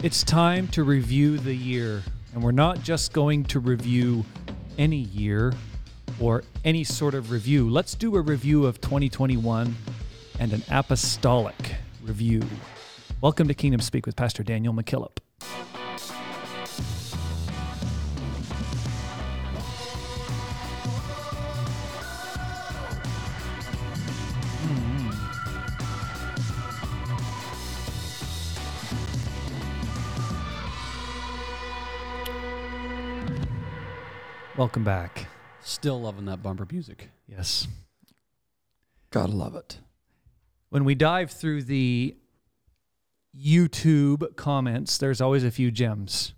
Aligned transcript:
It's 0.00 0.22
time 0.22 0.68
to 0.68 0.84
review 0.84 1.38
the 1.38 1.52
year. 1.52 2.04
And 2.32 2.40
we're 2.40 2.52
not 2.52 2.84
just 2.84 3.12
going 3.12 3.42
to 3.46 3.58
review 3.58 4.24
any 4.78 4.98
year 4.98 5.52
or 6.20 6.44
any 6.64 6.84
sort 6.84 7.14
of 7.14 7.32
review. 7.32 7.68
Let's 7.68 7.96
do 7.96 8.14
a 8.14 8.20
review 8.20 8.64
of 8.64 8.80
2021 8.80 9.74
and 10.38 10.52
an 10.52 10.62
apostolic 10.70 11.74
review. 12.00 12.44
Welcome 13.20 13.48
to 13.48 13.54
Kingdom 13.54 13.80
Speak 13.80 14.06
with 14.06 14.14
Pastor 14.14 14.44
Daniel 14.44 14.72
McKillop. 14.72 15.16
Welcome 34.58 34.82
back. 34.82 35.28
Still 35.60 36.00
loving 36.00 36.24
that 36.24 36.42
bumper 36.42 36.66
music. 36.68 37.10
Yes. 37.28 37.68
Gotta 39.10 39.30
love 39.30 39.54
it. 39.54 39.78
When 40.70 40.84
we 40.84 40.96
dive 40.96 41.30
through 41.30 41.62
the 41.62 42.16
YouTube 43.40 44.34
comments, 44.34 44.98
there's 44.98 45.20
always 45.20 45.44
a 45.44 45.52
few 45.52 45.70
gems. 45.70 46.34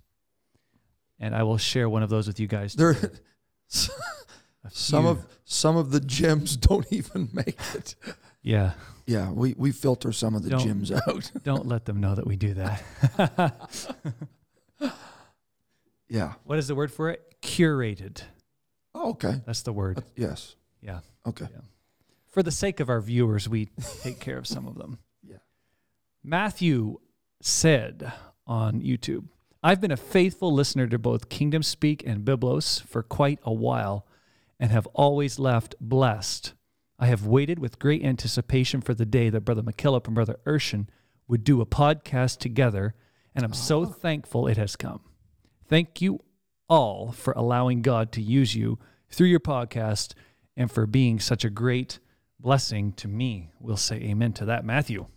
And 1.19 1.33
I 1.35 1.41
will 1.41 1.57
share 1.57 1.89
one 1.89 2.03
of 2.03 2.11
those 2.11 2.27
with 2.27 2.39
you 2.39 2.45
guys. 2.45 2.75
There, 2.75 2.95
some 4.69 5.07
of 5.07 5.25
some 5.43 5.75
of 5.75 5.89
the 5.89 5.99
gems 5.99 6.55
don't 6.57 6.85
even 6.91 7.27
make 7.33 7.59
it. 7.73 7.95
Yeah. 8.43 8.73
Yeah, 9.07 9.31
we, 9.31 9.55
we 9.57 9.71
filter 9.71 10.11
some 10.11 10.35
of 10.35 10.43
the 10.43 10.51
Don't- 10.51 10.63
gems 10.63 10.91
out. 10.91 11.31
Don't 11.43 11.65
let 11.65 11.85
them 11.85 11.99
know 11.99 12.13
that 12.13 12.27
we 12.27 12.35
do 12.35 12.53
that. 12.53 12.83
Yeah. 16.07 16.33
what 16.43 16.59
is 16.59 16.67
the 16.67 16.75
word 16.75 16.91
for 16.91 17.09
it? 17.09 17.30
Curated. 17.41 18.21
Oh, 18.93 19.11
okay. 19.11 19.41
That's 19.45 19.61
the 19.61 19.73
word. 19.73 19.99
Uh, 19.99 20.01
Yes. 20.15 20.55
Yeah. 20.81 20.99
Okay. 21.25 21.47
For 22.29 22.43
the 22.43 22.51
sake 22.51 22.79
of 22.79 22.89
our 22.89 23.01
viewers, 23.01 23.47
we 23.49 23.69
take 24.01 24.19
care 24.19 24.37
of 24.37 24.47
some 24.47 24.67
of 24.67 24.75
them. 24.77 24.99
Yeah. 25.23 25.37
Matthew 26.23 26.99
said 27.41 28.11
on 28.47 28.81
YouTube, 28.81 29.25
I've 29.63 29.79
been 29.79 29.91
a 29.91 29.97
faithful 29.97 30.51
listener 30.51 30.87
to 30.87 30.97
both 30.97 31.29
Kingdom 31.29 31.61
Speak 31.63 32.03
and 32.05 32.25
Biblos 32.25 32.81
for 32.81 33.03
quite 33.03 33.39
a 33.43 33.53
while 33.53 34.07
and 34.59 34.71
have 34.71 34.87
always 34.87 35.37
left 35.39 35.75
blessed. 35.79 36.53
I 36.99 37.05
have 37.07 37.25
waited 37.27 37.59
with 37.59 37.79
great 37.79 38.03
anticipation 38.03 38.81
for 38.81 38.93
the 38.93 39.05
day 39.05 39.29
that 39.29 39.41
Brother 39.41 39.61
McKillop 39.63 40.05
and 40.07 40.15
Brother 40.15 40.39
Urshan 40.45 40.87
would 41.27 41.43
do 41.43 41.61
a 41.61 41.65
podcast 41.65 42.39
together, 42.39 42.93
and 43.35 43.45
I'm 43.45 43.53
so 43.53 43.85
thankful 43.85 44.47
it 44.47 44.57
has 44.57 44.75
come. 44.75 45.01
Thank 45.67 46.01
you 46.01 46.19
all 46.71 47.11
for 47.11 47.33
allowing 47.33 47.81
God 47.81 48.13
to 48.13 48.21
use 48.21 48.55
you 48.55 48.79
through 49.09 49.27
your 49.27 49.41
podcast 49.41 50.13
and 50.55 50.71
for 50.71 50.85
being 50.87 51.19
such 51.19 51.43
a 51.43 51.49
great 51.49 51.99
blessing 52.39 52.93
to 52.93 53.09
me. 53.09 53.51
We'll 53.59 53.75
say 53.75 53.97
amen 53.97 54.31
to 54.33 54.45
that, 54.45 54.63
Matthew. 54.63 55.07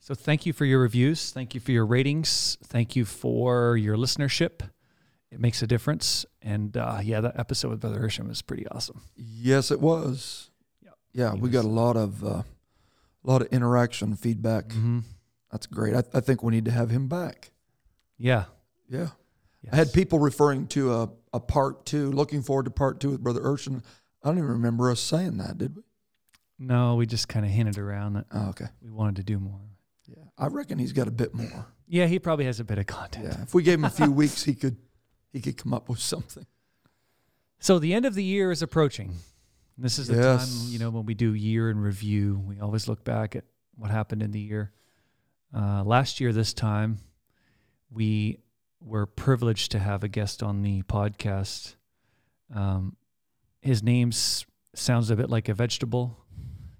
So 0.00 0.14
thank 0.14 0.46
you 0.46 0.52
for 0.54 0.64
your 0.64 0.80
reviews. 0.80 1.30
Thank 1.32 1.54
you 1.54 1.60
for 1.60 1.72
your 1.72 1.84
ratings. 1.84 2.56
Thank 2.64 2.96
you 2.96 3.04
for 3.04 3.76
your 3.76 3.96
listenership. 3.96 4.60
It 5.30 5.40
makes 5.40 5.60
a 5.60 5.66
difference. 5.66 6.24
And 6.40 6.74
uh, 6.76 7.00
yeah, 7.02 7.20
that 7.20 7.38
episode 7.38 7.70
with 7.70 7.80
Brother 7.80 8.00
Urshan 8.00 8.28
was 8.28 8.40
pretty 8.40 8.66
awesome. 8.68 9.02
Yes, 9.16 9.70
it 9.70 9.80
was. 9.80 10.50
Yep. 10.82 10.94
Yeah, 11.12 11.34
He 11.34 11.40
we 11.40 11.50
got 11.50 11.64
a 11.64 11.68
lot 11.68 11.96
of 11.96 12.24
uh, 12.24 12.28
a 12.28 12.44
lot 13.24 13.42
of 13.42 13.48
interaction, 13.48 14.14
feedback. 14.16 14.68
Mm-hmm. 14.68 15.00
That's 15.56 15.66
great. 15.66 15.94
I, 15.94 16.02
I 16.12 16.20
think 16.20 16.42
we 16.42 16.52
need 16.52 16.66
to 16.66 16.70
have 16.70 16.90
him 16.90 17.08
back. 17.08 17.50
Yeah. 18.18 18.44
Yeah. 18.90 19.08
Yes. 19.62 19.72
I 19.72 19.76
had 19.76 19.92
people 19.94 20.18
referring 20.18 20.66
to 20.68 20.92
a, 20.92 21.08
a 21.32 21.40
part 21.40 21.86
two, 21.86 22.12
looking 22.12 22.42
forward 22.42 22.64
to 22.66 22.70
part 22.70 23.00
two 23.00 23.08
with 23.12 23.22
Brother 23.22 23.40
Urshan. 23.40 23.82
I 24.22 24.28
don't 24.28 24.36
even 24.36 24.50
remember 24.50 24.90
us 24.90 25.00
saying 25.00 25.38
that, 25.38 25.56
did 25.56 25.74
we? 25.74 25.82
No, 26.58 26.96
we 26.96 27.06
just 27.06 27.28
kind 27.28 27.46
of 27.46 27.50
hinted 27.52 27.78
around 27.78 28.12
that 28.14 28.26
Oh, 28.30 28.48
okay. 28.50 28.66
we 28.82 28.90
wanted 28.90 29.16
to 29.16 29.22
do 29.22 29.38
more. 29.38 29.60
Yeah. 30.06 30.24
I 30.36 30.48
reckon 30.48 30.78
he's 30.78 30.92
got 30.92 31.08
a 31.08 31.10
bit 31.10 31.32
more. 31.34 31.66
Yeah, 31.88 32.04
he 32.06 32.18
probably 32.18 32.44
has 32.44 32.60
a 32.60 32.64
bit 32.64 32.76
of 32.76 32.86
content. 32.86 33.28
Yeah. 33.30 33.42
If 33.42 33.54
we 33.54 33.62
gave 33.62 33.78
him 33.78 33.84
a 33.86 33.90
few 33.90 34.10
weeks, 34.22 34.44
he 34.44 34.54
could 34.54 34.76
he 35.32 35.40
could 35.40 35.56
come 35.56 35.72
up 35.72 35.88
with 35.88 36.00
something. 36.00 36.44
So 37.60 37.78
the 37.78 37.94
end 37.94 38.04
of 38.04 38.14
the 38.14 38.22
year 38.24 38.50
is 38.50 38.60
approaching. 38.60 39.14
This 39.78 39.98
is 39.98 40.08
the 40.08 40.16
Yes. 40.16 40.48
time, 40.64 40.70
you 40.72 40.78
know, 40.78 40.90
when 40.90 41.06
we 41.06 41.14
do 41.14 41.32
year 41.32 41.70
in 41.70 41.78
review. 41.78 42.42
We 42.46 42.60
always 42.60 42.88
look 42.88 43.04
back 43.04 43.34
at 43.36 43.44
what 43.74 43.90
happened 43.90 44.22
in 44.22 44.32
the 44.32 44.40
year. 44.40 44.72
Uh, 45.54 45.82
last 45.84 46.20
year, 46.20 46.32
this 46.32 46.52
time, 46.52 46.98
we 47.90 48.38
were 48.80 49.06
privileged 49.06 49.72
to 49.72 49.78
have 49.78 50.04
a 50.04 50.08
guest 50.08 50.42
on 50.42 50.62
the 50.62 50.82
podcast. 50.82 51.76
Um, 52.54 52.96
his 53.60 53.82
name 53.82 54.12
sounds 54.74 55.10
a 55.10 55.16
bit 55.16 55.30
like 55.30 55.48
a 55.48 55.54
vegetable, 55.54 56.18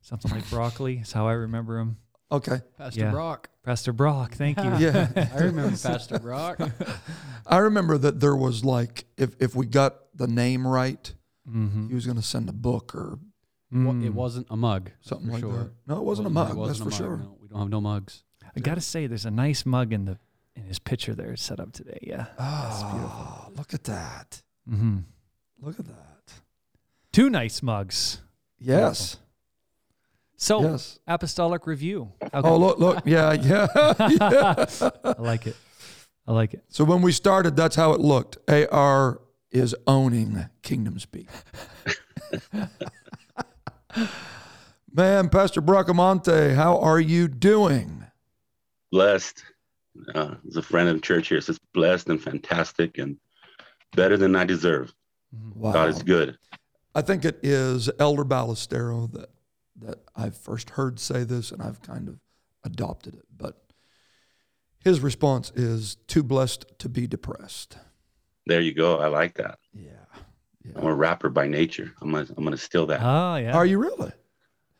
something 0.02 0.30
like 0.30 0.48
broccoli. 0.50 0.98
Is 0.98 1.12
how 1.12 1.26
I 1.26 1.32
remember 1.32 1.78
him. 1.78 1.96
Okay. 2.30 2.60
Pastor 2.76 3.00
Yeah. 3.00 3.10
Brock. 3.12 3.48
Pastor 3.64 3.92
Brock, 3.92 4.34
thank 4.34 4.58
you. 4.58 4.76
Yeah. 4.78 5.08
I 5.34 5.38
remember 5.44 5.76
Pastor 5.76 6.18
Brock. 6.18 6.58
I 7.46 7.58
remember 7.58 7.98
that 7.98 8.20
there 8.20 8.36
was 8.36 8.64
like 8.64 9.06
if 9.16 9.34
if 9.40 9.54
we 9.54 9.66
got 9.66 9.96
the 10.14 10.26
name 10.28 10.66
right, 10.66 11.12
Mm-hmm. 11.48 11.86
he 11.88 11.94
was 11.94 12.04
going 12.04 12.16
to 12.16 12.22
send 12.24 12.48
a 12.48 12.52
book 12.52 12.92
or 12.94 13.18
Mm. 13.72 14.04
It 14.04 14.14
wasn't 14.14 14.46
a 14.50 14.56
mug. 14.56 14.90
something 15.00 15.28
like 15.28 15.40
sure. 15.40 15.52
that. 15.58 15.70
No, 15.88 15.98
it 15.98 16.04
wasn't 16.04 16.28
a 16.28 16.30
mug. 16.30 16.46
That's 16.48 16.56
wasn't 16.56 16.78
for 16.78 17.02
a 17.04 17.08
mug, 17.08 17.18
sure. 17.18 17.26
No, 17.26 17.36
we 17.42 17.48
don't 17.48 17.58
have 17.58 17.68
no 17.68 17.80
mugs. 17.80 18.22
I 18.56 18.60
gotta 18.60 18.80
say, 18.80 19.06
there's 19.06 19.26
a 19.26 19.30
nice 19.30 19.66
mug 19.66 19.92
in 19.92 20.04
the 20.06 20.18
in 20.54 20.62
his 20.64 20.78
picture 20.78 21.14
there 21.14 21.36
set 21.36 21.60
up 21.60 21.72
today. 21.72 21.98
Yeah. 22.02 22.26
Oh, 22.38 23.48
look 23.56 23.74
at 23.74 23.84
that! 23.84 24.42
Mm-hmm. 24.70 24.98
Look 25.60 25.78
at 25.78 25.86
that! 25.86 26.32
Two 27.12 27.28
nice 27.30 27.62
mugs. 27.62 28.22
Yes, 28.58 29.18
So 30.36 30.62
yes. 30.62 30.98
apostolic 31.06 31.66
review. 31.66 32.12
How 32.32 32.40
Oh, 32.42 32.56
look, 32.56 32.78
look, 32.78 33.02
yeah, 33.04 33.32
yeah, 33.34 33.66
yeah. 34.08 34.64
I 35.04 35.14
like 35.18 35.46
it. 35.46 35.56
I 36.26 36.32
like 36.32 36.54
it. 36.54 36.64
So 36.70 36.82
when 36.84 37.02
we 37.02 37.12
started, 37.12 37.54
that's 37.56 37.76
how 37.76 37.92
it 37.92 38.00
looked. 38.00 38.38
AR 38.50 39.20
is 39.50 39.74
owning 39.86 40.46
Kingdom 40.62 40.98
Speak. 40.98 41.28
Man, 44.92 45.28
Pastor 45.28 45.60
Bracamonte, 45.60 46.54
how 46.54 46.78
are 46.78 47.00
you 47.00 47.28
doing? 47.28 48.05
Blessed. 48.96 49.44
Uh, 50.14 50.34
as 50.46 50.56
a 50.56 50.62
friend 50.62 50.88
of 50.88 50.94
the 50.94 51.00
church 51.00 51.28
here, 51.28 51.40
says 51.40 51.58
blessed 51.72 52.08
and 52.08 52.22
fantastic 52.22 52.98
and 52.98 53.16
better 53.94 54.16
than 54.16 54.36
I 54.36 54.44
deserve. 54.44 54.92
Wow. 55.54 55.72
God 55.72 55.88
is 55.88 56.02
good. 56.02 56.36
I 56.94 57.02
think 57.02 57.24
it 57.24 57.38
is 57.42 57.90
Elder 57.98 58.24
Ballestero 58.24 59.10
that 59.12 59.30
that 59.82 59.98
I've 60.14 60.36
first 60.36 60.70
heard 60.70 60.98
say 60.98 61.24
this, 61.24 61.52
and 61.52 61.62
I've 61.62 61.82
kind 61.82 62.08
of 62.08 62.18
adopted 62.64 63.14
it. 63.14 63.24
But 63.34 63.62
his 64.82 65.00
response 65.00 65.50
is 65.54 65.96
too 66.06 66.22
blessed 66.22 66.78
to 66.78 66.88
be 66.88 67.06
depressed. 67.06 67.76
There 68.46 68.60
you 68.60 68.72
go. 68.72 68.98
I 68.98 69.08
like 69.08 69.34
that. 69.34 69.58
Yeah. 69.74 69.90
I'm 70.74 70.86
a 70.86 70.94
rapper 70.94 71.28
by 71.28 71.46
nature. 71.46 71.92
I'm 72.00 72.10
gonna 72.10 72.26
I'm 72.36 72.44
gonna 72.44 72.56
steal 72.56 72.86
that. 72.86 73.00
Oh 73.02 73.36
yeah. 73.36 73.54
Are 73.54 73.66
you 73.66 73.78
really? 73.78 74.12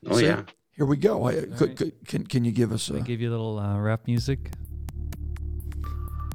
oh 0.07 0.17
see? 0.19 0.27
yeah. 0.27 0.43
Here 0.77 0.85
we 0.85 0.97
go. 0.99 1.27
I, 1.27 1.33
could, 1.35 1.61
right. 1.61 1.77
could, 1.77 1.93
can 2.07 2.27
can 2.27 2.45
you 2.45 2.53
give 2.53 2.71
us 2.71 2.91
I 2.91 2.97
a? 2.99 3.01
give 3.01 3.21
you 3.21 3.31
a 3.31 3.33
little 3.33 3.59
uh, 3.59 3.79
rap 3.79 4.07
music. 4.07 4.51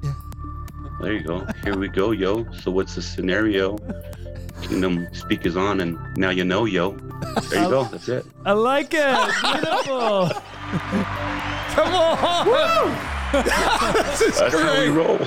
Yeah. 0.03 0.13
There 0.99 1.13
you 1.13 1.21
go. 1.23 1.45
Here 1.63 1.77
we 1.77 1.87
go, 1.87 2.09
yo. 2.11 2.51
So 2.53 2.71
what's 2.71 2.95
the 2.95 3.03
scenario? 3.03 3.77
Kingdom 4.63 5.07
speak 5.13 5.45
is 5.45 5.55
on, 5.55 5.79
and 5.81 5.97
now 6.17 6.31
you 6.31 6.43
know, 6.43 6.65
yo. 6.65 6.91
There 7.49 7.63
you 7.63 7.69
go. 7.69 7.83
That's 7.83 8.09
it. 8.09 8.25
I 8.45 8.53
like 8.53 8.93
it. 8.95 9.15
Beautiful. 9.43 10.31
Come 11.71 11.93
on! 11.93 12.47
this 13.33 14.21
is 14.21 14.39
That's 14.39 14.53
how 14.53 14.79
we 14.79 14.87
great. 14.87 14.89
roll. 14.89 15.19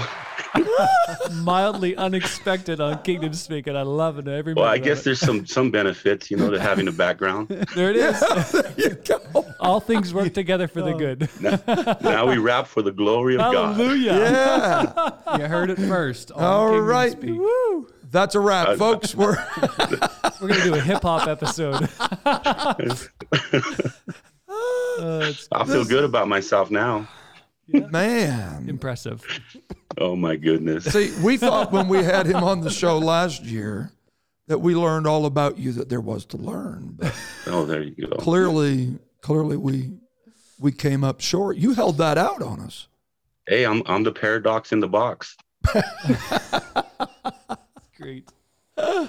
Mildly 1.32 1.96
unexpected 1.96 2.80
on 2.80 3.02
Kingdom 3.02 3.34
Speak, 3.34 3.66
and 3.66 3.76
I 3.76 3.82
love 3.82 4.18
it. 4.18 4.28
Everybody. 4.28 4.62
Well, 4.62 4.70
I 4.70 4.78
guess 4.78 5.00
it. 5.00 5.04
there's 5.04 5.20
some 5.20 5.46
some 5.46 5.70
benefits, 5.70 6.30
you 6.30 6.36
know, 6.36 6.50
to 6.50 6.60
having 6.60 6.88
a 6.88 6.92
background. 6.92 7.48
there 7.74 7.90
it 7.90 7.96
is. 7.96 8.20
there 8.52 8.72
you 8.76 8.90
go. 8.94 9.44
All 9.60 9.80
things 9.80 10.12
work 10.14 10.32
together 10.34 10.68
for 10.68 10.82
the 10.82 10.92
good. 10.92 11.28
now 12.02 12.26
we 12.28 12.38
rap 12.38 12.66
for 12.66 12.82
the 12.82 12.92
glory 12.92 13.34
of 13.34 13.40
God. 13.40 13.76
Hallelujah. 13.76 14.12
Yeah. 14.12 15.10
You 15.38 15.46
heard 15.46 15.70
it 15.70 15.78
first. 15.78 16.30
on 16.32 16.42
All 16.44 16.68
Kingdom 16.68 16.86
right. 16.86 17.12
Speak. 17.12 17.30
Woo. 17.38 17.88
That's 18.10 18.34
a 18.36 18.40
wrap, 18.40 18.68
Uh, 18.68 18.76
folks. 18.76 19.14
We're 19.16 19.36
We're 20.40 20.48
gonna 20.48 20.62
do 20.62 20.74
a 20.74 20.80
hip 20.80 21.02
hop 21.02 21.26
episode. 21.26 21.88
Uh, 24.46 25.32
I 25.52 25.64
feel 25.64 25.84
good 25.84 26.04
about 26.04 26.28
myself 26.28 26.70
now. 26.70 27.08
Man. 27.68 28.68
impressive. 28.68 29.22
Oh 29.98 30.16
my 30.16 30.36
goodness. 30.36 30.84
See, 30.84 31.12
we 31.22 31.36
thought 31.38 31.72
when 31.72 31.88
we 31.88 31.98
had 32.02 32.26
him 32.26 32.42
on 32.44 32.60
the 32.60 32.70
show 32.70 32.98
last 32.98 33.42
year 33.44 33.90
that 34.46 34.58
we 34.58 34.74
learned 34.74 35.06
all 35.06 35.24
about 35.26 35.56
you 35.58 35.72
that 35.72 35.88
there 35.88 36.00
was 36.00 36.24
to 36.26 36.36
learn, 36.36 36.94
but 36.98 37.14
Oh, 37.46 37.64
there 37.64 37.82
you 37.82 38.06
go. 38.06 38.16
clearly, 38.16 38.98
clearly 39.20 39.56
we 39.56 39.92
we 40.60 40.72
came 40.72 41.02
up 41.04 41.20
short. 41.20 41.56
You 41.56 41.74
held 41.74 41.98
that 41.98 42.18
out 42.18 42.42
on 42.42 42.60
us. 42.60 42.88
Hey, 43.46 43.64
I'm 43.64 43.82
I'm 43.86 44.02
the 44.02 44.12
paradox 44.12 44.72
in 44.72 44.80
the 44.80 44.88
box. 44.88 45.36
Great. 47.96 48.28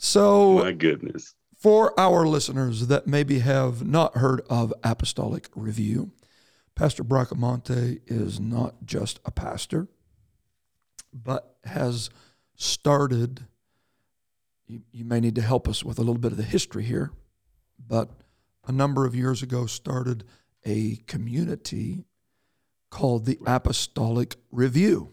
So 0.00 0.58
My 0.60 0.72
goodness. 0.72 1.34
for 1.58 1.98
our 1.98 2.24
listeners 2.26 2.86
that 2.86 3.08
maybe 3.08 3.40
have 3.40 3.84
not 3.84 4.16
heard 4.16 4.40
of 4.48 4.72
Apostolic 4.84 5.48
Review, 5.56 6.12
Pastor 6.78 7.02
Bracamonte 7.02 8.00
is 8.06 8.38
not 8.38 8.86
just 8.86 9.18
a 9.24 9.32
pastor, 9.32 9.88
but 11.12 11.56
has 11.64 12.08
started. 12.54 13.40
You, 14.68 14.82
you 14.92 15.04
may 15.04 15.18
need 15.18 15.34
to 15.34 15.42
help 15.42 15.66
us 15.66 15.82
with 15.82 15.98
a 15.98 16.02
little 16.02 16.20
bit 16.20 16.30
of 16.30 16.38
the 16.38 16.44
history 16.44 16.84
here, 16.84 17.10
but 17.84 18.10
a 18.64 18.70
number 18.70 19.04
of 19.06 19.16
years 19.16 19.42
ago 19.42 19.66
started 19.66 20.22
a 20.64 21.00
community 21.08 22.04
called 22.90 23.26
the 23.26 23.40
Apostolic 23.44 24.36
Review. 24.52 25.12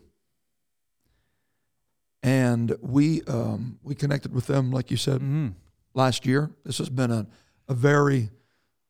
And 2.22 2.76
we 2.80 3.24
um, 3.24 3.80
we 3.82 3.96
connected 3.96 4.36
with 4.36 4.46
them, 4.46 4.70
like 4.72 4.92
you 4.92 4.98
said, 4.98 5.16
Mm-hmm. 5.22 5.48
last 5.96 6.28
year. 6.28 6.52
This 6.64 6.78
has 6.78 6.90
been 6.90 7.10
a, 7.10 7.26
a 7.68 7.74
very 7.74 8.30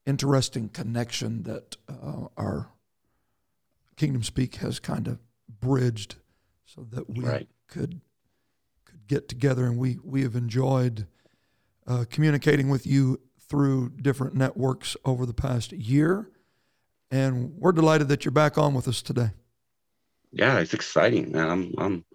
interesting 0.06 0.70
connection 0.70 1.44
that 1.44 1.78
uh, 1.90 2.28
our 2.38 2.70
Kingdom 3.96 4.24
Speak 4.24 4.56
has 4.56 4.80
kind 4.80 5.08
of 5.08 5.20
bridged 5.60 6.16
so 6.66 6.86
that 6.92 7.10
we 7.10 7.24
Right. 7.24 7.48
could 7.68 8.02
could 8.86 9.08
get 9.08 9.28
together 9.30 9.66
and 9.66 9.78
we 9.78 9.98
we 10.04 10.22
have 10.24 10.36
enjoyed 10.36 11.08
uh, 11.88 12.06
communicating 12.10 12.70
with 12.70 12.86
you 12.86 13.20
through 13.40 13.90
different 14.02 14.36
networks 14.36 14.98
over 15.06 15.26
the 15.26 15.34
past 15.34 15.72
year 15.72 16.30
and 17.12 17.52
we're 17.58 17.72
delighted 17.72 18.08
that 18.10 18.26
you're 18.26 18.32
back 18.32 18.58
on 18.58 18.74
with 18.74 18.88
us 18.88 19.02
today. 19.02 19.30
Yeah, 20.32 20.60
it's 20.60 20.74
exciting, 20.74 21.32
man. 21.32 21.50
I'm 21.50 21.74
I'm 21.78 22.06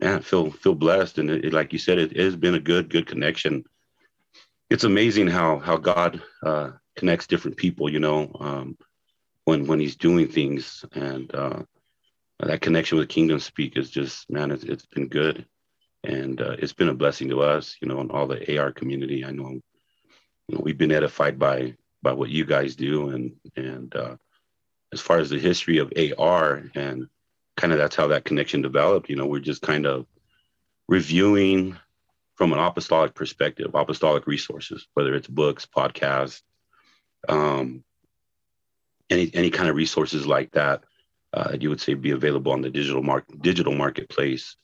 man, 0.00 0.16
I 0.16 0.20
feel 0.20 0.50
feel 0.50 0.74
blessed, 0.74 1.18
and 1.18 1.30
it, 1.30 1.44
it- 1.46 1.52
like 1.52 1.72
you 1.72 1.78
said, 1.78 1.98
it, 1.98 2.12
it 2.12 2.24
has 2.24 2.36
been 2.36 2.54
a 2.54 2.60
good 2.60 2.88
good 2.88 3.06
connection. 3.06 3.64
It's 4.70 4.84
amazing 4.84 5.26
how 5.28 5.58
how 5.58 5.76
God 5.76 6.22
uh, 6.42 6.70
connects 6.96 7.26
different 7.26 7.56
people. 7.56 7.90
You 7.90 8.00
know, 8.00 8.30
um, 8.38 8.78
when 9.44 9.66
when 9.66 9.80
He's 9.80 9.96
doing 9.96 10.28
things, 10.28 10.84
and 10.92 11.32
uh, 11.34 11.62
that 12.40 12.60
connection 12.60 12.98
with 12.98 13.08
Kingdom 13.08 13.40
Speak 13.40 13.76
is 13.76 13.90
just 13.90 14.30
man, 14.30 14.50
it's, 14.50 14.64
it's 14.64 14.86
been 14.86 15.08
good, 15.08 15.46
and 16.02 16.40
uh, 16.40 16.56
it's 16.58 16.72
been 16.72 16.88
a 16.88 16.94
blessing 16.94 17.28
to 17.30 17.42
us. 17.42 17.76
You 17.80 17.88
know, 17.88 18.00
and 18.00 18.10
all 18.10 18.26
the 18.26 18.58
AR 18.58 18.72
community. 18.72 19.24
I 19.24 19.30
know, 19.30 19.50
you 19.50 20.56
know, 20.56 20.60
we've 20.62 20.78
been 20.78 20.92
edified 20.92 21.38
by 21.38 21.76
by 22.02 22.12
what 22.12 22.30
you 22.30 22.44
guys 22.44 22.76
do, 22.76 23.10
and 23.10 23.32
and 23.56 23.94
uh, 23.94 24.16
as 24.92 25.00
far 25.00 25.18
as 25.18 25.30
the 25.30 25.38
history 25.38 25.78
of 25.78 25.92
AR 26.18 26.62
and 26.74 27.08
kind 27.56 27.72
of 27.72 27.78
that's 27.78 27.96
how 27.96 28.08
that 28.08 28.24
connection 28.24 28.62
developed. 28.62 29.10
You 29.10 29.16
know, 29.16 29.26
we're 29.26 29.40
just 29.40 29.62
kind 29.62 29.86
of 29.86 30.06
reviewing 30.88 31.76
from 32.36 32.52
an 32.52 32.58
apostolic 32.58 33.14
perspective, 33.14 33.74
apostolic 33.74 34.26
resources, 34.26 34.86
whether 34.94 35.14
it's 35.14 35.28
books, 35.28 35.66
podcasts, 35.66 36.42
um, 37.28 37.84
any 39.10 39.30
any 39.34 39.50
kind 39.50 39.68
of 39.68 39.76
resources 39.76 40.26
like 40.26 40.52
that. 40.52 40.84
Uh, 41.32 41.56
you 41.58 41.68
would 41.68 41.80
say 41.80 41.94
be 41.94 42.12
available 42.12 42.52
on 42.52 42.62
the 42.62 42.70
digital 42.70 43.02
mark 43.02 43.24
digital 43.40 43.74
marketplace. 43.74 44.56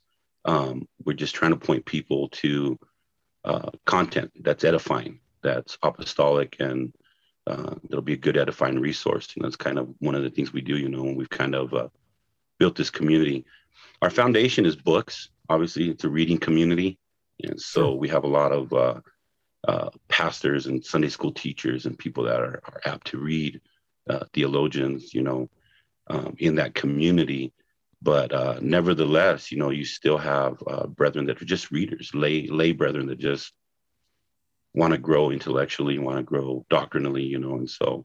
Um, 0.44 0.88
we're 1.04 1.14
just 1.14 1.34
trying 1.34 1.50
to 1.50 1.56
point 1.56 1.84
people 1.84 2.28
to 2.28 2.78
uh, 3.44 3.70
content 3.84 4.30
that's 4.40 4.64
edifying, 4.64 5.20
that's 5.42 5.76
apostolic, 5.82 6.56
and 6.60 6.94
uh, 7.46 7.74
it'll 7.88 8.02
be 8.02 8.14
a 8.14 8.24
good 8.24 8.36
edifying 8.36 8.78
resource. 8.78 9.32
And 9.34 9.44
that's 9.44 9.56
kind 9.56 9.78
of 9.78 9.88
one 9.98 10.14
of 10.14 10.22
the 10.22 10.30
things 10.30 10.52
we 10.52 10.60
do. 10.60 10.76
You 10.76 10.88
know, 10.88 11.02
and 11.02 11.16
we've 11.16 11.30
kind 11.30 11.54
of 11.54 11.74
uh, 11.74 11.88
built 12.58 12.76
this 12.76 12.90
community. 12.90 13.44
Our 14.02 14.10
foundation 14.10 14.64
is 14.64 14.76
books. 14.76 15.30
Obviously, 15.48 15.90
it's 15.90 16.04
a 16.04 16.08
reading 16.08 16.38
community, 16.38 16.98
and 17.42 17.60
so 17.60 17.94
we 17.94 18.08
have 18.08 18.24
a 18.24 18.28
lot 18.28 18.52
of 18.52 18.72
uh, 19.66 19.90
pastors 20.08 20.66
and 20.66 20.84
Sunday 20.84 21.08
school 21.08 21.32
teachers 21.32 21.86
and 21.86 21.98
people 21.98 22.24
that 22.24 22.40
are, 22.40 22.60
are 22.64 22.80
apt 22.84 23.08
to 23.08 23.18
read, 23.18 23.60
uh, 24.08 24.24
theologians, 24.32 25.12
you 25.12 25.22
know, 25.22 25.48
um, 26.08 26.34
in 26.38 26.54
that 26.56 26.74
community. 26.74 27.52
But 28.02 28.32
uh, 28.32 28.58
nevertheless, 28.62 29.52
you 29.52 29.58
know, 29.58 29.70
you 29.70 29.84
still 29.84 30.16
have 30.16 30.62
uh, 30.66 30.86
brethren 30.86 31.26
that 31.26 31.40
are 31.42 31.44
just 31.46 31.70
readers, 31.70 32.14
lay 32.14 32.46
lay 32.46 32.72
brethren 32.72 33.06
that 33.08 33.18
just 33.18 33.52
want 34.74 34.92
to 34.92 34.98
grow 34.98 35.30
intellectually, 35.30 35.98
want 35.98 36.16
to 36.16 36.22
grow 36.22 36.64
doctrinally, 36.70 37.22
you 37.22 37.38
know, 37.38 37.56
and 37.56 37.68
so 37.68 38.04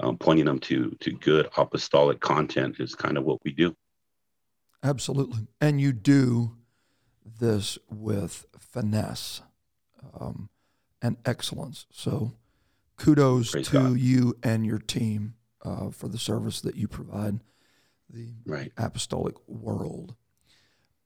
um, 0.00 0.18
pointing 0.18 0.44
them 0.44 0.58
to 0.60 0.90
to 1.00 1.12
good 1.12 1.48
apostolic 1.56 2.20
content 2.20 2.76
is 2.80 2.94
kind 2.94 3.16
of 3.16 3.24
what 3.24 3.42
we 3.44 3.52
do. 3.52 3.74
Absolutely. 4.82 5.46
And 5.60 5.80
you 5.80 5.92
do 5.92 6.56
this 7.24 7.78
with 7.90 8.44
finesse 8.58 9.40
um, 10.20 10.50
and 11.04 11.16
excellence. 11.24 11.86
So 11.92 12.32
kudos 12.96 13.50
Praise 13.52 13.66
to 13.68 13.72
God. 13.72 13.98
you 14.00 14.36
and 14.42 14.64
your 14.66 14.78
team 14.78 15.34
uh, 15.64 15.90
for 15.90 16.08
the 16.08 16.18
service 16.18 16.60
that 16.62 16.74
you 16.76 16.88
provide 16.88 17.40
the 18.10 18.30
Right. 18.46 18.72
apostolic 18.76 19.34
world. 19.48 20.14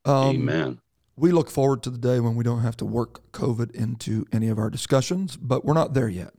Um, 0.05 0.35
Amen. 0.35 0.81
We 1.15 1.31
look 1.33 1.49
forward 1.51 1.83
to 1.83 1.89
the 1.89 1.97
day 1.97 2.19
when 2.21 2.35
we 2.35 2.43
don't 2.45 2.61
have 2.61 2.77
to 2.77 2.85
work 2.85 3.29
COVID 3.33 3.71
into 3.71 4.25
any 4.31 4.47
of 4.47 4.57
our 4.57 4.69
discussions, 4.69 5.35
but 5.35 5.65
we're 5.65 5.73
not 5.73 5.93
there 5.93 6.07
yet. 6.07 6.33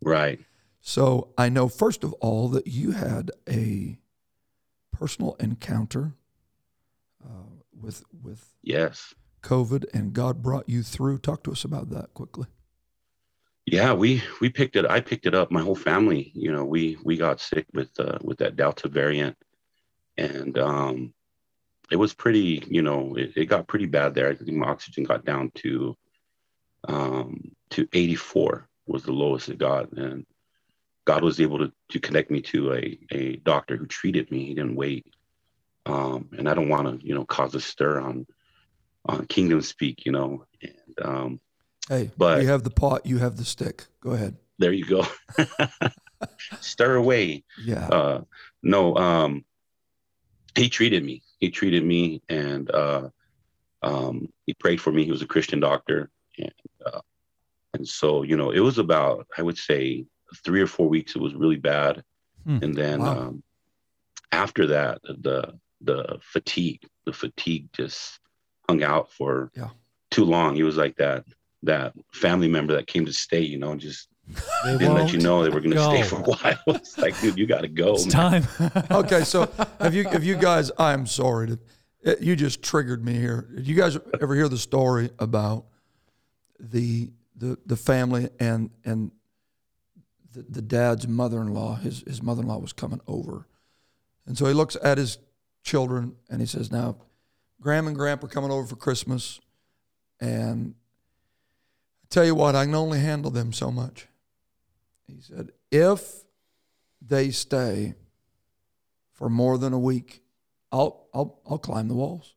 Right. 0.00 0.40
So 0.80 1.34
I 1.36 1.50
know, 1.50 1.68
first 1.68 2.04
of 2.04 2.14
all, 2.14 2.48
that 2.50 2.66
you 2.66 2.92
had 2.92 3.30
a 3.48 3.98
personal 4.92 5.34
encounter 5.38 6.14
uh, 7.22 7.50
with 7.78 8.04
with 8.22 8.54
Yes. 8.62 9.12
COVID, 9.42 9.84
and 9.92 10.12
God 10.14 10.42
brought 10.42 10.68
you 10.68 10.82
through. 10.82 11.18
Talk 11.18 11.42
to 11.44 11.52
us 11.52 11.64
about 11.64 11.90
that 11.90 12.14
quickly. 12.14 12.46
Yeah, 13.70 13.92
we 13.92 14.22
we 14.40 14.48
picked 14.48 14.76
it. 14.76 14.86
I 14.86 15.00
picked 15.00 15.26
it 15.26 15.34
up. 15.34 15.50
My 15.50 15.60
whole 15.60 15.74
family, 15.74 16.32
you 16.34 16.50
know, 16.50 16.64
we 16.64 16.96
we 17.04 17.18
got 17.18 17.38
sick 17.38 17.66
with 17.74 17.90
uh, 18.00 18.16
with 18.22 18.38
that 18.38 18.56
Delta 18.56 18.88
variant, 18.88 19.36
and 20.16 20.56
um, 20.56 21.12
it 21.90 21.96
was 21.96 22.14
pretty. 22.14 22.64
You 22.66 22.80
know, 22.80 23.14
it, 23.16 23.32
it 23.36 23.44
got 23.44 23.68
pretty 23.68 23.84
bad 23.84 24.14
there. 24.14 24.30
I 24.30 24.34
think 24.34 24.52
my 24.52 24.68
oxygen 24.68 25.04
got 25.04 25.26
down 25.26 25.52
to 25.56 25.96
um, 26.88 27.52
to 27.70 27.86
84 27.92 28.66
was 28.86 29.02
the 29.02 29.12
lowest 29.12 29.50
it 29.50 29.58
got, 29.58 29.92
and 29.92 30.24
God 31.04 31.22
was 31.22 31.38
able 31.38 31.58
to 31.58 31.70
to 31.90 32.00
connect 32.00 32.30
me 32.30 32.40
to 32.40 32.72
a 32.72 32.98
a 33.10 33.36
doctor 33.36 33.76
who 33.76 33.86
treated 33.86 34.30
me. 34.30 34.46
He 34.46 34.54
didn't 34.54 34.76
wait, 34.76 35.04
um, 35.84 36.30
and 36.38 36.48
I 36.48 36.54
don't 36.54 36.70
want 36.70 37.00
to 37.00 37.06
you 37.06 37.14
know 37.14 37.26
cause 37.26 37.54
a 37.54 37.60
stir 37.60 38.00
on 38.00 38.26
on 39.04 39.26
Kingdom 39.26 39.60
Speak, 39.60 40.06
you 40.06 40.12
know, 40.12 40.46
and 40.62 41.06
um, 41.06 41.40
Hey, 41.88 42.10
But- 42.16 42.38
we 42.40 42.46
have 42.46 42.64
the 42.64 42.70
pot, 42.70 43.06
you 43.06 43.18
have 43.18 43.36
the 43.36 43.44
stick. 43.44 43.86
Go 44.00 44.10
ahead. 44.12 44.36
there 44.60 44.72
you 44.72 44.84
go 44.84 45.06
stir 46.60 46.96
away 46.96 47.44
Yeah. 47.64 47.86
uh 47.88 48.20
no 48.62 48.96
um 48.96 49.44
he 50.56 50.68
treated 50.68 51.04
me 51.04 51.22
he 51.38 51.50
treated 51.50 51.84
me 51.84 52.22
and 52.28 52.68
uh 52.70 53.08
um 53.82 54.28
he 54.46 54.54
prayed 54.54 54.80
for 54.80 54.90
me 54.90 55.04
he 55.04 55.12
was 55.12 55.22
a 55.22 55.26
christian 55.26 55.60
doctor 55.60 56.10
and 56.38 56.52
uh 56.84 57.00
and 57.74 57.86
so 57.86 58.22
you 58.24 58.36
know 58.36 58.50
it 58.50 58.58
was 58.60 58.78
about 58.78 59.26
i 59.38 59.42
would 59.42 59.56
say 59.56 60.04
three 60.44 60.60
or 60.60 60.66
four 60.66 60.88
weeks 60.88 61.14
it 61.14 61.22
was 61.22 61.34
really 61.34 61.56
bad 61.56 62.02
Hmm. 62.44 62.58
and 62.62 62.74
then 62.74 63.00
Wow. 63.00 63.18
um 63.28 63.42
after 64.32 64.66
that 64.68 65.00
the 65.02 65.58
the 65.80 66.18
fatigue 66.20 66.82
the 67.06 67.12
fatigue 67.12 67.68
just 67.72 68.18
hung 68.68 68.82
out 68.82 69.12
for 69.12 69.50
Yeah. 69.56 69.70
too 70.10 70.24
long 70.24 70.54
he 70.56 70.62
was 70.64 70.76
like 70.76 70.96
that 70.96 71.24
that 71.62 71.92
family 72.12 72.48
member 72.48 72.74
that 72.74 72.86
came 72.86 73.04
to 73.04 73.12
stay 73.12 73.40
you 73.40 73.58
know 73.58 73.72
and 73.72 73.80
just 73.80 74.08
They 74.64 74.76
didn't 74.76 74.94
let 74.94 75.12
you 75.12 75.18
know 75.20 75.42
they 75.42 75.48
were 75.48 75.60
going 75.60 75.72
to 75.74 75.82
stay 75.82 76.02
for 76.02 76.16
a 76.16 76.22
while. 76.22 76.58
It's 76.76 76.98
like, 76.98 77.18
dude, 77.20 77.38
you 77.38 77.46
got 77.46 77.62
to 77.62 77.68
go. 77.68 77.94
It's 77.94 78.14
man. 78.14 78.42
time. 78.42 78.84
okay, 78.90 79.24
so 79.24 79.50
have 79.80 79.94
you 79.94 80.04
have 80.04 80.22
you 80.22 80.36
guys? 80.36 80.70
I'm 80.78 81.06
sorry 81.06 81.46
to. 81.48 81.58
it- 82.02 82.20
You 82.20 82.36
just 82.36 82.62
triggered 82.62 83.02
me 83.02 83.14
here. 83.14 83.48
Did 83.54 83.66
you 83.66 83.74
guys 83.74 83.96
ever 84.20 84.34
hear 84.34 84.48
the 84.50 84.58
story 84.58 85.08
about 85.18 85.64
the 86.60 87.10
the 87.36 87.56
the 87.64 87.76
family 87.76 88.28
and 88.38 88.68
and 88.84 89.12
the, 90.34 90.42
the 90.42 90.62
dad's 90.62 91.08
mother-in-law? 91.08 91.76
His 91.76 92.04
his 92.06 92.22
mother-in-law 92.22 92.58
was 92.58 92.74
coming 92.74 93.00
over, 93.06 93.46
and 94.26 94.36
so 94.36 94.44
he 94.44 94.52
looks 94.52 94.76
at 94.82 94.98
his 94.98 95.16
children 95.62 96.16
and 96.28 96.40
he 96.42 96.46
says, 96.46 96.70
"Now, 96.70 96.96
Grandma 97.62 97.88
and 97.88 97.96
Grandpa 97.96 98.26
are 98.26 98.28
coming 98.28 98.50
over 98.50 98.66
for 98.66 98.76
Christmas, 98.76 99.40
and 100.20 100.74
I 100.74 100.77
tell 102.10 102.24
you 102.24 102.34
what, 102.34 102.54
I 102.54 102.64
can 102.64 102.74
only 102.74 103.00
handle 103.00 103.30
them 103.30 103.52
so 103.52 103.70
much." 103.70 104.08
He 105.06 105.20
said, 105.20 105.52
"If 105.70 106.24
they 107.00 107.30
stay 107.30 107.94
for 109.12 109.28
more 109.28 109.58
than 109.58 109.72
a 109.72 109.78
week, 109.78 110.22
I'll 110.72 111.08
I'll 111.14 111.40
I'll 111.48 111.58
climb 111.58 111.88
the 111.88 111.94
walls." 111.94 112.34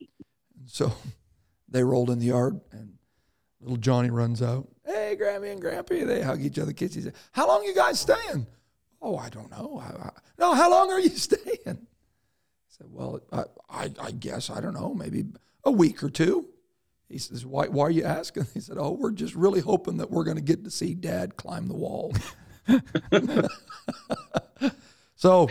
And 0.00 0.68
so 0.68 0.92
they 1.68 1.84
rolled 1.84 2.10
in 2.10 2.18
the 2.18 2.26
yard 2.26 2.60
and 2.72 2.98
Little 3.60 3.76
Johnny 3.76 4.10
runs 4.10 4.40
out. 4.42 4.68
Hey, 4.84 5.16
Grammy 5.20 5.52
and 5.52 5.62
Grampy. 5.62 6.06
They 6.06 6.22
hug 6.22 6.42
each 6.42 6.58
other, 6.58 6.72
kiss 6.72 6.96
each 6.96 7.04
other. 7.04 7.14
How 7.32 7.46
long 7.46 7.62
you 7.64 7.74
guys 7.74 8.00
staying? 8.00 8.46
Oh, 9.02 9.16
I 9.16 9.28
don't 9.28 9.50
know. 9.50 9.82
I, 9.82 10.06
I, 10.06 10.10
no, 10.38 10.54
how 10.54 10.70
long 10.70 10.90
are 10.90 11.00
you 11.00 11.08
staying? 11.10 11.58
I 11.66 11.76
said, 12.68 12.86
well, 12.90 13.20
I, 13.32 13.44
I, 13.68 13.90
I 14.00 14.10
guess, 14.12 14.50
I 14.50 14.60
don't 14.60 14.74
know, 14.74 14.94
maybe 14.94 15.26
a 15.64 15.70
week 15.70 16.02
or 16.02 16.10
two. 16.10 16.46
He 17.10 17.18
says, 17.18 17.44
why, 17.44 17.66
why 17.66 17.86
are 17.86 17.90
you 17.90 18.04
asking? 18.04 18.46
He 18.54 18.60
said, 18.60 18.76
oh, 18.78 18.92
we're 18.92 19.10
just 19.10 19.34
really 19.34 19.60
hoping 19.60 19.96
that 19.98 20.10
we're 20.10 20.24
going 20.24 20.36
to 20.36 20.42
get 20.42 20.64
to 20.64 20.70
see 20.70 20.94
dad 20.94 21.36
climb 21.36 21.68
the 21.68 21.74
wall. 21.74 22.14
so 25.16 25.48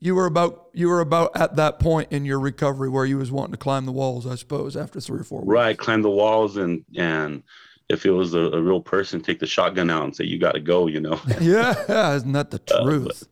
you 0.00 0.14
were 0.14 0.26
about 0.26 0.68
you 0.72 0.88
were 0.88 1.00
about 1.00 1.36
at 1.36 1.56
that 1.56 1.78
point 1.78 2.08
in 2.10 2.24
your 2.24 2.40
recovery 2.40 2.88
where 2.88 3.04
you 3.04 3.18
was 3.18 3.30
wanting 3.30 3.52
to 3.52 3.58
climb 3.58 3.86
the 3.86 3.92
walls, 3.92 4.26
I 4.26 4.34
suppose, 4.36 4.76
after 4.76 5.00
three 5.00 5.20
or 5.20 5.24
four 5.24 5.40
weeks. 5.40 5.48
Right, 5.50 5.78
climb 5.78 6.02
the 6.02 6.10
walls 6.10 6.56
and 6.56 6.84
and 6.96 7.42
if 7.88 8.06
it 8.06 8.10
was 8.10 8.34
a, 8.34 8.40
a 8.40 8.60
real 8.60 8.80
person, 8.80 9.20
take 9.20 9.38
the 9.38 9.46
shotgun 9.46 9.90
out 9.90 10.04
and 10.04 10.16
say 10.16 10.24
you 10.24 10.38
got 10.38 10.52
to 10.52 10.60
go. 10.60 10.86
You 10.86 11.00
know. 11.00 11.20
yeah, 11.40 12.14
isn't 12.14 12.32
that 12.32 12.50
the 12.50 12.60
Uh, 12.74 12.82
truth? 12.84 13.28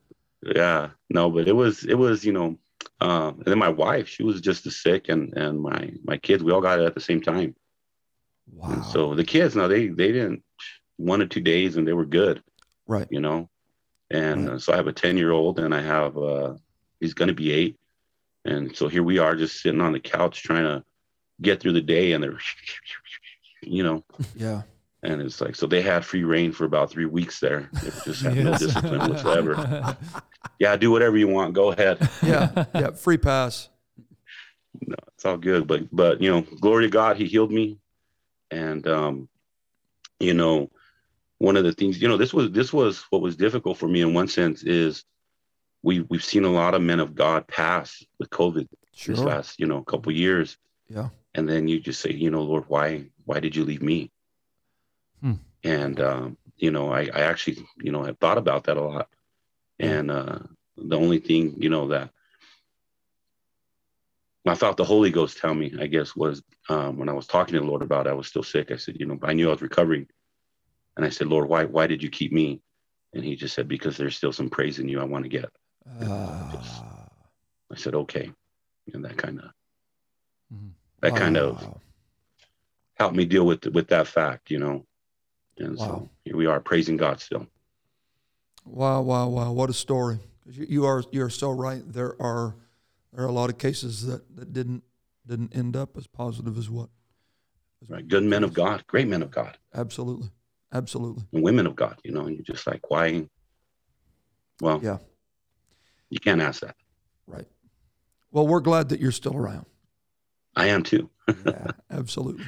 yeah, 0.54 0.90
no, 1.08 1.30
but 1.30 1.48
it 1.48 1.56
was 1.56 1.84
it 1.84 1.96
was 1.96 2.24
you 2.24 2.32
know, 2.32 2.58
um, 3.00 3.36
and 3.36 3.44
then 3.46 3.58
my 3.58 3.68
wife, 3.68 4.08
she 4.08 4.22
was 4.22 4.40
just 4.40 4.66
as 4.66 4.76
sick, 4.76 5.08
and 5.08 5.32
and 5.36 5.60
my 5.60 5.90
my 6.04 6.18
kids, 6.18 6.44
we 6.44 6.52
all 6.52 6.60
got 6.60 6.78
it 6.78 6.84
at 6.84 6.94
the 6.94 7.00
same 7.00 7.20
time. 7.20 7.54
Wow. 8.52 8.72
And 8.72 8.84
so 8.84 9.14
the 9.14 9.24
kids, 9.24 9.54
now 9.56 9.68
they 9.68 9.88
they 9.88 10.12
didn't 10.12 10.42
one 10.96 11.22
or 11.22 11.26
two 11.26 11.40
days 11.40 11.76
and 11.76 11.86
they 11.86 11.92
were 11.94 12.04
good. 12.06 12.42
right. 12.86 13.06
you 13.10 13.20
know. 13.20 13.48
And 14.10 14.48
Right. 14.48 14.54
uh, 14.56 14.58
so 14.58 14.72
I 14.72 14.76
have 14.76 14.86
a 14.88 14.92
10 14.92 15.16
year 15.16 15.30
old 15.30 15.58
and 15.60 15.72
I 15.74 15.80
have, 15.80 16.18
uh, 16.18 16.54
he's 16.98 17.14
going 17.14 17.28
to 17.28 17.34
be 17.34 17.52
eight. 17.52 17.78
And 18.44 18.74
so 18.76 18.88
here 18.88 19.02
we 19.04 19.18
are 19.18 19.36
just 19.36 19.60
sitting 19.62 19.80
on 19.80 19.92
the 19.92 20.00
couch 20.00 20.42
trying 20.42 20.64
to 20.64 20.84
get 21.40 21.60
through 21.60 21.72
the 21.74 21.80
day 21.80 22.12
and 22.12 22.22
they're, 22.22 22.38
you 23.62 23.82
know, 23.84 24.04
Yeah. 24.34 24.62
and 25.02 25.22
it's 25.22 25.40
like, 25.40 25.54
so 25.54 25.66
they 25.66 25.80
had 25.80 26.04
free 26.04 26.24
reign 26.24 26.50
for 26.52 26.64
about 26.64 26.90
three 26.90 27.04
weeks 27.06 27.38
there. 27.40 27.70
They 27.82 27.90
just 28.04 28.22
had 28.22 28.36
no 28.36 28.58
discipline 28.58 28.98
whatsoever. 29.10 29.96
Yeah, 30.58 30.76
do 30.76 30.90
whatever 30.90 31.16
you 31.16 31.28
want. 31.28 31.54
Go 31.54 31.70
ahead. 31.72 32.06
Yeah. 32.22 32.64
Yeah. 32.74 32.90
Free 32.90 33.16
pass. 33.18 33.68
no, 34.86 34.96
it's 35.14 35.24
all 35.24 35.36
good. 35.38 35.66
But, 35.66 35.84
but, 35.94 36.20
you 36.20 36.30
know, 36.30 36.40
glory 36.60 36.84
to 36.84 36.90
God, 36.90 37.16
he 37.16 37.26
healed 37.26 37.52
me. 37.52 37.78
And, 38.50 38.86
um, 38.86 39.28
you 40.18 40.34
know, 40.34 40.70
one 41.38 41.56
of 41.56 41.64
the 41.64 41.72
things, 41.72 42.00
you 42.00 42.08
know, 42.08 42.16
this 42.16 42.34
was, 42.34 42.50
this 42.50 42.72
was 42.72 43.04
what 43.10 43.22
was 43.22 43.36
difficult 43.36 43.78
for 43.78 43.88
me 43.88 44.02
in 44.02 44.14
one 44.14 44.28
sense 44.28 44.62
is 44.62 45.04
we, 45.82 46.00
we've 46.00 46.24
seen 46.24 46.44
a 46.44 46.50
lot 46.50 46.74
of 46.74 46.82
men 46.82 47.00
of 47.00 47.14
God 47.14 47.46
pass 47.46 48.04
with 48.18 48.30
COVID 48.30 48.68
Sure. 48.92 49.14
this 49.14 49.24
last, 49.24 49.58
you 49.58 49.66
know, 49.66 49.82
couple 49.82 50.12
years. 50.12 50.58
Yeah. 50.88 51.08
And 51.34 51.48
then 51.48 51.68
you 51.68 51.80
just 51.80 52.00
say, 52.00 52.12
you 52.12 52.30
know, 52.30 52.42
Lord, 52.42 52.64
why, 52.68 53.06
why 53.24 53.40
did 53.40 53.56
you 53.56 53.64
leave 53.64 53.82
me? 53.82 54.10
Hmm. 55.22 55.34
And, 55.64 56.00
um, 56.00 56.36
you 56.58 56.70
know, 56.70 56.92
I, 56.92 57.08
I 57.14 57.20
actually, 57.20 57.64
you 57.78 57.92
know, 57.92 58.02
have 58.02 58.18
thought 58.18 58.36
about 58.36 58.64
that 58.64 58.76
a 58.76 58.82
lot. 58.82 59.08
And, 59.78 60.10
uh, 60.10 60.40
the 60.76 60.96
only 60.96 61.18
thing, 61.18 61.54
you 61.58 61.70
know, 61.70 61.88
that 61.88 62.10
I 64.46 64.54
felt 64.54 64.76
the 64.76 64.84
Holy 64.84 65.10
Ghost 65.10 65.38
tell 65.38 65.54
me, 65.54 65.72
I 65.78 65.86
guess, 65.86 66.16
was 66.16 66.42
um, 66.68 66.98
when 66.98 67.08
I 67.08 67.12
was 67.12 67.26
talking 67.26 67.54
to 67.54 67.60
the 67.60 67.66
Lord 67.66 67.82
about 67.82 68.06
it, 68.06 68.10
I 68.10 68.14
was 68.14 68.26
still 68.26 68.42
sick. 68.42 68.70
I 68.70 68.76
said, 68.76 68.96
you 68.98 69.06
know, 69.06 69.18
I 69.22 69.34
knew 69.34 69.48
I 69.48 69.52
was 69.52 69.62
recovering. 69.62 70.06
And 70.96 71.04
I 71.04 71.10
said, 71.10 71.26
Lord, 71.26 71.48
why, 71.48 71.64
why 71.64 71.86
did 71.86 72.02
you 72.02 72.08
keep 72.08 72.32
me? 72.32 72.60
And 73.12 73.24
he 73.24 73.36
just 73.36 73.54
said, 73.54 73.68
because 73.68 73.96
there's 73.96 74.16
still 74.16 74.32
some 74.32 74.48
praise 74.48 74.78
in 74.78 74.88
you 74.88 75.00
I 75.00 75.04
want 75.04 75.24
to 75.24 75.28
get. 75.28 75.50
Ah, 76.08 77.08
I 77.72 77.76
said, 77.76 77.94
okay. 77.94 78.30
And 78.94 79.04
that 79.04 79.16
kind 79.16 79.40
of, 79.40 79.50
that 81.02 81.14
kind 81.16 81.36
of 81.36 81.80
helped 82.98 83.16
me 83.16 83.24
deal 83.26 83.44
with, 83.44 83.66
with 83.66 83.88
that 83.88 84.06
fact, 84.06 84.50
you 84.50 84.58
know? 84.58 84.86
And 85.58 85.78
Wow. 85.78 85.86
so 85.86 86.10
here 86.24 86.36
we 86.36 86.46
are 86.46 86.60
praising 86.60 86.96
God 86.96 87.20
still. 87.20 87.46
Wow, 88.64 89.02
wow, 89.02 89.28
wow! 89.28 89.52
What 89.52 89.70
a 89.70 89.72
story! 89.74 90.20
you 90.46 90.84
are 90.84 91.02
you're 91.10 91.30
so 91.30 91.50
right. 91.50 91.82
There 91.86 92.20
are 92.20 92.54
there 93.12 93.24
are 93.24 93.28
a 93.28 93.32
lot 93.32 93.50
of 93.50 93.58
cases 93.58 94.06
that, 94.06 94.36
that 94.36 94.52
didn't 94.52 94.82
didn't 95.26 95.54
end 95.54 95.76
up 95.76 95.96
as 95.96 96.06
positive 96.06 96.56
as 96.58 96.68
what. 96.70 96.88
as 97.82 97.90
Right. 97.90 98.06
Good 98.06 98.24
men 98.24 98.42
of 98.44 98.52
God, 98.52 98.84
great 98.86 99.06
men 99.08 99.22
of 99.22 99.30
God 99.30 99.56
Absolutely, 99.74 100.28
absolutely. 100.72 101.24
and 101.32 101.42
women 101.42 101.66
of 101.66 101.76
God, 101.76 101.98
you 102.04 102.10
know, 102.12 102.22
and 102.26 102.34
you're 102.36 102.44
just 102.44 102.66
like, 102.66 102.90
why? 102.90 103.28
Well, 104.60 104.80
Yeah. 104.82 104.98
you 106.10 106.18
can't 106.18 106.40
ask 106.40 106.60
that. 106.62 106.76
Right. 107.26 107.46
Well, 108.32 108.46
we're 108.46 108.60
glad 108.60 108.88
that 108.90 109.00
you're 109.00 109.12
still 109.12 109.36
around. 109.36 109.66
I 110.56 110.66
am 110.68 110.82
too. 110.82 111.10
yeah, 111.46 111.68
absolutely. 111.90 112.44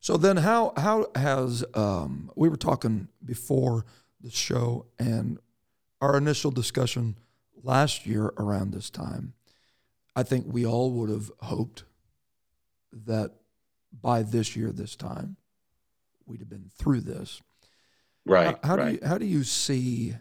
So 0.00 0.16
then, 0.16 0.36
how 0.38 0.72
how 0.76 1.06
has 1.14 1.64
um, 1.74 2.30
we 2.36 2.48
were 2.48 2.56
talking 2.56 3.08
before 3.24 3.84
the 4.20 4.30
show 4.30 4.86
and 4.98 5.38
our 6.00 6.16
initial 6.16 6.50
discussion 6.50 7.16
last 7.62 8.06
year 8.06 8.26
around 8.38 8.72
this 8.72 8.88
time? 8.90 9.34
I 10.16 10.22
think 10.22 10.46
we 10.48 10.64
all 10.64 10.90
would 10.92 11.10
have 11.10 11.30
hoped 11.40 11.84
that 12.90 13.32
by 13.92 14.22
this 14.22 14.56
year, 14.56 14.72
this 14.72 14.96
time, 14.96 15.36
we'd 16.24 16.40
have 16.40 16.48
been 16.48 16.70
through 16.74 17.02
this. 17.02 17.42
Right. 18.24 18.58
How, 18.62 18.68
how 18.70 18.76
right. 18.76 18.86
do 18.86 18.92
you 18.92 19.08
how 19.08 19.18
do 19.18 19.26
you 19.26 19.44
see 19.44 20.14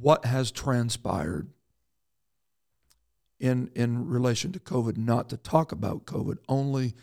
what 0.00 0.24
has 0.24 0.52
transpired 0.52 1.48
in 3.40 3.70
in 3.74 4.08
relation 4.08 4.52
to 4.52 4.60
COVID? 4.60 4.96
Not 4.96 5.28
to 5.30 5.36
talk 5.36 5.72
about 5.72 6.06
COVID, 6.06 6.38
only 6.48 6.94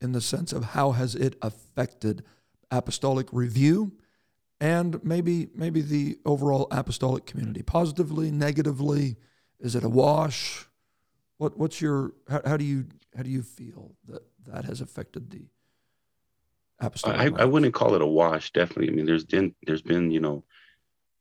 in 0.00 0.12
the 0.12 0.20
sense 0.20 0.52
of 0.52 0.64
how 0.64 0.92
has 0.92 1.14
it 1.14 1.36
affected 1.40 2.24
apostolic 2.72 3.28
review 3.32 3.92
and 4.60 5.02
maybe 5.04 5.48
maybe 5.54 5.80
the 5.80 6.18
overall 6.26 6.66
apostolic 6.70 7.24
community, 7.24 7.62
positively, 7.62 8.30
negatively. 8.30 9.16
Is 9.60 9.74
it 9.74 9.84
a 9.84 9.88
wash? 9.88 10.66
What 11.40 11.56
what's 11.56 11.80
your 11.80 12.12
how, 12.28 12.42
how 12.44 12.56
do 12.58 12.64
you 12.66 12.84
how 13.16 13.22
do 13.22 13.30
you 13.30 13.42
feel 13.42 13.92
that 14.08 14.22
that 14.46 14.66
has 14.66 14.82
affected 14.82 15.30
the 15.30 15.46
apostolic? 16.78 17.32
I, 17.32 17.42
I 17.42 17.44
wouldn't 17.46 17.72
call 17.72 17.94
it 17.94 18.02
a 18.02 18.06
wash. 18.06 18.52
Definitely. 18.52 18.92
I 18.92 18.94
mean, 18.94 19.06
there's 19.06 19.24
been 19.24 19.54
there's 19.66 19.80
been 19.80 20.10
you 20.10 20.20
know 20.20 20.44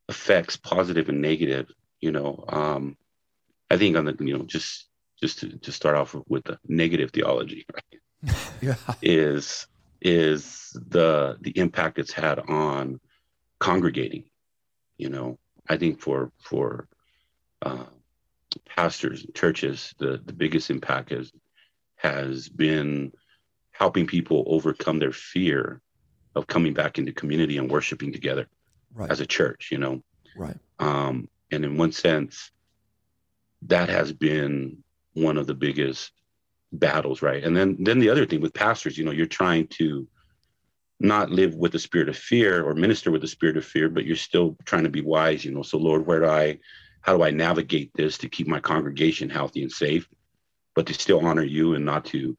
effects, 0.10 0.58
positive 0.58 1.08
and 1.08 1.22
negative. 1.22 1.72
You 2.02 2.12
know, 2.12 2.44
um, 2.50 2.98
I 3.72 3.78
think 3.78 3.96
on 3.96 4.04
the 4.04 4.18
you 4.20 4.38
know 4.38 4.44
just 4.44 4.90
just 5.22 5.40
to, 5.40 5.58
to 5.58 5.72
start 5.72 5.96
off 5.96 6.14
with 6.28 6.44
the 6.44 6.60
negative 6.68 7.12
theology, 7.12 7.66
right, 7.74 8.02
yeah 8.60 8.76
is 9.02 9.68
is 10.02 10.76
the 10.90 11.38
the 11.40 11.58
impact 11.58 11.98
it's 11.98 12.12
had 12.12 12.40
on 12.40 13.00
congregating. 13.62 14.26
You 14.98 15.12
know, 15.12 15.40
I 15.70 15.78
think 15.78 16.02
for 16.02 16.34
for 16.42 16.90
uh, 17.62 17.86
pastors 18.65 19.24
and 19.24 19.34
churches, 19.36 19.94
the 20.00 20.22
the 20.25 20.34
biggest 20.34 20.70
impact 20.70 21.12
has 21.12 21.32
has 21.98 22.50
been 22.50 23.12
helping 23.72 24.08
people 24.08 24.44
overcome 24.48 25.00
their 25.00 25.12
fear 25.12 25.82
of 26.36 26.48
coming 26.48 26.74
back 26.74 26.98
into 26.98 27.12
community 27.12 27.58
and 27.58 27.70
worshiping 27.70 28.12
together 28.12 28.48
right 28.94 29.12
as 29.12 29.20
a 29.20 29.25
church. 29.25 29.70
You 29.72 29.77
know, 29.77 30.03
right 30.36 30.58
um, 30.79 31.27
and 31.51 31.65
in 31.65 31.77
one 31.77 31.91
sense, 31.91 32.51
that 33.63 33.89
has 33.89 34.12
been 34.13 34.84
one 35.13 35.38
of 35.38 35.48
the 35.48 35.53
biggest 35.53 36.12
battles, 36.72 37.22
right? 37.22 37.44
And 37.44 37.56
then 37.56 37.77
then 37.79 38.00
the 38.00 38.10
other 38.10 38.25
thing 38.25 38.41
with 38.41 38.53
pastors, 38.53 38.98
you 38.98 39.06
know, 39.06 39.12
you're 39.12 39.25
trying 39.25 39.68
to 39.79 40.08
not 41.00 41.32
live 41.32 41.56
with 41.56 41.72
the 41.72 41.79
spirit 41.79 42.10
of 42.10 42.18
fear 42.18 42.63
or 42.63 42.75
minister 42.75 43.10
with 43.10 43.22
the 43.22 43.27
spirit 43.27 43.58
of 43.58 43.65
fear, 43.65 43.89
but 43.89 44.06
you're 44.06 44.15
still 44.15 44.58
trying 44.65 44.84
to 44.84 44.89
be 44.89 45.01
wise, 45.01 45.46
you 45.46 45.51
know. 45.51 45.63
So 45.63 45.77
Lord, 45.77 46.06
where 46.06 46.20
do 46.20 46.27
I 46.27 46.60
how 47.10 47.18
do 47.18 47.24
I 47.24 47.32
navigate 47.32 47.92
this 47.96 48.20
to 48.20 48.30
keep 48.30 48.46
my 48.46 48.60
congregation 48.60 49.32
healthy 49.32 49.63
and 49.63 49.72
safe, 49.72 50.08
but 50.75 50.86
to 50.86 50.94
still 50.94 51.25
honor 51.25 51.42
you 51.44 51.74
and 51.74 51.84
not 51.84 52.06
to 52.06 52.38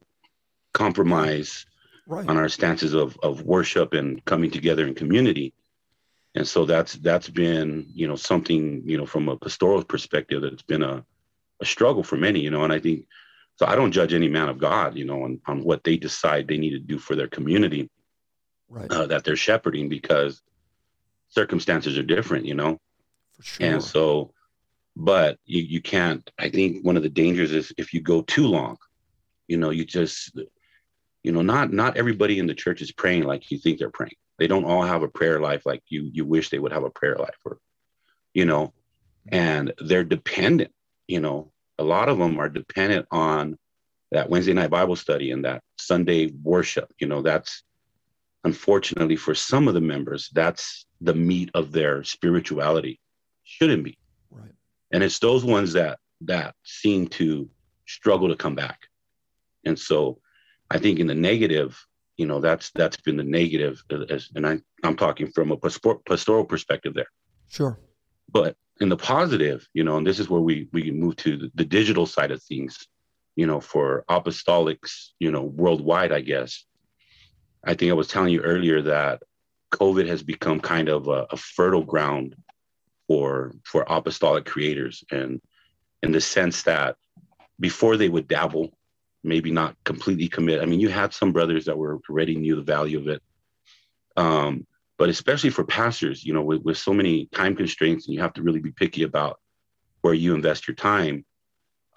compromise 0.73 1.65
right. 2.07 2.25
on 2.29 2.37
our 2.37 2.47
stances 2.47 2.93
of 2.93 3.17
of 3.21 3.41
worship 3.41 3.91
and 3.91 4.23
coming 4.23 4.49
together 4.49 4.87
in 4.87 4.95
community? 4.95 5.53
And 6.35 6.47
so 6.47 6.63
that's 6.63 6.93
that's 6.93 7.27
been 7.27 7.85
you 7.93 8.07
know 8.07 8.15
something 8.15 8.83
you 8.85 8.97
know 8.97 9.05
from 9.05 9.27
a 9.27 9.35
pastoral 9.35 9.83
perspective 9.83 10.41
that's 10.41 10.61
been 10.61 10.83
a, 10.83 11.03
a 11.59 11.65
struggle 11.65 12.01
for 12.01 12.15
many 12.15 12.39
you 12.39 12.49
know 12.49 12.63
and 12.63 12.71
i 12.71 12.79
think 12.79 13.05
so 13.57 13.65
i 13.65 13.75
don't 13.75 13.91
judge 13.91 14.13
any 14.13 14.29
man 14.29 14.47
of 14.47 14.57
god 14.57 14.97
you 14.97 15.03
know 15.03 15.23
on, 15.23 15.41
on 15.45 15.61
what 15.63 15.83
they 15.83 15.97
decide 15.97 16.47
they 16.47 16.57
need 16.57 16.71
to 16.71 16.79
do 16.79 16.97
for 16.97 17.15
their 17.15 17.27
community 17.27 17.89
right. 18.69 18.89
uh, 18.89 19.05
that 19.05 19.25
they're 19.25 19.35
shepherding 19.35 19.89
because 19.89 20.41
circumstances 21.27 21.97
are 21.97 22.03
different 22.15 22.45
you 22.45 22.55
know? 22.55 22.79
For 23.35 23.43
sure. 23.43 23.67
and 23.67 23.83
so 23.83 24.31
but 24.95 25.37
you, 25.45 25.61
you 25.61 25.81
can't 25.81 26.29
i 26.39 26.49
think 26.49 26.85
one 26.85 26.97
of 26.97 27.03
the 27.03 27.09
dangers 27.09 27.51
is 27.51 27.73
if 27.77 27.93
you 27.93 28.01
go 28.01 28.21
too 28.23 28.47
long 28.47 28.77
you 29.47 29.57
know 29.57 29.69
you 29.69 29.85
just 29.85 30.37
you 31.23 31.31
know 31.31 31.41
not 31.41 31.71
not 31.71 31.97
everybody 31.97 32.39
in 32.39 32.47
the 32.47 32.53
church 32.53 32.81
is 32.81 32.91
praying 32.91 33.23
like 33.23 33.49
you 33.51 33.57
think 33.57 33.79
they're 33.79 33.89
praying 33.89 34.15
they 34.37 34.47
don't 34.47 34.65
all 34.65 34.83
have 34.83 35.03
a 35.03 35.07
prayer 35.07 35.39
life 35.39 35.65
like 35.65 35.81
you 35.87 36.09
you 36.13 36.25
wish 36.25 36.49
they 36.49 36.59
would 36.59 36.73
have 36.73 36.83
a 36.83 36.89
prayer 36.89 37.15
life 37.15 37.37
or 37.45 37.57
you 38.33 38.45
know 38.45 38.73
and 39.31 39.73
they're 39.79 40.03
dependent 40.03 40.71
you 41.07 41.19
know 41.19 41.51
a 41.77 41.83
lot 41.83 42.09
of 42.09 42.17
them 42.17 42.39
are 42.39 42.49
dependent 42.49 43.05
on 43.11 43.57
that 44.11 44.29
wednesday 44.29 44.53
night 44.53 44.69
bible 44.69 44.95
study 44.95 45.31
and 45.31 45.45
that 45.45 45.61
sunday 45.77 46.31
worship 46.43 46.91
you 46.99 47.07
know 47.07 47.21
that's 47.21 47.63
unfortunately, 48.43 49.15
for 49.15 49.35
some 49.35 49.67
of 49.67 49.73
the 49.73 49.81
members, 49.81 50.29
that's 50.33 50.85
the 50.99 51.13
meat 51.13 51.51
of 51.53 51.71
their 51.71 52.03
spirituality. 52.03 52.99
Shouldn't 53.43 53.83
be. 53.83 53.97
And 54.91 55.03
it's 55.03 55.19
those 55.19 55.45
ones 55.45 55.73
that 55.73 55.99
that 56.21 56.55
seem 56.63 57.07
to 57.07 57.49
struggle 57.87 58.29
to 58.29 58.35
come 58.35 58.55
back. 58.55 58.79
And 59.65 59.77
so 59.77 60.19
I 60.69 60.77
think 60.77 60.99
in 60.99 61.07
the 61.07 61.15
negative, 61.15 61.77
you 62.17 62.25
know, 62.25 62.39
that's 62.39 62.71
that's 62.71 62.97
been 62.97 63.17
the 63.17 63.23
negative 63.23 63.83
as, 64.09 64.29
and 64.35 64.45
I, 64.47 64.59
I'm 64.83 64.95
talking 64.95 65.31
from 65.31 65.51
a 65.51 65.57
pastoral 65.57 66.45
perspective 66.45 66.93
there. 66.93 67.09
Sure. 67.49 67.79
But 68.31 68.55
in 68.79 68.89
the 68.89 68.97
positive, 68.97 69.67
you 69.73 69.83
know, 69.83 69.97
and 69.97 70.07
this 70.07 70.19
is 70.19 70.29
where 70.29 70.41
we 70.41 70.67
we 70.71 70.91
move 70.91 71.15
to 71.17 71.37
the, 71.37 71.51
the 71.55 71.65
digital 71.65 72.05
side 72.05 72.31
of 72.31 72.41
things, 72.43 72.87
you 73.35 73.45
know, 73.45 73.59
for 73.59 74.05
apostolics, 74.09 75.09
you 75.19 75.31
know, 75.31 75.43
worldwide, 75.43 76.11
I 76.11 76.21
guess. 76.21 76.65
I 77.63 77.75
think 77.75 77.91
I 77.91 77.95
was 77.95 78.07
telling 78.07 78.33
you 78.33 78.41
earlier 78.41 78.81
that 78.83 79.21
COVID 79.71 80.07
has 80.07 80.23
become 80.23 80.59
kind 80.59 80.89
of 80.89 81.07
a, 81.07 81.27
a 81.29 81.37
fertile 81.37 81.83
ground 81.83 82.35
for 83.11 83.53
for 83.65 83.83
apostolic 83.89 84.45
creators, 84.45 85.03
and 85.11 85.41
in 86.01 86.13
the 86.13 86.21
sense 86.21 86.63
that 86.63 86.95
before 87.59 87.97
they 87.97 88.07
would 88.07 88.25
dabble, 88.25 88.71
maybe 89.21 89.51
not 89.51 89.75
completely 89.83 90.29
commit. 90.29 90.61
I 90.61 90.65
mean, 90.65 90.79
you 90.79 90.87
had 90.87 91.13
some 91.13 91.33
brothers 91.33 91.65
that 91.65 91.77
were 91.77 91.99
already 92.09 92.37
knew 92.37 92.55
the 92.55 92.61
value 92.61 92.99
of 92.99 93.09
it, 93.09 93.21
um, 94.15 94.65
but 94.97 95.09
especially 95.09 95.49
for 95.49 95.65
pastors, 95.65 96.23
you 96.23 96.33
know, 96.33 96.41
with, 96.41 96.61
with 96.61 96.77
so 96.77 96.93
many 96.93 97.25
time 97.25 97.53
constraints, 97.53 98.07
and 98.07 98.15
you 98.15 98.21
have 98.21 98.31
to 98.35 98.43
really 98.43 98.61
be 98.61 98.71
picky 98.71 99.03
about 99.03 99.41
where 99.99 100.13
you 100.13 100.33
invest 100.33 100.69
your 100.69 100.75
time. 100.75 101.25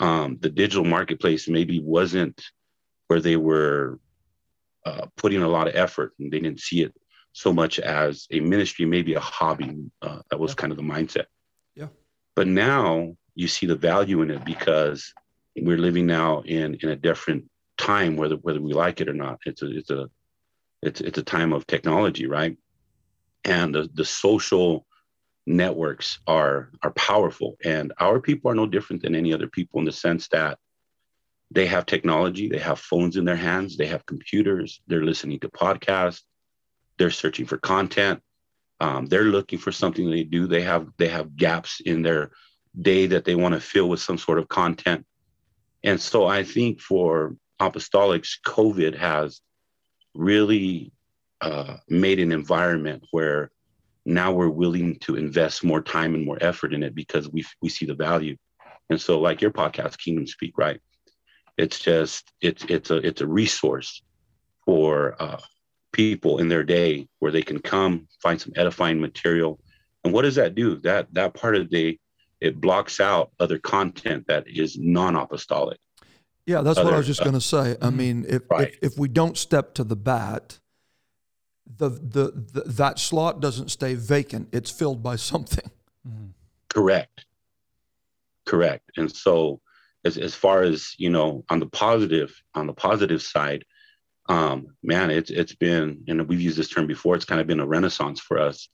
Um, 0.00 0.38
the 0.40 0.50
digital 0.50 0.84
marketplace 0.84 1.48
maybe 1.48 1.78
wasn't 1.78 2.42
where 3.06 3.20
they 3.20 3.36
were 3.36 4.00
uh, 4.84 5.06
putting 5.16 5.42
a 5.42 5.48
lot 5.48 5.68
of 5.68 5.76
effort, 5.76 6.12
and 6.18 6.32
they 6.32 6.40
didn't 6.40 6.58
see 6.58 6.82
it 6.82 6.92
so 7.34 7.52
much 7.52 7.80
as 7.80 8.28
a 8.30 8.38
ministry, 8.38 8.86
maybe 8.86 9.14
a 9.14 9.20
hobby. 9.20 9.90
Uh, 10.00 10.20
that 10.30 10.38
was 10.38 10.54
kind 10.54 10.70
of 10.70 10.78
the 10.78 10.84
mindset. 10.84 11.26
Yeah. 11.74 11.88
But 12.36 12.46
now 12.46 13.16
you 13.34 13.48
see 13.48 13.66
the 13.66 13.76
value 13.76 14.22
in 14.22 14.30
it 14.30 14.44
because 14.44 15.12
we're 15.56 15.78
living 15.78 16.06
now 16.06 16.42
in 16.42 16.76
in 16.80 16.88
a 16.88 16.96
different 16.96 17.50
time, 17.76 18.16
whether 18.16 18.36
whether 18.36 18.60
we 18.60 18.72
like 18.72 19.00
it 19.00 19.08
or 19.08 19.14
not. 19.14 19.40
It's 19.44 19.62
a 19.62 19.76
it's 19.76 19.90
a 19.90 20.08
it's 20.80 21.00
it's 21.00 21.18
a 21.18 21.24
time 21.24 21.52
of 21.52 21.66
technology, 21.66 22.26
right? 22.26 22.56
And 23.44 23.74
the 23.74 23.90
the 23.92 24.04
social 24.04 24.86
networks 25.44 26.20
are 26.28 26.70
are 26.84 26.92
powerful, 26.92 27.56
and 27.64 27.92
our 27.98 28.20
people 28.20 28.48
are 28.52 28.54
no 28.54 28.66
different 28.66 29.02
than 29.02 29.16
any 29.16 29.34
other 29.34 29.48
people 29.48 29.80
in 29.80 29.86
the 29.86 29.92
sense 29.92 30.28
that 30.28 30.56
they 31.50 31.66
have 31.66 31.84
technology, 31.84 32.48
they 32.48 32.58
have 32.58 32.78
phones 32.78 33.16
in 33.16 33.24
their 33.24 33.36
hands, 33.36 33.76
they 33.76 33.86
have 33.86 34.06
computers, 34.06 34.80
they're 34.86 35.04
listening 35.04 35.40
to 35.40 35.48
podcasts, 35.48 36.22
they're 36.98 37.10
searching 37.10 37.46
for 37.46 37.58
content, 37.58 38.20
um, 38.80 39.06
they're 39.06 39.24
looking 39.24 39.58
for 39.58 39.72
something 39.72 40.10
they 40.10 40.24
do. 40.24 40.46
They 40.46 40.62
have 40.62 40.88
they 40.98 41.08
have 41.08 41.36
gaps 41.36 41.80
in 41.80 42.02
their 42.02 42.32
day 42.80 43.06
that 43.06 43.24
they 43.24 43.34
want 43.34 43.54
to 43.54 43.60
fill 43.60 43.88
with 43.88 44.00
some 44.00 44.18
sort 44.18 44.38
of 44.38 44.48
content. 44.48 45.06
And 45.84 46.00
so 46.00 46.26
I 46.26 46.44
think 46.44 46.80
for 46.80 47.36
apostolics, 47.60 48.36
COVID 48.44 48.96
has 48.96 49.40
really 50.14 50.92
uh, 51.40 51.76
made 51.88 52.20
an 52.20 52.32
environment 52.32 53.04
where 53.10 53.50
now 54.06 54.32
we're 54.32 54.48
willing 54.48 54.96
to 55.00 55.16
invest 55.16 55.64
more 55.64 55.82
time 55.82 56.14
and 56.14 56.24
more 56.24 56.38
effort 56.40 56.74
in 56.74 56.82
it 56.82 56.94
because 56.94 57.28
we 57.28 57.44
we 57.62 57.68
see 57.68 57.86
the 57.86 57.94
value. 57.94 58.36
And 58.90 59.00
so, 59.00 59.20
like 59.20 59.40
your 59.40 59.50
podcast, 59.50 59.98
Kingdom 59.98 60.26
Speak, 60.26 60.58
right? 60.58 60.80
It's 61.56 61.78
just 61.78 62.32
it's 62.40 62.64
it's 62.68 62.90
a 62.90 62.96
it's 62.96 63.20
a 63.20 63.26
resource 63.26 64.02
for 64.64 65.16
uh, 65.20 65.38
people 65.94 66.38
in 66.38 66.48
their 66.48 66.64
day 66.64 67.08
where 67.20 67.32
they 67.32 67.40
can 67.40 67.60
come 67.60 68.06
find 68.20 68.38
some 68.40 68.52
edifying 68.56 69.00
material. 69.00 69.58
And 70.02 70.12
what 70.12 70.22
does 70.22 70.34
that 70.34 70.54
do? 70.54 70.76
That 70.80 71.06
that 71.14 71.32
part 71.32 71.54
of 71.56 71.70
the 71.70 71.92
day 71.92 71.98
it 72.40 72.60
blocks 72.60 73.00
out 73.00 73.30
other 73.40 73.58
content 73.58 74.26
that 74.26 74.44
is 74.46 74.76
non-apostolic. 74.76 75.78
Yeah, 76.46 76.60
that's 76.60 76.78
what 76.78 76.92
I 76.92 76.98
was 76.98 77.06
just 77.06 77.20
going 77.22 77.32
to 77.32 77.40
say. 77.40 77.76
I 77.80 77.86
Mhm. 77.88 77.96
mean, 77.96 78.26
if, 78.28 78.42
Right. 78.50 78.74
if 78.82 78.92
if 78.92 78.98
we 78.98 79.08
don't 79.08 79.38
step 79.38 79.72
to 79.76 79.84
the 79.84 79.96
bat, 79.96 80.58
the, 81.78 81.88
the 81.88 82.24
the 82.52 82.62
that 82.66 82.98
slot 82.98 83.40
doesn't 83.40 83.70
stay 83.70 83.94
vacant. 83.94 84.48
It's 84.52 84.70
filled 84.70 85.02
by 85.02 85.16
something. 85.16 85.70
Mhm. 86.06 86.32
Correct. 86.68 87.24
Correct. 88.44 88.90
And 88.98 89.10
so 89.10 89.60
as 90.04 90.18
as 90.18 90.34
far 90.34 90.62
as, 90.62 90.94
you 90.98 91.08
know, 91.08 91.44
on 91.48 91.60
the 91.60 91.66
positive, 91.68 92.30
on 92.54 92.66
the 92.66 92.74
positive 92.74 93.22
side, 93.22 93.64
um, 94.28 94.76
man, 94.82 95.10
it's 95.10 95.30
it's 95.30 95.54
been, 95.54 96.04
and 96.08 96.26
we've 96.28 96.40
used 96.40 96.56
this 96.56 96.68
term 96.68 96.86
before, 96.86 97.14
it's 97.14 97.24
kind 97.24 97.40
of 97.40 97.46
been 97.46 97.60
a 97.60 97.66
renaissance 97.66 98.20
for 98.20 98.38
us. 98.38 98.68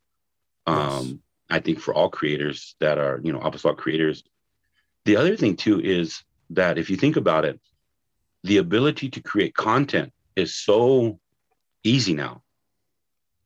Um, 0.66 1.06
Yes. 1.06 1.14
I 1.52 1.58
think 1.58 1.80
for 1.80 1.92
all 1.92 2.08
creators 2.10 2.76
that 2.78 2.98
are, 2.98 3.20
you 3.24 3.32
know, 3.32 3.40
apostolic 3.40 3.78
creators. 3.78 4.22
The 5.04 5.16
other 5.16 5.36
thing 5.36 5.56
too 5.56 5.80
is 5.80 6.22
that 6.50 6.78
if 6.78 6.90
you 6.90 6.96
think 6.96 7.16
about 7.16 7.44
it, 7.44 7.60
the 8.44 8.58
ability 8.58 9.10
to 9.10 9.20
create 9.20 9.54
content 9.54 10.12
is 10.36 10.54
so 10.54 11.18
easy 11.82 12.14
now. 12.14 12.42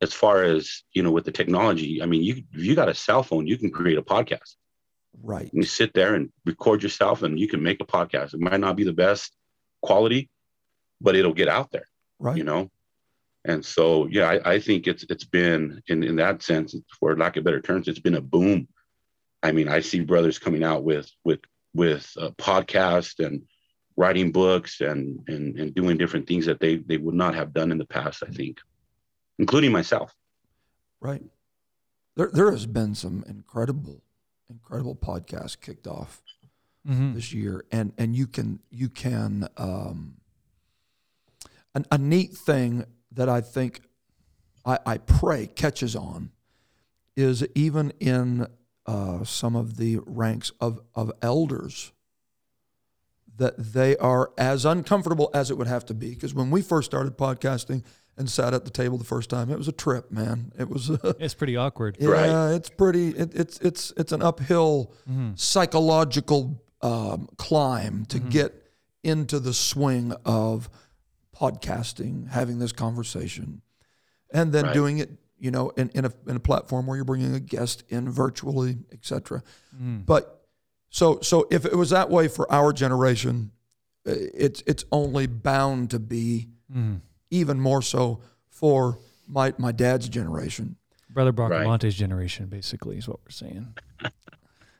As 0.03 0.13
far 0.13 0.43
as, 0.43 0.83
you 0.93 1.03
know, 1.03 1.13
with 1.13 1.25
the 1.25 1.33
technology, 1.33 2.03
I 2.03 2.07
mean, 2.07 2.23
you 2.23 2.43
if 2.53 2.63
you 2.63 2.75
got 2.75 2.91
a 2.91 2.95
cell 2.95 3.23
phone, 3.23 3.47
you 3.47 3.57
can 3.57 3.71
create 3.71 3.97
a 3.97 4.03
podcast. 4.03 4.57
Right. 5.23 5.49
You 5.53 5.63
sit 5.63 5.95
there 5.95 6.15
and 6.15 6.31
record 6.45 6.83
yourself 6.83 7.23
and 7.23 7.39
you 7.39 7.49
can 7.49 7.63
make 7.63 7.81
a 7.81 7.87
podcast. 7.87 8.35
It 8.35 8.41
might 8.41 8.61
not 8.61 8.77
be 8.77 8.85
the 8.85 8.93
best 8.93 9.35
quality, 9.81 10.29
but 11.01 11.17
it'll 11.17 11.33
get 11.33 11.49
out 11.49 11.71
there, 11.71 11.87
Right. 12.19 12.37
you 12.37 12.45
know? 12.45 12.71
And 13.47 13.65
so, 13.65 14.07
yeah, 14.07 14.31
I, 14.31 14.55
I 14.55 14.59
think 14.61 14.87
it's 14.87 15.05
it's 15.11 15.25
been 15.25 15.83
in, 15.89 16.03
in 16.03 16.17
that 16.17 16.43
sense, 16.43 16.75
for 16.99 17.17
lack 17.17 17.37
of 17.37 17.45
better 17.45 17.61
terms, 17.61 17.89
it's 17.89 17.99
been 17.99 18.15
a 18.15 18.21
boom. 18.21 18.69
I 19.43 19.53
mean, 19.53 19.69
I 19.69 19.81
see 19.81 20.01
brothers 20.01 20.39
coming 20.39 20.65
out 20.65 20.83
with 20.85 21.11
with 21.25 21.41
with 21.75 22.11
a 22.17 22.31
podcast 22.33 23.25
and 23.25 23.43
writing 23.97 24.33
books 24.33 24.81
and 24.81 25.19
and 25.29 25.59
and 25.61 25.75
doing 25.75 25.99
different 25.99 26.27
things 26.27 26.47
that 26.47 26.59
they 26.59 26.77
they 26.77 26.97
would 26.97 27.15
not 27.15 27.35
have 27.35 27.53
done 27.53 27.71
in 27.71 27.77
the 27.77 27.85
past. 27.85 28.23
I 28.27 28.31
think, 28.31 28.61
including 29.39 29.73
myself. 29.73 30.15
Right. 31.01 31.23
There 32.17 32.31
there 32.33 32.51
has 32.51 32.65
been 32.65 32.95
some 32.95 33.25
incredible 33.29 34.03
incredible 34.49 34.95
podcasts 34.97 35.61
kicked 35.61 35.87
off 35.87 36.23
Mhm. 36.89 37.15
this 37.15 37.35
year, 37.35 37.67
and 37.71 37.93
and 37.99 38.17
you 38.17 38.27
can 38.27 38.61
you 38.71 38.89
can 38.89 39.49
um, 39.59 40.17
a, 41.75 41.85
a 41.93 41.99
neat 41.99 42.33
thing 42.35 42.85
that 43.13 43.29
I 43.29 43.41
think 43.41 43.81
I, 44.65 44.79
I 44.87 44.99
pray 44.99 45.47
catches 45.47 45.95
on 45.97 46.31
is 47.17 47.47
even 47.55 47.93
in 48.01 48.47
uh, 48.87 49.25
some 49.25 49.55
of 49.57 49.77
the 49.77 50.01
ranks 50.05 50.53
of 50.61 50.81
of 50.95 51.11
elders 51.23 51.93
that 53.37 53.55
they 53.73 53.97
are 53.97 54.31
as 54.39 54.65
uncomfortable 54.65 55.31
as 55.35 55.51
it 55.51 55.59
would 55.59 55.67
have 55.67 55.85
to 55.87 55.95
be 55.95 56.11
because 56.11 56.35
when 56.35 56.51
we 56.51 56.63
first 56.63 56.91
started 56.91 57.17
podcasting 57.19 57.83
and 58.17 58.31
sat 58.31 58.55
at 58.55 58.65
the 58.65 58.71
table 58.71 58.97
the 58.97 59.05
first 59.05 59.29
time 59.29 59.51
it 59.51 59.59
was 59.59 59.67
a 59.67 59.73
trip 59.73 60.11
man 60.13 60.53
it 60.59 60.69
was 60.69 60.89
a, 60.91 61.17
It's 61.19 61.35
pretty 61.35 61.57
awkward. 61.57 61.97
yeah, 61.99 62.09
Right. 62.09 62.55
it's 62.55 62.71
pretty. 62.71 63.09
It, 63.09 63.35
it's 63.35 63.59
it's 63.59 63.93
it's 63.97 64.13
an 64.13 64.23
uphill 64.23 64.93
Mhm. 65.11 65.39
psychological 65.39 66.63
um, 66.81 67.29
climb 67.37 68.05
to 68.07 68.19
get 68.19 68.55
into 69.03 69.41
the 69.41 69.55
swing 69.55 70.13
of 70.25 70.69
podcasting, 71.35 72.29
having 72.31 72.59
this 72.59 72.73
conversation, 72.73 73.63
and 74.33 74.53
then 74.53 74.67
Right. 74.67 74.75
doing 74.75 74.99
it. 74.99 75.11
You 75.37 75.51
know, 75.51 75.71
in, 75.71 75.91
in 75.91 76.05
a 76.07 76.13
in 76.27 76.37
a 76.37 76.41
platform 76.41 76.87
where 76.87 76.97
you're 76.97 77.05
bringing 77.05 77.35
a 77.35 77.41
guest 77.41 77.83
in 77.89 78.09
virtually, 78.09 78.79
etc. 78.93 79.43
Mhm. 79.77 80.07
But 80.07 80.47
so 80.91 81.19
so 81.21 81.47
if 81.51 81.67
it 81.67 81.75
was 81.77 81.91
that 81.91 82.09
way 82.09 82.29
for 82.29 82.51
our 82.51 82.73
generation, 82.73 83.51
uh, 84.07 84.13
it's 84.15 84.63
it's 84.67 84.85
only 84.91 85.27
bound 85.27 85.91
to 85.91 85.99
be 85.99 86.49
Mhm. 86.75 87.01
even 87.31 87.61
more 87.61 87.83
so 87.83 88.23
for 88.49 89.01
my 89.27 89.53
my 89.59 89.73
dad's 89.73 90.09
generation. 90.09 90.77
Brother 91.11 91.33
Right. 91.33 91.51
Bracamonte's 91.67 91.95
generation, 91.97 92.47
basically, 92.47 92.97
is 92.97 93.07
what 93.09 93.19
we're 93.25 93.31
saying. 93.31 93.75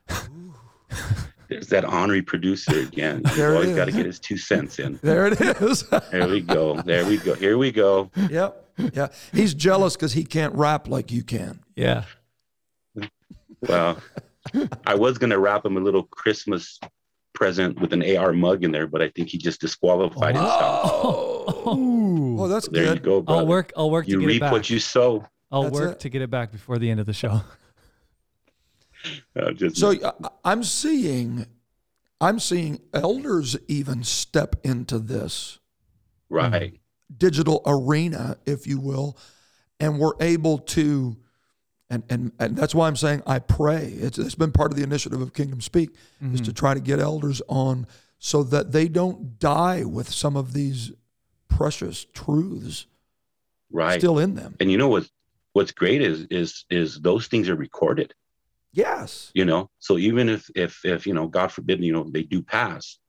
There's 1.49 1.67
that 1.67 1.85
ornery 1.85 2.23
producer 2.23 2.79
again. 2.79 3.21
He's 3.25 3.35
There 3.37 3.53
always 3.53 3.75
got 3.75 3.85
to 3.85 3.91
get 3.91 4.05
his 4.07 4.19
two 4.19 4.37
cents 4.37 4.79
in. 4.79 4.99
There 5.03 5.27
it 5.27 5.39
is. 5.39 5.83
There 6.11 6.27
we 6.27 6.41
go. 6.41 6.81
There 6.81 7.05
we 7.05 7.17
go. 7.17 7.35
Here 7.35 7.57
we 7.57 7.71
go. 7.71 8.09
yep. 8.31 8.65
Yeah. 8.93 9.09
He's 9.31 9.53
jealous 9.53 9.95
because 9.95 10.13
he 10.13 10.23
can't 10.25 10.53
rap 10.55 10.87
like 10.87 11.11
you 11.11 11.23
can. 11.23 11.59
Yeah. 11.75 12.05
Well, 13.61 13.97
I 14.85 14.95
was 14.95 15.17
gonna 15.17 15.39
wrap 15.39 15.65
him 15.65 15.77
a 15.77 15.79
little 15.79 16.03
Christmas 16.03 16.79
present 17.33 17.79
with 17.79 17.93
an 17.93 18.03
AR 18.17 18.31
mug 18.33 18.63
in 18.63 18.71
there, 18.71 18.87
but 18.87 19.01
I 19.01 19.09
think 19.09 19.29
he 19.29 19.37
just 19.37 19.61
disqualified 19.61 20.35
himself. 20.35 21.67
Ooh. 21.67 22.05
Oh, 22.37 22.47
that's 22.49 22.67
There 22.67 22.83
you 22.83 22.89
good. 22.93 23.03
go, 23.03 23.21
brother. 23.21 23.39
I'll 23.41 23.47
work. 23.47 23.71
I'll 23.77 23.89
work 23.89 24.07
You 24.07 24.15
to 24.15 24.19
get 24.21 24.25
it 24.25 24.27
reap 24.33 24.39
back. 24.41 24.51
what 24.51 24.69
you 24.69 24.77
sow. 24.79 25.25
I'll 25.51 25.63
That's 25.63 25.73
work 25.75 25.91
it. 25.93 25.99
to 26.01 26.09
get 26.09 26.21
it 26.21 26.29
back 26.29 26.51
before 26.51 26.77
the 26.79 26.89
end 26.89 26.99
of 26.99 27.05
the 27.05 27.13
show. 27.13 27.41
Uh, 29.35 29.51
just 29.51 29.77
So 29.77 29.91
I- 29.91 30.29
I'm 30.43 30.63
seeing, 30.63 31.45
I'm 32.21 32.39
seeing 32.39 32.79
elders 32.93 33.57
even 33.67 34.03
step 34.03 34.55
into 34.63 34.99
this 34.99 35.59
right. 36.29 36.79
digital 37.17 37.61
arena, 37.65 38.37
if 38.45 38.65
you 38.67 38.79
will. 38.79 39.17
and 39.79 39.99
we're 39.99 40.13
able 40.21 40.57
to 40.59 41.17
and 41.89 42.01
and 42.09 42.31
and 42.39 42.55
that's 42.55 42.73
why 42.73 42.87
I'm 42.87 42.95
saying 42.95 43.21
I 43.27 43.39
pray. 43.39 43.87
It's 43.87 44.17
it's 44.17 44.33
been 44.35 44.51
part 44.53 44.71
of 44.71 44.77
the 44.77 44.83
initiative 44.83 45.21
of 45.21 45.33
Kingdom 45.33 45.59
Speak 45.61 45.89
is 46.33 46.39
to 46.41 46.53
try 46.53 46.73
to 46.73 46.79
get 46.79 46.99
elders 46.99 47.41
on 47.49 47.85
so 48.17 48.41
that 48.43 48.71
they 48.71 48.87
don't 48.87 49.37
die 49.37 49.83
with 49.83 50.09
some 50.09 50.35
of 50.37 50.53
these 50.53 50.93
precious 51.49 52.05
truths 52.13 52.87
Right. 53.71 53.99
still 53.99 54.17
in 54.17 54.35
them. 54.35 54.55
and 54.61 54.71
you 54.71 54.77
know 54.77 54.87
what? 54.87 55.09
What's 55.53 55.71
great 55.73 56.01
is 56.01 56.25
is 56.31 56.63
is 56.69 57.01
those 57.01 57.27
things 57.27 57.49
are 57.49 57.55
recorded. 57.55 58.13
Yes. 58.75 59.31
You 59.33 59.45
know, 59.45 59.69
so 59.79 59.97
even 59.97 60.27
if 60.29 60.49
if 60.55 60.83
if 60.83 61.07
you 61.07 61.13
know, 61.13 61.27
God 61.27 61.51
forbid, 61.51 61.83
you 61.83 61.93
know, 61.93 62.03
they 62.09 62.23
do 62.23 62.41
pass, 62.41 62.99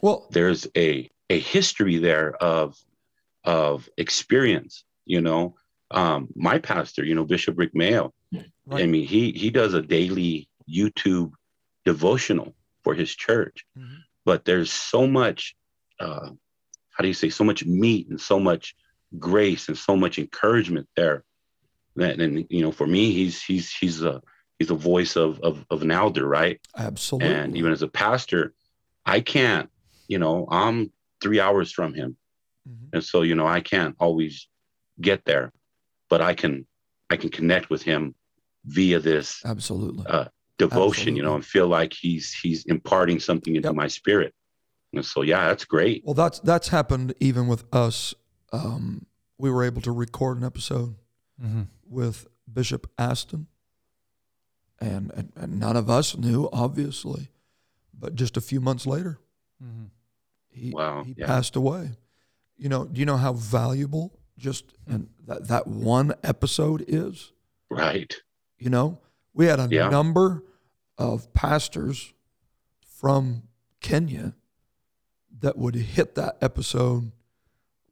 Well, 0.00 0.26
there's 0.30 0.66
a 0.76 1.08
a 1.30 1.38
history 1.38 1.96
there 1.98 2.34
of 2.36 2.76
of 3.44 3.88
experience. 3.96 4.84
You 5.06 5.20
know, 5.20 5.56
um, 5.90 6.28
my 6.34 6.58
pastor, 6.58 7.04
you 7.04 7.14
know, 7.14 7.24
Bishop 7.24 7.56
Rick 7.58 7.74
Mayo. 7.74 8.12
I 8.70 8.86
mean, 8.86 9.06
he 9.06 9.32
he 9.32 9.50
does 9.50 9.74
a 9.74 9.82
daily 9.82 10.48
YouTube 10.68 11.32
devotional 11.84 12.54
for 12.84 12.94
his 12.94 13.14
church, 13.14 13.64
Mhm. 13.78 13.98
but 14.24 14.44
there's 14.44 14.72
so 14.72 15.06
much, 15.06 15.54
uh, 16.00 16.30
how 16.90 17.02
do 17.02 17.08
you 17.08 17.14
say, 17.14 17.28
so 17.28 17.44
much 17.44 17.64
meat 17.64 18.08
and 18.08 18.20
so 18.20 18.38
much 18.40 18.74
grace 19.18 19.68
and 19.68 19.76
so 19.76 19.96
much 19.96 20.18
encouragement 20.18 20.88
there. 20.96 21.24
That 21.96 22.20
and 22.20 22.46
you 22.48 22.62
know, 22.62 22.72
for 22.72 22.86
me, 22.86 23.12
he's 23.12 23.42
he's 23.42 23.70
he's 23.70 24.02
a 24.02 24.22
he's 24.62 24.70
a 24.70 24.74
voice 24.92 25.16
of 25.16 25.40
of, 25.40 25.64
of 25.70 25.82
an 25.82 25.90
elder, 25.90 26.26
right? 26.26 26.58
absolutely. 26.76 27.34
And 27.34 27.56
even 27.56 27.72
as 27.72 27.82
a 27.82 27.88
pastor, 27.88 28.54
I 29.04 29.20
can't, 29.20 29.68
you 30.08 30.18
know, 30.18 30.46
I'm 30.50 30.92
three 31.20 31.40
hours 31.40 31.72
from 31.72 31.94
him. 31.94 32.16
Mhm. 32.68 32.88
And 32.94 33.04
so, 33.04 33.22
you 33.22 33.34
know, 33.34 33.46
I 33.46 33.60
can't 33.60 33.94
always 33.98 34.48
get 35.00 35.24
there, 35.24 35.52
but 36.10 36.20
I 36.20 36.34
can, 36.34 36.66
I 37.10 37.16
can 37.16 37.28
connect 37.30 37.70
with 37.70 37.82
him 37.82 38.14
via 38.66 39.00
this 39.00 39.40
absolutely. 39.44 40.06
uh, 40.06 40.26
devotion, 40.58 41.16
you 41.16 41.22
know, 41.22 41.34
Absolutely. 41.34 41.36
and 41.36 41.44
feel 41.46 41.68
like 41.68 41.92
he's, 41.92 42.32
he's 42.42 42.64
imparting 42.66 43.18
something 43.18 43.56
into 43.56 43.68
Yep. 43.68 43.74
my 43.76 43.88
spirit. 43.88 44.32
And 44.92 45.04
so, 45.04 45.22
yeah, 45.22 45.48
that's 45.48 45.64
great. 45.64 46.02
Well, 46.04 46.14
that's 46.14 46.38
that's 46.40 46.68
happened 46.68 47.14
even 47.18 47.48
with 47.48 47.64
us. 47.72 48.14
Um, 48.52 49.06
we 49.38 49.50
were 49.50 49.64
able 49.64 49.80
to 49.82 49.90
record 49.92 50.38
an 50.38 50.44
episode 50.44 50.94
Mm-hmm. 51.42 51.62
with 51.88 52.26
Bishop 52.52 52.88
Aston, 52.98 53.46
and, 54.82 55.10
and 55.14 55.32
and 55.36 55.58
none 55.60 55.76
of 55.76 55.88
us 55.88 56.16
knew, 56.16 56.48
obviously, 56.52 57.28
but 57.98 58.14
just 58.14 58.36
a 58.36 58.40
few 58.40 58.60
months 58.60 58.86
later, 58.86 59.18
Mm-hmm. 59.62 59.84
he 60.50 60.70
Wow, 60.70 61.04
he 61.04 61.14
yeah. 61.16 61.26
passed 61.26 61.54
away. 61.56 61.90
You 62.56 62.68
know, 62.68 62.84
do 62.86 62.98
you 63.00 63.06
know 63.06 63.16
how 63.16 63.32
valuable 63.32 64.18
just 64.38 64.64
and 64.86 65.08
that 65.26 65.48
that 65.48 65.66
one 65.66 66.14
episode 66.24 66.84
is? 66.88 67.32
Right. 67.70 68.14
You 68.58 68.70
know, 68.70 68.98
we 69.34 69.46
had 69.46 69.60
a 69.60 69.68
Yeah. 69.70 69.88
number 69.88 70.42
of 70.98 71.32
pastors 71.32 72.12
from 72.80 73.42
Kenya 73.80 74.34
that 75.40 75.56
would 75.58 75.74
hit 75.74 76.14
that 76.16 76.36
episode, 76.40 77.12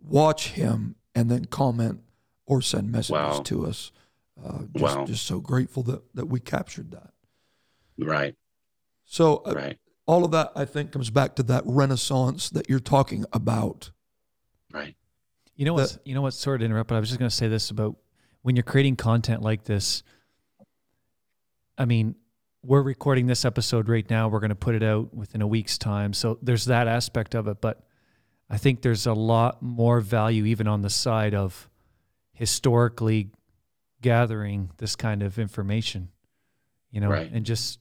watch 0.02 0.48
him, 0.52 0.96
and 1.14 1.30
then 1.30 1.44
comment 1.46 2.00
or 2.46 2.60
send 2.62 2.90
messages 2.92 3.10
Wow. 3.38 3.42
to 3.42 3.66
us. 3.66 3.90
Uh, 4.42 4.62
just, 4.76 4.96
Wow. 4.96 5.04
just 5.06 5.26
so 5.26 5.40
grateful 5.40 5.82
that, 5.84 6.02
that 6.14 6.26
we 6.26 6.40
captured 6.40 6.90
that. 6.92 7.12
Right. 7.98 8.34
So, 9.04 9.38
uh, 9.38 9.52
Right. 9.54 9.78
all 10.06 10.24
of 10.24 10.30
that, 10.30 10.52
I 10.56 10.64
think, 10.64 10.92
comes 10.92 11.10
back 11.10 11.36
to 11.36 11.42
that 11.44 11.62
renaissance 11.66 12.48
that 12.50 12.68
you're 12.70 12.80
talking 12.80 13.24
about. 13.32 13.90
Right. 14.72 14.96
You 15.56 15.66
know 15.66 15.76
The- 15.76 15.82
what's 15.82 15.98
you 16.04 16.14
know 16.14 16.22
what's 16.22 16.36
sort 16.38 16.62
of 16.62 16.64
interrupt, 16.64 16.88
but 16.88 16.94
I 16.96 17.00
was 17.00 17.08
just 17.10 17.18
going 17.18 17.28
to 17.28 17.34
say 17.36 17.48
this 17.48 17.70
about 17.70 17.96
when 18.42 18.56
you're 18.56 18.62
creating 18.62 18.96
content 18.96 19.42
like 19.42 19.64
this. 19.64 20.02
I 21.76 21.84
mean, 21.84 22.14
we're 22.62 22.82
recording 22.82 23.26
this 23.26 23.44
episode 23.44 23.88
right 23.88 24.08
now. 24.08 24.28
We're 24.28 24.40
going 24.40 24.50
to 24.50 24.54
put 24.54 24.74
it 24.74 24.82
out 24.82 25.12
within 25.14 25.42
a 25.42 25.46
week's 25.46 25.76
time, 25.78 26.12
so 26.14 26.38
there's 26.42 26.64
that 26.66 26.88
aspect 26.88 27.34
of 27.34 27.46
it. 27.48 27.60
But 27.60 27.82
I 28.48 28.56
think 28.58 28.80
there's 28.82 29.06
a 29.06 29.12
lot 29.14 29.60
more 29.62 30.00
value 30.00 30.44
even 30.46 30.66
on 30.66 30.82
the 30.82 30.90
side 30.90 31.34
of 31.34 31.68
historically 32.32 33.30
gathering 34.02 34.70
this 34.78 34.96
kind 34.96 35.22
of 35.22 35.38
information, 35.38 36.08
you 36.90 37.00
know, 37.00 37.08
Right. 37.10 37.30
and 37.32 37.44
just 37.44 37.78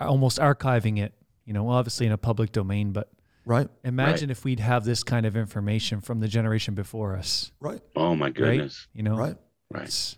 almost 0.00 0.38
archiving 0.38 0.98
it. 0.98 1.14
You 1.44 1.52
know, 1.52 1.68
obviously 1.70 2.06
in 2.06 2.12
a 2.12 2.18
public 2.18 2.52
domain, 2.52 2.92
but 2.92 3.10
Right, 3.44 3.68
Imagine 3.82 4.30
if 4.30 4.44
we'd 4.44 4.60
have 4.60 4.84
this 4.84 5.02
kind 5.02 5.26
of 5.26 5.36
information 5.36 6.00
from 6.00 6.20
the 6.20 6.28
generation 6.28 6.74
before 6.76 7.16
us, 7.16 7.50
right, 7.58 7.80
Oh 7.96 8.14
my 8.14 8.30
goodness. 8.30 8.86
you 8.94 9.02
know? 9.02 9.16
right. 9.16 9.36
Right. 9.68 9.82
It's- 9.82 10.16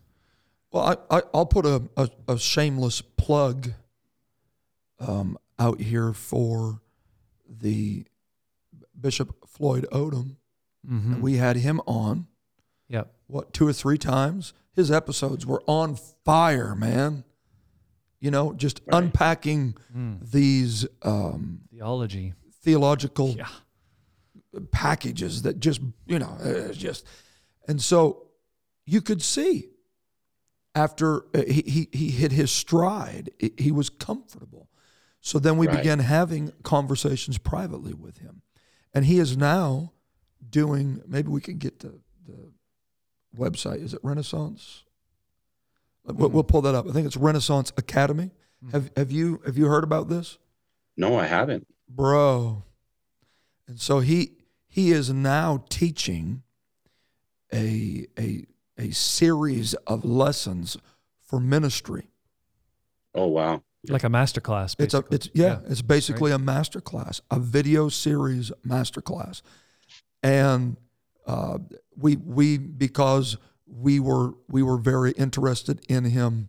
Well, 0.70 0.98
I, 1.10 1.16
I, 1.18 1.22
I'll 1.32 1.46
put 1.46 1.64
a, 1.64 1.88
a, 1.96 2.10
a 2.28 2.38
shameless 2.38 3.00
plug 3.00 3.72
um, 5.00 5.38
out 5.58 5.80
here 5.80 6.12
for 6.12 6.80
the 7.48 8.04
Bishop 9.00 9.48
Floyd 9.48 9.86
Odom. 9.90 10.36
mhm. 10.86 11.20
We 11.20 11.36
had 11.36 11.56
him 11.56 11.80
on, 11.86 12.26
Yep. 12.88 13.10
What, 13.26 13.52
two 13.52 13.66
or 13.66 13.72
three 13.72 13.98
times? 13.98 14.52
His 14.74 14.90
episodes 14.90 15.46
were 15.46 15.62
on 15.66 15.96
fire, 16.24 16.74
man. 16.74 17.24
You 18.20 18.30
know, 18.30 18.52
just 18.54 18.80
Right. 18.86 19.02
unpacking 19.04 19.74
Mm. 19.94 20.30
these 20.30 20.86
um, 21.02 21.60
Theology. 21.70 22.34
theological 22.62 23.30
Yeah. 23.30 23.48
packages 24.70 25.42
that 25.42 25.58
just 25.60 25.80
you 26.06 26.18
know 26.18 26.70
just 26.72 27.04
and 27.68 27.82
so 27.82 28.28
you 28.86 29.00
could 29.00 29.20
see 29.20 29.68
after 30.74 31.24
uh, 31.34 31.42
he 31.46 31.62
he, 31.66 31.88
he 31.92 32.10
hit 32.10 32.32
his 32.32 32.50
stride 32.50 33.30
he, 33.38 33.52
he 33.58 33.72
was 33.72 33.90
comfortable 33.90 34.68
so 35.20 35.38
then 35.38 35.56
we 35.56 35.66
Right. 35.66 35.78
began 35.78 35.98
having 35.98 36.52
conversations 36.62 37.36
privately 37.38 37.92
with 37.94 38.18
him 38.18 38.42
and 38.94 39.04
he 39.04 39.18
is 39.18 39.36
now 39.36 39.92
doing 40.48 41.02
maybe 41.06 41.28
we 41.28 41.40
can 41.40 41.58
get 41.58 41.80
the, 41.80 42.00
the 42.26 42.52
website 43.36 43.82
is 43.82 43.94
it 43.94 44.00
renaissance 44.02 44.84
we'll, 46.04 46.28
hmm. 46.28 46.34
we'll 46.34 46.44
pull 46.44 46.62
that 46.62 46.74
up 46.74 46.86
i 46.88 46.92
think 46.92 47.06
it's 47.06 47.16
renaissance 47.16 47.72
academy 47.76 48.30
hmm. 48.62 48.70
have, 48.70 48.90
have 48.96 49.10
you 49.10 49.40
have 49.44 49.56
you 49.58 49.66
heard 49.66 49.84
about 49.84 50.08
this 50.08 50.38
No, 50.96 51.18
I 51.18 51.26
haven't. 51.26 51.66
bro. 51.88 52.64
And 53.66 53.80
so 53.80 54.00
he 54.00 54.32
he 54.68 54.90
is 54.90 55.10
now 55.10 55.64
teaching 55.68 56.42
a 57.52 58.06
a 58.18 58.46
a 58.78 58.90
series 58.90 59.74
of 59.86 60.04
lessons 60.04 60.76
for 61.22 61.40
ministry. 61.40 62.08
Oh, 63.14 63.28
wow. 63.28 63.62
Like 63.88 64.02
a 64.02 64.08
master 64.08 64.40
class. 64.40 64.74
It's 64.78 64.94
a 64.94 65.04
it's 65.10 65.28
yeah, 65.34 65.60
it's 65.68 65.82
basically 65.82 66.32
a 66.32 66.38
master 66.38 66.80
class, 66.80 67.20
a 67.30 67.38
video 67.38 67.88
series 67.88 68.50
master 68.64 69.02
class. 69.02 69.42
And 70.22 70.78
uh, 71.26 71.58
we 71.96 72.16
we 72.16 72.58
because 72.58 73.36
we 73.66 74.00
were 74.00 74.34
we 74.48 74.62
were 74.62 74.76
very 74.76 75.12
interested 75.12 75.84
in 75.88 76.04
him 76.04 76.48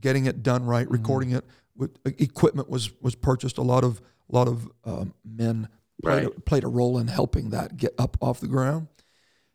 getting 0.00 0.26
it 0.26 0.42
done 0.42 0.64
right, 0.64 0.88
recording 0.90 1.32
it. 1.32 1.44
With, 1.76 1.98
equipment 2.04 2.70
was 2.70 2.90
was 3.00 3.14
purchased. 3.14 3.58
A 3.58 3.62
lot 3.62 3.84
of 3.84 4.00
a 4.30 4.34
lot 4.34 4.48
of 4.48 4.68
um, 4.84 5.14
men 5.24 5.68
played, 6.02 6.24
a, 6.24 6.30
played 6.30 6.64
a 6.64 6.68
role 6.68 6.98
in 6.98 7.08
helping 7.08 7.50
that 7.50 7.76
get 7.76 7.94
up 7.98 8.16
off 8.20 8.40
the 8.40 8.48
ground. 8.48 8.88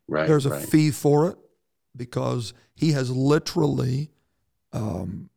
Right. 0.07 0.27
There's 0.27 0.45
a 0.45 0.51
right. 0.51 0.65
fee 0.69 0.91
for 0.91 1.29
it 1.29 1.37
because 1.95 2.53
he 2.75 2.91
has 2.91 3.09
literally 3.11 4.11
um, 4.73 5.29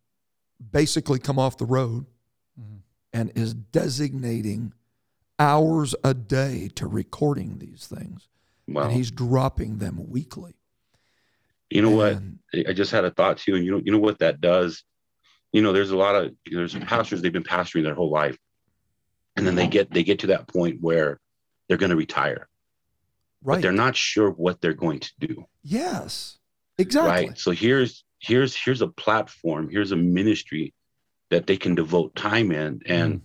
basically 0.73 1.19
come 1.19 1.39
off 1.39 1.57
the 1.57 1.67
road 1.67 2.07
Mhm. 2.59 2.81
and 3.13 3.33
is 3.35 3.55
designating 3.55 4.73
hours 5.39 5.95
a 6.05 6.15
day 6.15 6.69
to 6.77 6.87
recording 6.87 7.59
these 7.59 7.87
things. 7.87 8.29
Wow. 8.67 8.85
And 8.85 8.93
he's 8.93 9.11
dropping 9.11 9.79
them 9.79 10.09
weekly. 10.09 10.55
You 11.71 11.83
know 11.83 11.91
what? 11.91 12.19
I 12.69 12.73
just 12.73 12.93
had 12.93 13.05
a 13.05 13.11
thought 13.11 13.39
too, 13.39 13.57
and 13.57 13.65
you 13.65 13.73
know, 13.73 13.83
you 13.85 13.93
know 13.93 13.99
what 13.99 14.21
that 14.21 14.41
does. 14.41 14.85
You 15.53 15.63
know, 15.63 15.73
there's 15.73 15.91
a 15.91 15.97
lot 15.97 16.15
of 16.15 16.35
there's 16.51 16.75
pastors 16.75 17.21
they've 17.21 17.33
been 17.33 17.43
pastoring 17.43 17.83
their 17.83 17.95
whole 17.95 18.11
life, 18.11 18.39
and 19.37 19.47
then 19.47 19.55
they 19.55 19.67
get 19.67 19.91
they 19.91 20.05
get 20.05 20.21
to 20.21 20.29
that 20.29 20.47
point 20.47 20.81
where 20.81 21.21
they're 21.69 21.77
going 21.79 21.91
to 21.91 21.97
retire, 21.97 22.49
right. 23.43 23.57
but 23.57 23.63
they're 23.63 23.73
not 23.73 23.97
sure 23.97 24.31
what 24.31 24.61
they're 24.61 24.73
going 24.73 25.01
to 25.01 25.13
do. 25.19 25.47
Yes. 25.63 26.39
Exactly. 26.79 27.29
Right. 27.29 27.39
So 27.39 27.51
here's 27.51 28.05
here's 28.21 28.57
here's 28.57 28.83
a 28.83 28.89
platform, 28.89 29.69
here's 29.71 29.93
a 29.93 29.97
ministry 29.97 30.75
that 31.31 31.47
they 31.47 31.57
can 31.57 31.75
devote 31.75 32.15
time 32.15 32.53
in, 32.53 32.83
and 32.87 33.15
mm. 33.15 33.21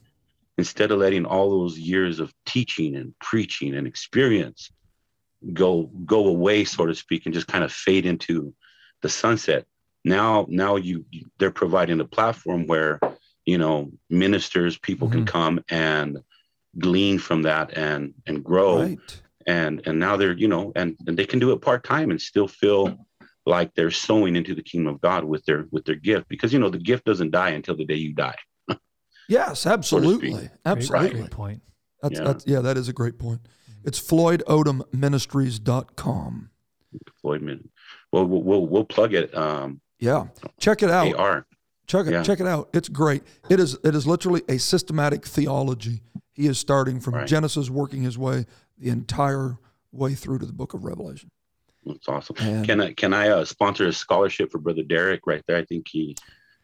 instead 0.58 0.92
of 0.92 1.00
letting 1.00 1.26
all 1.26 1.52
those 1.52 1.78
years 1.78 2.20
of 2.20 2.34
teaching 2.46 2.96
and 2.96 3.14
preaching 3.20 3.76
and 3.76 3.86
experience 3.86 4.72
go 5.54 5.84
go 6.06 6.28
away, 6.28 6.66
so 6.66 6.86
to 6.86 6.96
speak, 6.96 7.26
and 7.26 7.34
just 7.34 7.48
kind 7.48 7.64
of 7.64 7.72
fade 7.72 8.06
into 8.06 8.54
the 9.02 9.10
sunset. 9.10 9.66
Now, 10.06 10.46
now 10.50 10.76
you 10.76 11.06
you- 11.12 11.30
they're 11.38 11.52
providing 11.52 12.00
a 12.00 12.06
platform 12.06 12.68
where 12.68 13.00
you 13.46 13.58
know 13.58 13.92
ministers, 14.10 14.78
people 14.78 15.10
can 15.10 15.24
Mhm. 15.24 15.28
come 15.28 15.64
and 15.70 16.20
glean 16.78 17.18
from 17.20 17.42
that 17.44 17.76
and 17.78 18.14
and 18.28 18.44
grow 18.44 18.80
Right. 18.82 19.22
and 19.48 19.82
and 19.88 20.00
now 20.00 20.16
they're 20.18 20.38
you 20.38 20.48
know 20.48 20.72
and, 20.76 20.96
and 21.08 21.18
they 21.18 21.26
can 21.26 21.40
do 21.40 21.52
it 21.52 21.62
part 21.62 21.84
time 21.84 22.12
and 22.12 22.22
still 22.22 22.48
feel 22.48 23.08
like 23.46 23.74
they're 23.74 23.90
sowing 23.90 24.36
into 24.36 24.54
the 24.54 24.62
kingdom 24.62 24.94
of 24.94 25.02
God 25.02 25.24
with 25.24 25.44
their 25.46 25.66
with 25.72 25.86
their 25.86 25.96
gift 25.96 26.28
because 26.30 26.54
you 26.54 26.60
know 26.60 26.70
the 26.70 26.78
gift 26.78 27.06
doesn't 27.06 27.32
die 27.32 27.50
until 27.50 27.76
the 27.76 27.86
day 27.86 27.96
you 27.96 28.14
die. 28.14 28.36
Yes, 29.28 29.66
absolutely. 29.68 30.32
Great, 30.32 30.50
Absolutely. 30.66 31.20
great 31.22 31.30
point. 31.32 31.62
That's, 32.02 32.16
Yeah. 32.20 32.24
That's, 32.26 32.48
yeah, 32.48 32.62
that 32.62 32.78
is 32.78 32.88
a 32.90 32.94
great 32.94 33.20
point. 33.20 33.42
It's 33.84 34.00
FloydOdomMinistries.com. 34.00 36.50
Floyd 37.22 37.42
Min. 37.42 37.70
Well, 38.12 38.26
we'll 38.26 38.42
we'll, 38.44 38.68
we'll 38.68 38.86
plug 38.86 39.14
it. 39.14 39.36
Um, 39.36 39.82
Yeah. 40.00 40.28
Check 40.60 40.84
it 40.84 40.90
out. 40.90 41.14
AR. 41.16 41.46
Check 41.88 42.08
it, 42.08 42.12
Yeah. 42.12 42.24
check 42.24 42.40
it 42.40 42.48
out. 42.48 42.70
It's 42.74 42.90
great. 42.90 43.24
It 43.50 43.60
is 43.60 43.78
it 43.84 43.96
is 43.96 44.08
literally 44.08 44.42
a 44.50 44.58
systematic 44.58 45.26
theology. 45.26 46.02
He 46.34 46.48
is 46.48 46.58
starting 46.58 47.00
from 47.00 47.16
Right. 47.16 47.28
Genesis, 47.28 47.70
working 47.70 48.02
his 48.04 48.18
way 48.18 48.46
the 48.78 48.90
entire 48.90 49.58
way 49.92 50.14
through 50.16 50.40
to 50.40 50.46
the 50.46 50.54
book 50.54 50.74
of 50.74 50.84
Revelation. 50.86 51.32
That's 51.86 52.08
awesome. 52.08 52.36
And 52.40 52.66
Can 52.66 52.80
I 52.82 52.94
can 52.94 53.14
I 53.14 53.30
uh, 53.30 53.46
sponsor 53.46 53.88
a 53.88 53.94
scholarship 53.94 54.52
for 54.52 54.58
Brother 54.60 54.84
Derek 54.84 55.22
right 55.28 55.44
there? 55.48 55.58
I 55.58 55.66
think 55.66 55.88
he, 55.90 56.16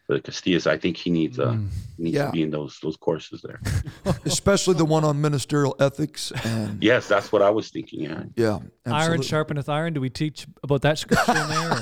the 0.07 0.19
Castillas. 0.21 0.67
I 0.67 0.77
think 0.77 0.97
he 0.97 1.09
needs 1.09 1.39
uh 1.39 1.53
Mm. 1.53 1.67
needs 1.97 2.15
Yeah. 2.15 2.25
to 2.27 2.31
be 2.31 2.41
in 2.43 2.51
those 2.51 2.77
those 2.83 2.95
courses 2.97 3.41
there. 3.41 3.59
especially 4.25 4.75
the 4.75 4.85
one 4.85 5.03
on 5.03 5.19
ministerial 5.21 5.75
ethics 5.79 6.31
and 6.43 6.83
Yes, 6.89 7.07
that's 7.07 7.31
what 7.31 7.41
I 7.41 7.49
was 7.49 7.69
thinking. 7.69 8.01
Yeah. 8.01 8.23
yeah, 8.35 8.59
Iron 8.85 9.21
sharpeneth 9.21 9.67
iron. 9.69 9.93
Do 9.93 10.01
we 10.01 10.09
teach 10.09 10.45
about 10.63 10.81
that 10.83 10.97
scripture 10.99 11.31
in 11.31 11.49
there? 11.49 11.71
or- 11.71 11.81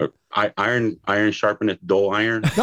Or 0.00 0.12
I, 0.34 0.52
iron 0.58 0.98
iron 1.06 1.30
sharpeneth 1.30 1.78
dull 1.86 2.10
iron. 2.12 2.42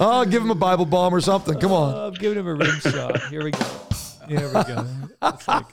oh, 0.00 0.24
give 0.28 0.42
him 0.42 0.50
a 0.50 0.54
Bible 0.54 0.86
bomb 0.86 1.12
or 1.14 1.20
something. 1.20 1.58
Come 1.58 1.72
on. 1.72 1.94
Oh, 1.94 2.06
I'm 2.08 2.14
giving 2.14 2.38
him 2.38 2.46
a 2.46 2.54
rim 2.54 2.78
shot. 2.80 3.20
Here 3.30 3.42
we 3.42 3.50
go. 3.50 3.66
Here 4.28 4.46
we 4.46 4.52
go. 4.64 4.86
Like, 5.20 5.66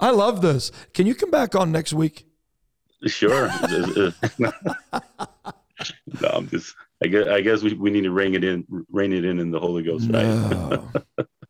I 0.00 0.10
love 0.10 0.42
this. 0.42 0.72
Can 0.94 1.06
you 1.06 1.14
come 1.14 1.30
back 1.30 1.54
on 1.54 1.70
next 1.70 1.92
week? 1.92 2.24
Sure. 3.06 3.48
no, 4.38 6.28
I'm 6.32 6.48
just. 6.48 6.74
I 7.02 7.08
guess, 7.08 7.26
I 7.26 7.40
guess 7.40 7.62
we, 7.62 7.74
we 7.74 7.90
need 7.90 8.02
to 8.04 8.12
rein 8.12 8.34
it 8.34 8.44
in, 8.44 8.64
rein 8.90 9.12
it 9.12 9.24
in 9.24 9.40
in 9.40 9.50
the 9.50 9.58
Holy 9.58 9.82
Ghost, 9.82 10.08
right? 10.10 10.80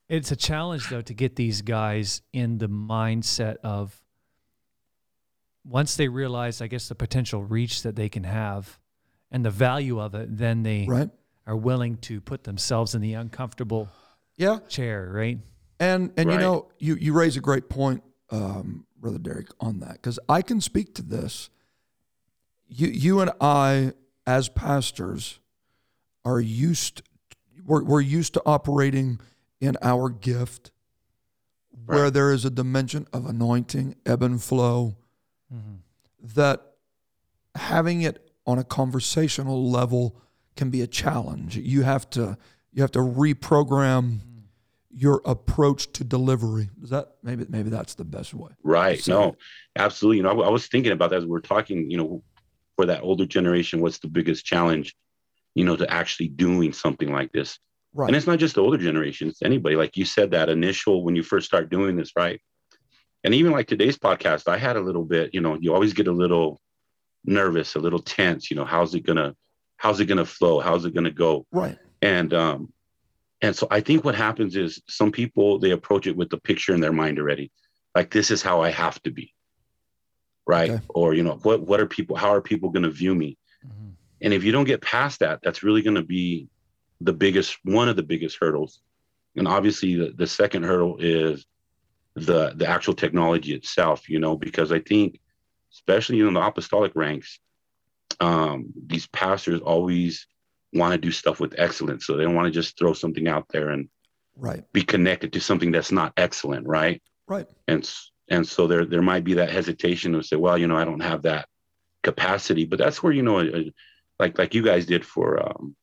It's 0.09 0.31
a 0.31 0.37
challenge 0.37 0.89
though 0.89 1.01
to 1.01 1.15
get 1.15 1.37
these 1.37 1.63
guys 1.63 2.21
in 2.35 2.59
the 2.59 2.69
mindset 2.69 3.57
of 3.65 3.99
once 5.65 5.97
they 5.97 6.09
realize, 6.09 6.61
I 6.61 6.67
guess, 6.67 6.89
the 6.89 6.95
potential 6.95 7.43
reach 7.43 7.83
that 7.83 7.97
they 7.97 8.11
can 8.11 8.25
have 8.25 8.79
and 9.31 9.43
the 9.43 9.51
value 9.51 9.99
of 10.01 10.15
it, 10.15 10.37
then 10.37 10.65
they 10.65 10.85
right? 10.87 11.09
are 11.47 11.57
willing 11.57 11.97
to 11.99 12.21
put 12.21 12.45
themselves 12.45 12.95
in 12.95 13.01
the 13.01 13.15
uncomfortable 13.15 13.89
Yeah. 14.37 14.59
chair, 14.69 15.11
right? 15.11 15.39
And 15.81 16.13
and 16.19 16.31
you 16.31 16.39
know, 16.39 16.69
you 16.79 16.97
you 16.97 17.15
raise 17.15 17.39
a 17.39 17.41
great 17.41 17.71
point, 17.71 18.03
um, 18.29 18.85
brother 19.03 19.19
Derek, 19.19 19.49
on 19.61 19.81
that 19.81 19.95
because 19.95 20.19
I 20.29 20.41
can 20.41 20.63
speak 20.63 20.95
to 20.95 21.03
this. 21.03 21.51
You 22.69 22.87
you 22.87 23.21
and 23.21 23.31
I, 23.41 23.93
as 24.27 24.49
pastors, 24.49 25.41
are 26.25 26.41
used. 26.41 27.03
We're, 27.67 27.85
we're 27.85 28.01
used 28.01 28.35
to 28.35 28.43
operating 28.47 29.21
in 29.61 29.77
our 29.83 30.09
gift, 30.09 30.71
where 31.85 32.11
there 32.11 32.33
is 32.33 32.45
a 32.45 32.51
dimension 32.51 33.07
of 33.13 33.27
anointing, 33.27 33.97
ebb 34.07 34.23
and 34.23 34.43
flow, 34.43 34.97
mm-hmm. 35.53 35.75
that 36.35 36.63
having 37.55 38.03
it 38.03 38.33
on 38.47 38.59
a 38.59 38.65
conversational 38.65 39.71
level 39.71 40.17
can 40.57 40.71
be 40.71 40.81
a 40.81 40.87
challenge. 40.87 41.57
You 41.57 41.83
have 41.83 42.09
to 42.11 42.39
you 42.73 42.83
have 42.83 42.93
to 42.93 43.01
reprogram 43.01 44.03
mm-hmm. 44.03 44.32
Your 44.95 45.23
approach 45.25 45.91
to 45.93 46.05
delivery. 46.05 46.69
Is 46.83 46.91
that 46.91 47.13
maybe 47.23 47.47
maybe 47.49 47.71
that's 47.71 47.95
the 47.95 48.05
best 48.05 48.35
way? 48.35 48.51
Right. 48.63 49.07
No, 49.09 49.37
absolutely. 49.77 50.19
You 50.19 50.23
know, 50.25 50.43
I, 50.43 50.47
I 50.47 50.51
was 50.51 50.67
thinking 50.67 50.93
about 50.93 51.11
that 51.11 51.17
as 51.17 51.27
we 51.27 51.37
are 51.37 51.41
talking, 51.41 51.91
you 51.91 51.97
know, 51.97 52.23
for 52.77 52.87
that 52.87 53.03
older 53.03 53.27
generation, 53.27 53.81
what's 53.81 53.99
the 53.99 54.09
biggest 54.09 54.45
challenge, 54.45 54.95
you 55.55 55.65
know, 55.65 55.77
to 55.77 55.91
actually 55.91 56.29
doing 56.29 56.73
something 56.73 57.11
like 57.11 57.33
this? 57.33 57.59
Right. 57.95 58.09
And 58.09 58.17
it's 58.17 58.27
not 58.27 58.39
just 58.39 58.55
the 58.55 58.63
older 58.63 58.79
generation, 58.79 59.29
it's 59.29 59.43
anybody. 59.43 59.77
Like 59.77 59.97
you 59.97 60.05
said, 60.05 60.31
that 60.31 60.49
initial 60.49 61.05
when 61.05 61.17
you 61.17 61.23
first 61.23 61.47
start 61.47 61.71
doing 61.71 61.97
this, 61.97 62.13
right? 62.17 62.41
And 63.25 63.35
even 63.35 63.53
like 63.53 63.69
today's 63.69 63.99
podcast, 63.99 64.49
I 64.49 64.59
had 64.59 64.77
a 64.77 64.81
little 64.81 65.05
bit, 65.05 65.31
you 65.33 65.41
know, 65.41 65.57
you 65.61 65.73
always 65.73 65.93
get 65.93 66.09
a 66.09 66.13
little 66.13 66.61
nervous, 67.25 67.77
a 67.77 67.79
little 67.79 68.01
tense, 68.01 68.51
you 68.51 68.57
know, 68.57 68.65
how's 68.65 68.95
it 68.95 69.01
gonna, 69.01 69.35
how's 69.77 70.01
it 70.01 70.07
gonna 70.07 70.25
flow? 70.25 70.61
How's 70.61 70.85
it 70.85 70.95
gonna 70.95 71.11
go? 71.11 71.47
right. 71.53 71.79
And 72.01 72.35
um, 72.35 72.73
and 73.43 73.57
so 73.57 73.67
I 73.71 73.81
think 73.81 74.05
what 74.05 74.15
happens 74.15 74.55
is 74.57 74.81
some 74.89 75.11
people 75.11 75.59
they 75.59 75.73
approach 75.73 76.07
it 76.07 76.17
with 76.17 76.31
the 76.31 76.39
picture 76.39 76.75
in 76.75 76.81
their 76.81 76.93
mind 76.93 77.19
already, 77.19 77.51
like 77.95 78.11
this 78.11 78.31
is 78.31 78.41
how 78.41 78.63
I 78.63 78.71
have 78.71 79.03
to 79.03 79.11
be, 79.11 79.35
right? 80.47 80.71
Okay. 80.71 80.83
Or 80.89 81.13
you 81.13 81.25
know, 81.25 81.39
what 81.43 81.61
what 81.61 81.81
are 81.81 81.87
people? 81.87 82.17
How 82.17 82.33
are 82.33 82.41
people 82.41 82.71
going 82.71 82.85
to 82.85 82.91
view 82.91 83.15
me? 83.15 83.37
And 84.23 84.33
if 84.33 84.45
you 84.45 84.53
don't 84.53 84.65
get 84.65 84.81
past 84.81 85.19
that, 85.21 85.41
that's 85.43 85.65
really 85.65 85.83
going 85.83 85.97
to 85.97 86.05
be 86.05 86.49
the 87.01 87.13
biggest 87.13 87.59
one 87.65 87.89
of 87.89 87.97
the 87.97 88.05
biggest 88.05 88.39
hurdles. 88.41 88.81
And 89.35 89.49
obviously, 89.49 89.97
the, 89.97 90.13
the 90.17 90.27
second 90.29 90.63
hurdle 90.63 90.99
is 91.01 91.45
the 92.15 92.53
the 92.55 92.69
actual 92.69 92.95
technology 92.95 93.55
itself. 93.55 94.09
You 94.09 94.21
know, 94.21 94.37
because 94.37 94.71
I 94.71 94.79
think, 94.79 95.19
especially 95.73 96.21
in 96.21 96.33
the 96.33 96.41
apostolic 96.41 96.93
ranks, 96.95 97.41
um, 98.21 98.73
these 98.87 99.09
pastors 99.09 99.61
always 99.61 100.29
want 100.73 100.93
to 100.93 100.99
do 100.99 101.11
stuff 101.11 101.41
with 101.41 101.55
excellence. 101.59 102.07
So 102.07 102.17
they 102.17 102.25
don't 102.25 102.35
want 102.35 102.47
to 102.47 102.51
just 102.61 102.79
throw 102.79 102.93
something 102.93 103.29
out 103.29 103.47
there 103.51 103.71
and 103.71 103.89
Right. 104.35 104.65
be 104.73 104.83
connected 104.83 105.35
to 105.35 105.41
something 105.41 105.71
that's 105.73 105.93
not 105.93 106.15
excellent, 106.17 106.67
right? 106.67 107.03
Right. 107.29 107.47
And 107.69 107.89
and 108.29 108.47
so 108.49 108.67
there 108.67 108.87
there 108.87 109.03
might 109.03 109.25
be 109.25 109.35
that 109.35 109.51
hesitation 109.51 110.13
to 110.13 110.23
say, 110.23 110.37
well, 110.37 110.57
you 110.57 110.67
know, 110.67 110.77
I 110.77 110.87
don't 110.87 111.01
have 111.01 111.23
that 111.23 111.47
capacity. 112.03 112.65
But 112.65 112.79
that's 112.79 113.03
where 113.03 113.13
you 113.13 113.23
know, 113.23 113.41
uh, 113.41 113.65
like 114.19 114.39
like 114.39 114.55
you 114.55 114.63
guys 114.63 114.87
did 114.87 115.05
for, 115.05 115.47
um, 115.47 115.77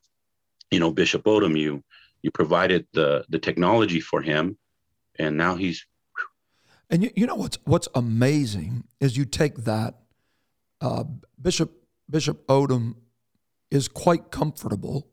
you 0.72 0.80
know, 0.80 0.92
Bishop 0.92 1.24
Odom, 1.26 1.58
you 1.58 1.84
you 2.24 2.32
provided 2.32 2.88
the 2.94 3.24
the 3.30 3.40
technology 3.40 4.00
for 4.02 4.22
him, 4.22 4.58
and 5.20 5.38
now 5.38 5.56
he's 5.56 5.86
And 6.90 7.04
you, 7.04 7.12
you 7.16 7.28
know 7.28 7.36
what's 7.36 7.60
what's 7.66 7.88
amazing 7.94 8.86
is 9.00 9.16
you 9.16 9.26
take 9.26 9.58
that 9.66 10.00
uh, 10.82 11.04
Bishop 11.40 11.72
Bishop 12.10 12.48
Odom 12.48 12.96
is 13.72 13.88
quite 13.88 14.32
comfortable 14.32 15.08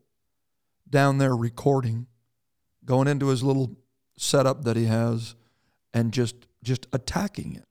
down 0.89 1.17
there 1.17 1.35
recording, 1.35 2.07
going 2.85 3.07
into 3.07 3.27
his 3.27 3.43
little 3.43 3.77
setup 4.17 4.63
that 4.63 4.75
he 4.77 4.85
has, 4.85 5.35
and 5.93 6.11
just 6.13 6.35
just 6.63 6.87
attacking 6.91 7.55
it. 7.55 7.65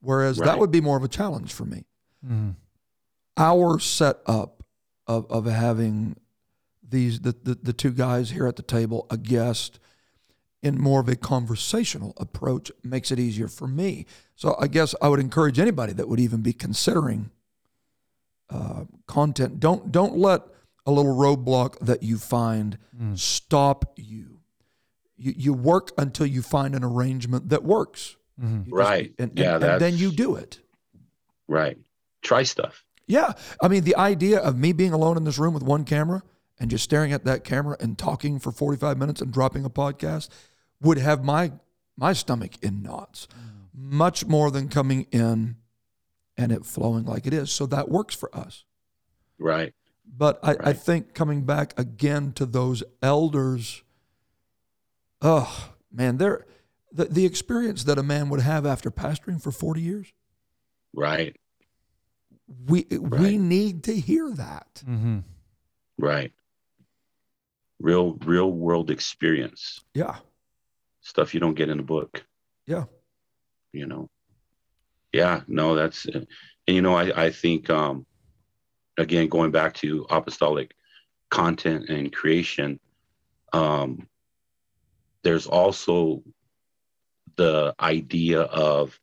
Whereas 0.00 0.38
that 0.46 0.58
would 0.58 0.70
be 0.70 0.80
more 0.80 0.96
of 0.96 1.04
a 1.04 1.08
challenge 1.08 1.52
for 1.52 1.64
me. 1.64 1.84
Mhm. 2.26 2.56
Our 3.36 3.78
setup 3.78 4.62
of 5.06 5.26
of 5.30 5.46
having 5.46 6.16
these 6.86 7.20
the, 7.20 7.34
the 7.42 7.54
the 7.62 7.72
two 7.72 7.92
guys 7.92 8.30
here 8.30 8.46
at 8.46 8.56
the 8.56 8.62
table, 8.62 9.06
a 9.10 9.16
guest, 9.16 9.78
in 10.62 10.80
more 10.80 11.00
of 11.00 11.08
a 11.08 11.16
conversational 11.16 12.12
approach 12.18 12.70
makes 12.82 13.10
it 13.10 13.18
easier 13.18 13.48
for 13.48 13.66
me. 13.68 14.06
So 14.34 14.56
I 14.58 14.66
guess 14.66 14.94
I 15.00 15.08
would 15.08 15.20
encourage 15.20 15.58
anybody 15.58 15.92
that 15.94 16.08
would 16.08 16.20
even 16.20 16.42
be 16.42 16.52
considering 16.52 17.30
uh, 18.50 18.84
content. 19.06 19.60
Don't 19.60 19.90
don't 19.92 20.16
let 20.16 20.42
a 20.86 20.90
little 20.92 21.14
roadblock 21.14 21.78
that 21.80 22.02
you 22.02 22.18
find 22.18 22.78
stop 23.14 23.92
you. 23.96 24.40
You 25.16 25.34
you 25.36 25.52
work 25.52 25.90
until 25.98 26.26
you 26.26 26.42
find 26.42 26.74
an 26.74 26.82
arrangement 26.84 27.48
that 27.50 27.62
works. 27.64 28.16
Mhm. 28.40 28.64
Just- 28.64 28.72
Right. 28.74 29.12
and, 29.18 29.30
and- 29.30 29.38
Yeah, 29.38 29.54
and 29.56 29.80
then 29.80 29.96
you 29.98 30.10
do 30.12 30.34
it. 30.36 30.60
right. 31.48 31.78
Try 32.22 32.42
stuff. 32.42 32.84
Yeah, 33.06 33.32
I 33.62 33.68
mean 33.68 33.84
the 33.84 33.96
idea 33.96 34.38
of 34.40 34.56
me 34.56 34.72
being 34.72 34.92
alone 34.92 35.16
in 35.16 35.24
this 35.24 35.38
room 35.38 35.52
with 35.54 35.62
one 35.62 35.84
camera 35.84 36.22
and 36.58 36.70
just 36.70 36.84
staring 36.84 37.12
at 37.12 37.24
that 37.24 37.44
camera 37.44 37.76
and 37.80 37.96
talking 37.98 38.38
for 38.38 38.52
45 38.52 38.98
minutes 38.98 39.20
and 39.20 39.32
dropping 39.32 39.64
a 39.64 39.70
podcast 39.70 40.28
would 40.80 40.98
have 40.98 41.24
my 41.24 41.52
my 41.96 42.12
stomach 42.12 42.52
in 42.62 42.82
knots. 42.82 43.26
Much 43.74 44.26
more 44.26 44.50
than 44.50 44.68
coming 44.68 45.06
in 45.10 45.56
and 46.40 46.50
it 46.52 46.64
flowing 46.64 47.04
like 47.04 47.26
it 47.26 47.34
is. 47.34 47.52
So 47.52 47.66
that 47.66 47.88
works 47.90 48.14
for 48.14 48.34
us. 48.34 48.64
Right. 49.38 49.74
But 50.06 50.38
I, 50.42 50.56
I 50.60 50.72
think 50.72 51.14
coming 51.14 51.42
back 51.44 51.78
again 51.78 52.32
to 52.32 52.46
those 52.46 52.82
elders, 53.02 53.82
oh 55.20 55.74
man, 55.92 56.16
they're 56.16 56.46
the, 56.92 57.04
the 57.04 57.24
experience 57.26 57.84
that 57.84 57.98
a 57.98 58.02
man 58.02 58.28
would 58.30 58.40
have 58.40 58.66
after 58.66 58.90
pastoring 58.90 59.40
for 59.40 59.52
40 59.52 59.80
years, 59.80 60.12
Right. 60.92 61.36
we 62.66 62.86
we 62.90 63.38
need 63.38 63.84
to 63.84 63.94
hear 63.94 64.30
that. 64.32 64.82
Mhm. 64.86 65.22
Right. 65.98 66.32
Real 67.78 68.14
real 68.24 68.50
world 68.50 68.90
experience. 68.90 69.80
Yeah. 69.94 70.16
Stuff 71.02 71.32
you 71.34 71.40
don't 71.40 71.54
get 71.54 71.68
in 71.68 71.78
a 71.78 71.84
book. 71.84 72.24
Yeah. 72.66 72.84
you 73.72 73.86
know 73.86 74.08
yeah 75.12 75.40
no 75.46 75.74
that's 75.74 76.06
and 76.06 76.26
you 76.66 76.82
know 76.82 76.94
i 76.94 77.24
i 77.24 77.30
think 77.30 77.68
um 77.70 78.06
again 78.98 79.28
going 79.28 79.50
back 79.50 79.74
to 79.74 80.06
apostolic 80.10 80.74
content 81.30 81.88
and 81.88 82.12
creation 82.12 82.78
um 83.52 84.06
there's 85.22 85.46
also 85.46 86.22
the 87.36 87.74
idea 87.80 88.42
of 88.42 88.98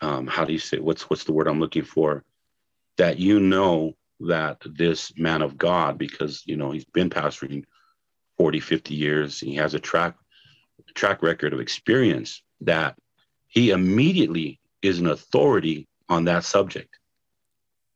um, 0.00 0.26
how 0.26 0.44
do 0.44 0.52
you 0.52 0.58
say 0.58 0.78
what's 0.78 1.08
what's 1.08 1.24
the 1.24 1.32
word 1.32 1.48
I'm 1.48 1.60
looking 1.60 1.84
for? 1.84 2.24
That 2.98 3.18
you 3.18 3.40
know 3.40 3.94
that 4.20 4.62
this 4.64 5.12
man 5.16 5.42
of 5.42 5.56
God 5.56 5.98
because 5.98 6.42
you 6.46 6.56
know 6.56 6.70
he's 6.70 6.84
been 6.84 7.10
pastoring 7.10 7.64
40 8.38 8.60
50 8.60 8.94
years 8.94 9.40
he 9.40 9.54
has 9.56 9.74
a 9.74 9.80
track 9.80 10.14
track 10.94 11.22
record 11.22 11.52
of 11.52 11.60
experience 11.60 12.42
that 12.60 12.96
he 13.48 13.70
immediately 13.70 14.60
is 14.84 14.98
an 14.98 15.06
authority 15.06 15.86
on 16.08 16.24
that 16.24 16.44
subject 16.44 16.98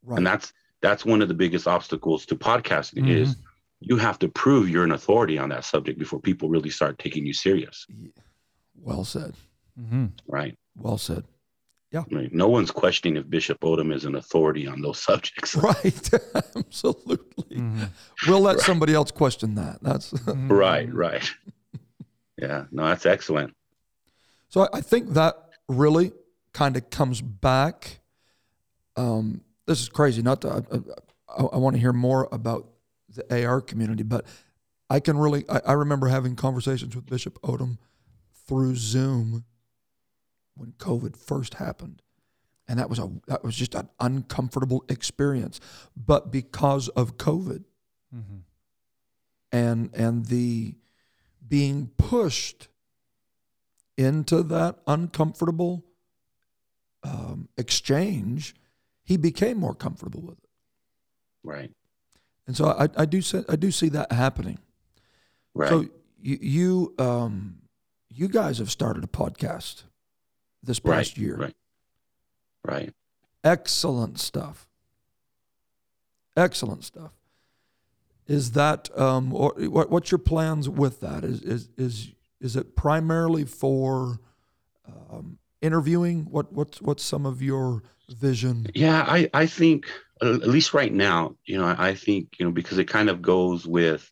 Right. 0.02 0.18
and 0.18 0.26
that's 0.26 0.52
that's 0.80 1.04
one 1.04 1.20
of 1.22 1.28
the 1.28 1.34
biggest 1.34 1.66
obstacles 1.66 2.24
to 2.26 2.36
podcasting 2.36 3.04
Mhm. 3.04 3.16
is 3.22 3.36
you 3.80 3.96
have 3.96 4.18
to 4.20 4.28
prove 4.28 4.68
you're 4.68 4.84
an 4.84 4.92
authority 4.92 5.36
on 5.38 5.48
that 5.50 5.64
subject 5.64 5.98
before 5.98 6.20
people 6.20 6.48
really 6.48 6.70
start 6.70 6.98
taking 6.98 7.26
you 7.26 7.32
serious 7.34 7.86
well 8.80 9.04
said. 9.04 9.34
Mm-hmm. 9.78 10.06
right 10.26 10.56
Well 10.76 10.98
said. 10.98 11.24
I 11.94 12.04
mean, 12.10 12.28
no 12.32 12.48
one's 12.48 12.70
questioning 12.70 13.16
if 13.16 13.28
bishop 13.30 13.60
odom 13.60 13.92
is 13.94 14.04
an 14.04 14.14
authority 14.14 14.66
on 14.66 14.80
those 14.82 15.02
subjects 15.02 15.56
Right. 15.70 16.10
Absolutely. 16.56 17.56
Mm-hmm. 17.56 17.84
We'll 18.28 18.40
let 18.40 18.60
somebody 18.60 18.94
else 18.94 19.10
question 19.10 19.54
that. 19.56 19.78
That's 19.82 20.12
right 20.26 20.92
right 20.92 21.28
yeah 22.38 22.64
no 22.70 22.84
that's 22.86 23.04
excellent 23.06 23.52
so. 24.48 24.62
I- 24.62 24.78
I 24.78 24.80
think 24.80 25.10
that 25.14 25.34
really 25.68 26.12
kind 26.52 26.76
of 26.76 26.90
comes 26.90 27.20
back. 27.20 28.00
Um, 28.96 29.42
this 29.66 29.80
is 29.80 29.88
crazy. 29.88 30.22
Not 30.22 30.40
to. 30.42 30.48
I, 30.72 31.42
I, 31.42 31.44
I 31.52 31.56
want 31.58 31.74
to 31.76 31.80
hear 31.80 31.92
more 31.92 32.28
about 32.32 32.68
the 33.14 33.44
AR 33.46 33.60
community, 33.60 34.02
but 34.02 34.24
I 34.90 35.00
can 35.00 35.18
really. 35.18 35.44
I, 35.48 35.60
I 35.66 35.72
remember 35.72 36.08
having 36.08 36.36
conversations 36.36 36.94
with 36.96 37.06
Bishop 37.06 37.40
Odom 37.42 37.78
through 38.46 38.76
Zoom 38.76 39.44
when 40.56 40.72
COVID 40.78 41.16
first 41.16 41.54
happened. 41.54 42.02
And 42.70 42.78
that 42.78 42.90
was 42.90 42.98
a 42.98 43.10
that 43.28 43.42
was 43.44 43.56
just 43.56 43.74
an 43.74 43.88
uncomfortable 44.00 44.84
experience. 44.88 45.60
But 45.96 46.30
because 46.32 46.88
of 46.88 47.16
COVID, 47.16 47.64
Mm-hmm. 48.14 48.36
and 49.52 49.90
and 49.94 50.24
the 50.26 50.74
being 51.46 51.90
pushed 51.98 52.68
into 53.98 54.42
that 54.44 54.76
uncomfortable 54.86 55.84
um, 57.02 57.48
exchange, 57.56 58.54
he 59.04 59.16
became 59.16 59.58
more 59.58 59.74
comfortable 59.74 60.20
with 60.20 60.38
it. 60.38 60.50
right 61.42 61.70
And 62.46 62.56
so 62.56 62.66
I, 62.66 62.88
I 62.96 63.04
do 63.04 63.22
see, 63.22 63.42
I 63.48 63.56
do 63.56 63.70
see 63.70 63.88
that 63.90 64.12
happening. 64.12 64.58
right 65.54 65.68
So 65.68 65.86
you 66.20 66.38
you 66.40 66.94
um, 66.98 67.58
you 68.08 68.28
guys 68.28 68.58
have 68.58 68.70
started 68.70 69.04
a 69.04 69.08
podcast 69.08 69.84
this 70.62 70.80
right 70.84 70.96
past 70.98 71.18
year. 71.18 71.36
right 71.36 71.56
right 72.64 72.94
Excellent 73.44 74.18
stuff. 74.18 74.66
Excellent 76.36 76.84
stuff. 76.84 77.12
Is 78.26 78.52
that 78.52 78.90
um, 78.98 79.32
or 79.32 79.54
what, 79.56 79.90
what's 79.90 80.10
your 80.10 80.18
plans 80.18 80.68
with 80.68 81.00
that? 81.00 81.24
Is 81.24 81.42
is 81.42 81.68
is 81.76 82.12
is 82.40 82.56
it 82.56 82.76
primarily 82.76 83.44
for 83.44 84.18
um, 84.86 85.38
interviewing? 85.60 86.26
What 86.30 86.52
what's 86.52 86.80
what's 86.80 87.04
some 87.04 87.26
of 87.26 87.42
your 87.42 87.82
vision? 88.08 88.66
Yeah, 88.74 89.04
I, 89.06 89.28
I 89.34 89.46
think 89.46 89.86
uh, 90.22 90.34
at 90.34 90.48
least 90.48 90.74
right 90.74 90.92
now, 90.92 91.36
you 91.44 91.58
know, 91.58 91.64
I, 91.64 91.88
I 91.88 91.94
think, 91.94 92.36
you 92.38 92.46
know, 92.46 92.52
because 92.52 92.78
it 92.78 92.86
kind 92.88 93.08
of 93.08 93.22
goes 93.22 93.66
with 93.66 94.10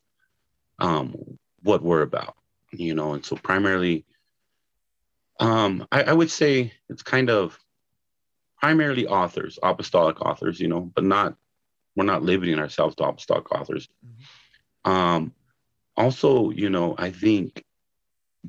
um, 0.79 1.17
what 1.63 1.83
we're 1.83 2.03
about, 2.03 2.37
you 2.73 2.95
know, 2.95 3.15
and 3.15 3.25
so 3.25 3.37
primarily, 3.37 4.05
um, 5.41 5.87
I, 5.91 6.03
I 6.05 6.13
would 6.13 6.31
say 6.31 6.73
it's 6.89 7.03
kind 7.03 7.31
of 7.31 7.59
primarily 8.61 9.07
authors, 9.07 9.59
apostolic 9.63 10.21
authors, 10.21 10.61
you 10.61 10.69
know, 10.69 10.91
but 10.95 11.05
not, 11.05 11.37
we're 11.95 12.05
not 12.05 12.23
limiting 12.23 12.59
ourselves 12.59 12.95
to 12.97 13.05
apostolic 13.05 13.51
authors. 13.53 13.89
Um, 14.85 15.33
also, 15.97 16.51
you 16.51 16.71
know, 16.71 16.95
I 16.99 17.11
think 17.11 17.65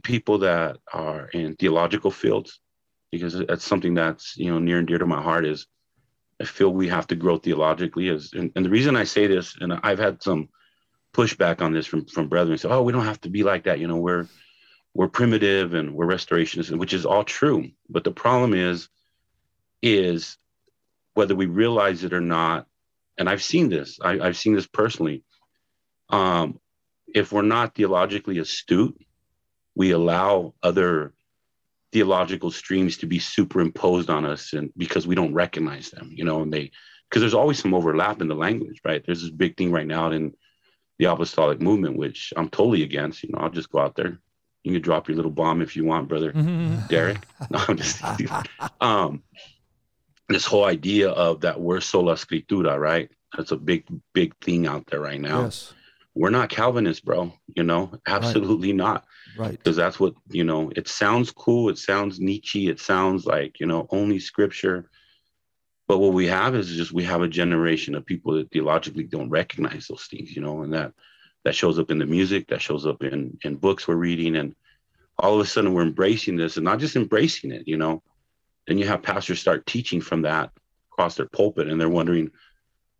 people 0.03 0.39
that 0.39 0.77
are 0.93 1.27
in 1.29 1.55
theological 1.55 2.11
fields, 2.11 2.59
because 3.11 3.37
that's 3.47 3.63
something 3.63 3.93
that's 3.93 4.37
you 4.37 4.51
know 4.51 4.59
near 4.59 4.79
and 4.79 4.87
dear 4.87 4.97
to 4.97 5.05
my 5.05 5.21
heart 5.21 5.45
is 5.45 5.67
I 6.39 6.45
feel 6.45 6.69
we 6.71 6.87
have 6.89 7.07
to 7.07 7.15
grow 7.15 7.37
theologically 7.37 8.09
as 8.09 8.31
and, 8.33 8.51
and 8.55 8.65
the 8.65 8.69
reason 8.69 8.95
I 8.95 9.05
say 9.05 9.27
this 9.27 9.55
and 9.59 9.73
I've 9.73 9.99
had 9.99 10.21
some 10.21 10.49
pushback 11.13 11.61
on 11.61 11.73
this 11.73 11.87
from 11.87 12.05
from 12.05 12.27
brethren. 12.27 12.57
Say 12.57 12.69
oh 12.69 12.83
we 12.83 12.93
don't 12.93 13.05
have 13.05 13.21
to 13.21 13.29
be 13.29 13.43
like 13.43 13.63
that. 13.63 13.79
You 13.79 13.87
know 13.87 13.97
we're 13.97 14.27
we're 14.93 15.07
primitive 15.07 15.73
and 15.73 15.93
we're 15.93 16.07
restorationists 16.07 16.75
which 16.77 16.93
is 16.93 17.05
all 17.05 17.23
true. 17.23 17.69
But 17.89 18.03
the 18.03 18.11
problem 18.11 18.53
is 18.53 18.89
is 19.81 20.37
whether 21.13 21.35
we 21.35 21.45
realize 21.45 22.03
it 22.03 22.13
or 22.13 22.21
not 22.21 22.67
and 23.17 23.29
I've 23.29 23.43
seen 23.43 23.69
this 23.69 23.99
I, 24.01 24.19
I've 24.19 24.37
seen 24.37 24.53
this 24.53 24.67
personally 24.67 25.23
um 26.09 26.59
if 27.13 27.31
we're 27.31 27.41
not 27.41 27.75
theologically 27.75 28.37
astute 28.37 28.99
we 29.75 29.91
allow 29.91 30.53
other 30.63 31.13
theological 31.91 32.51
streams 32.51 32.97
to 32.97 33.05
be 33.05 33.19
superimposed 33.19 34.09
on 34.09 34.25
us 34.25 34.53
and 34.53 34.71
because 34.75 35.07
we 35.07 35.15
don't 35.15 35.33
recognize 35.33 35.89
them 35.89 36.09
you 36.13 36.25
know 36.25 36.41
and 36.41 36.51
they 36.51 36.71
because 37.09 37.21
there's 37.21 37.33
always 37.33 37.59
some 37.59 37.73
overlap 37.73 38.21
in 38.21 38.27
the 38.27 38.35
language 38.35 38.81
right? 38.83 39.03
There's 39.05 39.21
this 39.21 39.31
big 39.31 39.55
thing 39.55 39.71
right 39.71 39.87
now 39.87 40.11
in 40.11 40.33
the 40.99 41.05
apostolic 41.05 41.61
movement 41.61 41.97
which 41.97 42.33
i'm 42.35 42.49
totally 42.49 42.83
against 42.83 43.23
you 43.23 43.29
know 43.31 43.39
i'll 43.39 43.49
just 43.49 43.71
go 43.71 43.79
out 43.79 43.95
there. 43.95 44.19
You 44.63 44.73
can 44.73 44.81
drop 44.81 45.07
your 45.07 45.15
little 45.15 45.31
bomb 45.31 45.61
if 45.61 45.75
you 45.77 45.85
want 45.85 46.09
brother 46.09 46.31
derek. 46.89 47.25
No 47.49 47.63
i'm 47.67 47.77
just 47.77 48.03
um 48.81 49.23
this 50.27 50.45
whole 50.45 50.65
idea 50.65 51.09
of 51.09 51.41
that 51.41 51.61
we're 51.61 51.79
sola 51.79 52.15
scriptura 52.15 52.77
right? 52.77 53.09
That's 53.35 53.51
a 53.51 53.57
big 53.57 53.85
big 54.13 54.35
thing 54.41 54.67
out 54.67 54.87
there 54.87 54.99
right 54.99 55.21
now. 55.21 55.43
Yes, 55.43 55.73
we're 56.15 56.31
not 56.31 56.49
calvinists 56.49 57.03
bro 57.03 57.31
you 57.55 57.63
know? 57.63 57.93
Absolutely 58.05 58.73
not 58.73 59.05
right. 59.37 59.51
because 59.51 59.75
that's 59.75 59.99
what 59.99 60.13
you 60.29 60.43
know 60.43 60.71
it 60.75 60.87
sounds 60.87 61.31
cool 61.31 61.69
it 61.69 61.77
sounds 61.77 62.19
nietzsche 62.19 62.69
it 62.69 62.79
sounds 62.79 63.25
like 63.25 63.59
you 63.59 63.65
know 63.65 63.87
only 63.91 64.19
scripture. 64.19 64.89
But 65.87 65.99
what 65.99 66.11
we 66.11 66.27
have 66.27 66.53
is 66.53 66.67
just 66.75 66.91
we 66.91 67.05
have 67.05 67.21
a 67.21 67.29
generation 67.29 67.95
of 67.95 68.05
people 68.05 68.33
that 68.33 68.51
theologically 68.51 69.05
don't 69.05 69.29
recognize 69.29 69.87
those 69.87 70.07
things 70.09 70.35
you 70.35 70.41
know 70.41 70.63
and 70.63 70.73
that 70.73 70.93
that 71.45 71.55
shows 71.55 71.79
up 71.79 71.91
in 71.91 71.97
the 71.97 72.05
music 72.05 72.47
that 72.47 72.61
shows 72.61 72.85
up 72.85 73.03
in 73.03 73.37
in 73.43 73.55
books 73.55 73.87
we're 73.87 73.95
reading 73.95 74.35
and 74.35 74.55
all 75.17 75.35
of 75.35 75.39
a 75.39 75.45
sudden 75.45 75.73
we're 75.73 75.81
embracing 75.81 76.35
this 76.35 76.57
and 76.57 76.65
not 76.65 76.79
just 76.79 76.95
embracing 76.95 77.51
it 77.51 77.67
you 77.67 77.77
know. 77.77 78.03
Then 78.67 78.77
you 78.77 78.87
have 78.87 79.01
pastors 79.01 79.39
start 79.39 79.65
teaching 79.65 80.01
from 80.01 80.23
that 80.23 80.51
across 80.91 81.15
their 81.15 81.29
pulpit 81.29 81.69
and 81.69 81.79
they're 81.79 81.87
wondering 81.87 82.31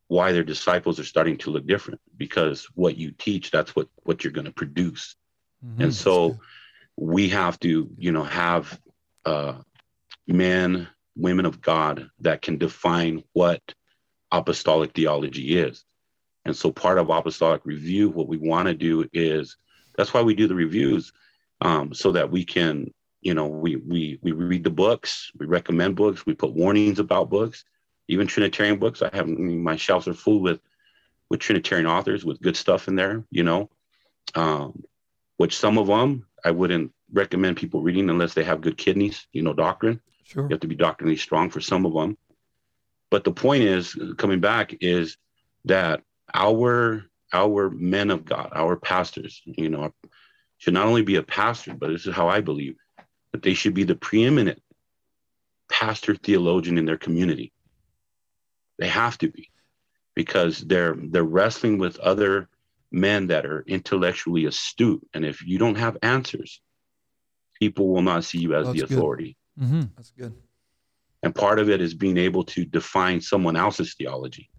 why 0.07 0.31
their 0.31 0.43
disciples 0.43 0.97
are 0.97 1.03
starting 1.03 1.37
to 1.37 1.49
look 1.49 1.67
different 1.67 1.99
because 2.15 2.65
what 2.75 2.95
you 2.95 3.11
teach 3.11 3.51
that's 3.51 3.75
what 3.75 3.89
what 4.03 4.23
you're 4.23 4.31
going 4.31 4.45
to 4.45 4.53
produce 4.53 5.15
Mm-hmm. 5.65 5.81
and 5.81 5.93
so 5.93 6.37
we 6.95 7.29
have 7.29 7.59
to 7.61 7.89
you 7.97 8.11
know 8.11 8.23
have 8.23 8.79
uh 9.25 9.53
men 10.27 10.87
women 11.15 11.45
of 11.45 11.61
god 11.61 12.09
that 12.19 12.41
can 12.41 12.57
define 12.57 13.23
what 13.33 13.61
apostolic 14.31 14.93
theology 14.93 15.57
is. 15.57 15.83
And 16.45 16.55
so 16.55 16.71
part 16.71 16.97
of 16.97 17.09
apostolic 17.09 17.65
review 17.65 18.09
what 18.09 18.27
we 18.27 18.37
want 18.37 18.67
to 18.67 18.73
do 18.73 19.07
is 19.13 19.57
that's 19.95 20.13
why 20.13 20.21
we 20.21 20.35
do 20.35 20.47
the 20.47 20.55
reviews 20.55 21.11
um, 21.61 21.93
so 21.93 22.11
that 22.13 22.31
we 22.31 22.45
can 22.45 22.93
you 23.21 23.33
know 23.33 23.47
we 23.47 23.75
we 23.75 24.19
we 24.21 24.31
read 24.31 24.63
the 24.63 24.69
books 24.69 25.31
we 25.39 25.47
recommend 25.47 25.95
books 25.95 26.25
we 26.25 26.33
put 26.33 26.53
warnings 26.53 26.99
about 26.99 27.29
books 27.29 27.65
even 28.07 28.27
trinitarian 28.27 28.77
books. 28.77 29.01
I 29.01 29.09
have 29.11 29.27
I 29.27 29.31
mean, 29.31 29.61
my 29.61 29.75
shelves 29.75 30.07
are 30.07 30.13
full 30.13 30.39
with 30.39 30.61
with 31.29 31.39
trinitarian 31.39 31.87
authors 31.87 32.23
with 32.23 32.41
good 32.41 32.55
stuff 32.55 32.87
in 32.87 32.95
there 32.95 33.23
you 33.31 33.43
know? 33.43 33.69
Um, 34.35 34.83
which 35.37 35.57
some 35.57 35.77
of 35.77 35.87
them 35.87 36.25
I 36.43 36.51
wouldn't 36.51 36.91
recommend 37.11 37.57
people 37.57 37.81
reading 37.81 38.09
unless 38.09 38.33
they 38.33 38.43
have 38.43 38.61
good 38.61 38.77
kidneys, 38.77 39.27
you 39.31 39.41
know, 39.41 39.53
doctrine. 39.53 40.01
Sure. 40.23 40.43
You 40.43 40.49
have 40.49 40.59
to 40.59 40.67
be 40.67 40.75
doctrinally 40.75 41.17
strong 41.17 41.49
for 41.49 41.61
some 41.61 41.85
of 41.85 41.93
them. 41.93 42.17
But 43.09 43.23
the 43.23 43.31
point 43.31 43.63
is, 43.63 43.97
coming 44.17 44.41
back, 44.41 44.75
is 44.81 45.17
that 45.65 46.03
our 46.33 47.05
our 47.33 47.69
men 47.69 48.11
of 48.11 48.25
God, 48.25 48.51
our 48.53 48.75
pastors, 48.75 49.41
you 49.45 49.69
know, 49.69 49.93
should 50.57 50.73
not 50.73 50.87
only 50.87 51.03
be 51.03 51.15
a 51.15 51.23
pastor, 51.23 51.73
but 51.73 51.89
this 51.89 52.05
is 52.05 52.15
how 52.15 52.27
I 52.27 52.41
believe, 52.41 52.75
that 53.31 53.41
they 53.41 53.53
should 53.53 53.73
be 53.73 53.83
the 53.83 53.95
preeminent 53.95 54.61
pastor 55.69 56.15
theologian 56.15 56.77
in 56.77 56.85
their 56.85 56.97
community. 56.97 57.53
They 58.79 58.87
have 58.87 59.17
to 59.19 59.29
be, 59.29 59.49
because 60.15 60.59
they're 60.59 60.95
they're 60.97 61.23
wrestling 61.23 61.77
with 61.77 61.99
other 61.99 62.49
men 62.91 63.27
that 63.27 63.45
are 63.45 63.63
intellectually 63.67 64.45
astute. 64.45 65.05
And 65.13 65.25
if 65.25 65.45
you 65.45 65.57
don't 65.57 65.75
have 65.75 65.97
answers, 66.01 66.61
people 67.59 67.89
will 67.89 68.01
not 68.01 68.23
see 68.23 68.39
you 68.39 68.55
as 68.55 68.67
That's 68.67 68.81
the 68.81 68.87
good. 68.87 68.97
authority. 68.97 69.37
Mm-hmm. 69.59 69.81
That's 69.95 70.11
good. 70.11 70.33
And 71.23 71.33
part 71.33 71.59
of 71.59 71.69
it 71.69 71.81
is 71.81 71.93
being 71.93 72.17
able 72.17 72.43
to 72.45 72.65
define 72.65 73.19
someone 73.21 73.55
else's 73.55 73.95
theology 73.95 74.49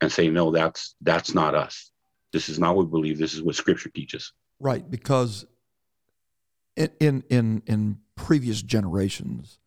and 0.00 0.10
say, 0.10 0.28
no, 0.28 0.50
that's 0.50 0.94
that's 1.00 1.34
not 1.34 1.54
us. 1.54 1.90
This 2.32 2.48
is 2.48 2.58
not 2.58 2.76
what 2.76 2.86
we 2.86 2.90
believe. 2.90 3.18
This 3.18 3.34
is 3.34 3.42
what 3.42 3.54
scripture 3.54 3.90
teaches. 3.90 4.32
Right, 4.60 4.88
because 4.88 5.46
in 6.76 6.90
in 7.00 7.24
in, 7.28 7.62
in 7.66 7.98
previous 8.16 8.62
generations, 8.62 9.58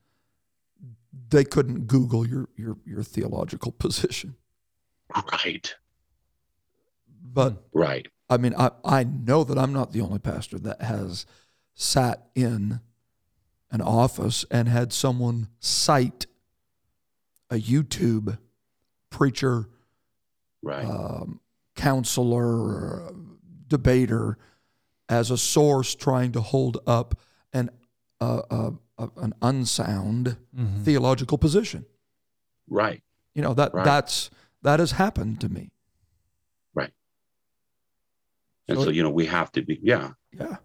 they 1.29 1.43
couldn't 1.43 1.87
Google 1.87 2.27
your 2.27 2.49
your 2.55 2.77
your 2.85 3.03
theological 3.03 3.71
position. 3.79 4.35
Right. 5.31 5.75
But 7.33 7.63
Right. 7.73 8.07
I 8.29 8.37
mean, 8.37 8.53
I, 8.57 8.71
I 8.83 9.03
know 9.03 9.43
that 9.43 9.57
I'm 9.57 9.73
not 9.73 9.91
the 9.91 10.01
only 10.01 10.19
pastor 10.19 10.59
that 10.59 10.81
has 10.81 11.25
sat 11.73 12.27
in 12.35 12.81
an 13.71 13.81
office 13.81 14.45
and 14.51 14.67
had 14.67 14.91
someone 14.93 15.47
cite 15.59 16.25
a 17.49 17.55
YouTube 17.55 18.37
preacher, 19.09 19.69
Right. 20.61 20.85
um, 20.85 21.39
counselor, 21.75 23.03
uh, 23.09 23.13
debater 23.67 24.37
as 25.09 25.31
a 25.31 25.37
source 25.37 25.95
trying 25.95 26.31
to 26.33 26.41
hold 26.41 26.79
up 26.87 27.15
an, 27.53 27.69
uh, 28.19 28.41
uh, 28.49 28.71
uh, 28.97 29.07
an 29.17 29.33
unsound 29.41 30.37
Mhm. 30.55 30.83
theological 30.83 31.37
position. 31.37 31.85
right. 32.69 33.01
You 33.33 33.41
know, 33.41 33.53
that, 33.53 33.73
Right. 33.73 33.85
that's, 33.85 34.29
that 34.63 34.79
has 34.81 34.91
happened 34.93 35.39
to 35.39 35.47
me. 35.47 35.71
And 38.67 38.77
So- 38.77 38.85
so, 38.85 38.89
you 38.89 39.03
know, 39.03 39.09
we 39.09 39.25
have 39.27 39.51
to 39.53 39.61
be, 39.61 39.79
yeah. 39.81 40.11
Yeah. 40.31 40.57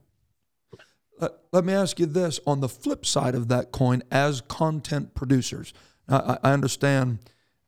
Let, 1.21 1.33
let 1.53 1.65
me 1.65 1.73
ask 1.73 2.01
you 2.01 2.07
this 2.07 2.41
on 2.47 2.61
the 2.61 2.69
flip 2.69 3.07
side 3.07 3.35
of 3.35 3.49
that 3.49 3.71
coin, 3.71 4.03
as 4.11 4.41
content 4.41 5.15
producers, 5.15 5.73
I, 6.09 6.39
I 6.43 6.53
understand, 6.53 7.19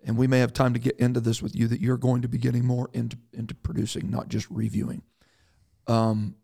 and 0.04 0.16
we 0.16 0.26
may 0.26 0.40
have 0.40 0.52
time 0.52 0.72
to 0.72 0.80
get 0.80 0.96
into 0.98 1.20
this 1.20 1.40
with 1.40 1.54
you, 1.54 1.68
that 1.68 1.80
you're 1.80 1.96
going 1.96 2.22
to 2.22 2.28
be 2.28 2.38
getting 2.38 2.64
more 2.64 2.90
into, 2.92 3.16
into 3.32 3.54
producing, 3.54 4.10
not 4.10 4.28
just 4.28 4.50
reviewing. 4.50 5.02
Um, 5.86 6.34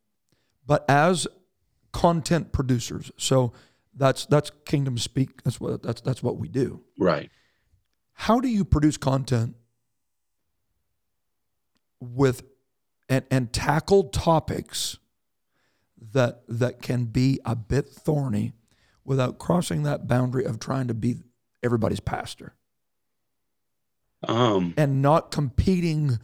but 0.67 0.85
as 0.89 1.27
content 1.93 2.53
producers, 2.53 3.11
so 3.17 3.53
that's 3.93 4.25
that's 4.27 4.53
Kingdom 4.65 4.97
Speak. 4.99 5.43
That's 5.43 5.61
what 5.61 5.83
that's 5.83 6.01
that's 6.03 6.23
what 6.23 6.37
we 6.37 6.47
do. 6.47 6.83
Right. 6.97 7.29
How 8.13 8.39
do 8.39 8.47
you 8.49 8.65
produce 8.65 8.97
content 8.97 9.57
with 12.01 12.43
and 13.11 13.25
and 13.31 13.53
tackle 13.53 14.05
topics 14.05 14.97
that 16.13 16.43
that 16.49 16.81
can 16.81 17.05
be 17.05 17.39
a 17.45 17.55
bit 17.55 17.87
thorny 17.89 18.53
without 19.05 19.39
crossing 19.39 19.83
that 19.83 20.07
boundary 20.09 20.45
of 20.45 20.59
trying 20.59 20.89
to 20.89 20.95
be 20.95 21.17
everybody's 21.63 22.01
pastor 22.01 22.55
Um, 24.27 24.75
and 24.77 25.03
not 25.03 25.31
competing 25.31 26.19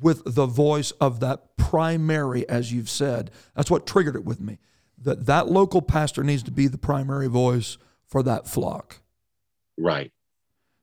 with 0.00 0.22
the 0.34 0.46
voice 0.46 0.90
of 0.92 1.20
that 1.20 1.56
primary 1.56 2.46
as 2.48 2.72
you've 2.72 2.90
said 2.90 3.30
that's 3.54 3.70
what 3.70 3.86
triggered 3.86 4.16
it 4.16 4.24
with 4.24 4.40
me 4.40 4.58
that 4.98 5.26
that 5.26 5.48
local 5.48 5.80
pastor 5.80 6.22
needs 6.24 6.42
to 6.42 6.50
be 6.50 6.66
the 6.66 6.78
primary 6.78 7.28
voice 7.28 7.78
for 8.04 8.22
that 8.22 8.46
flock 8.48 9.00
right. 9.78 10.12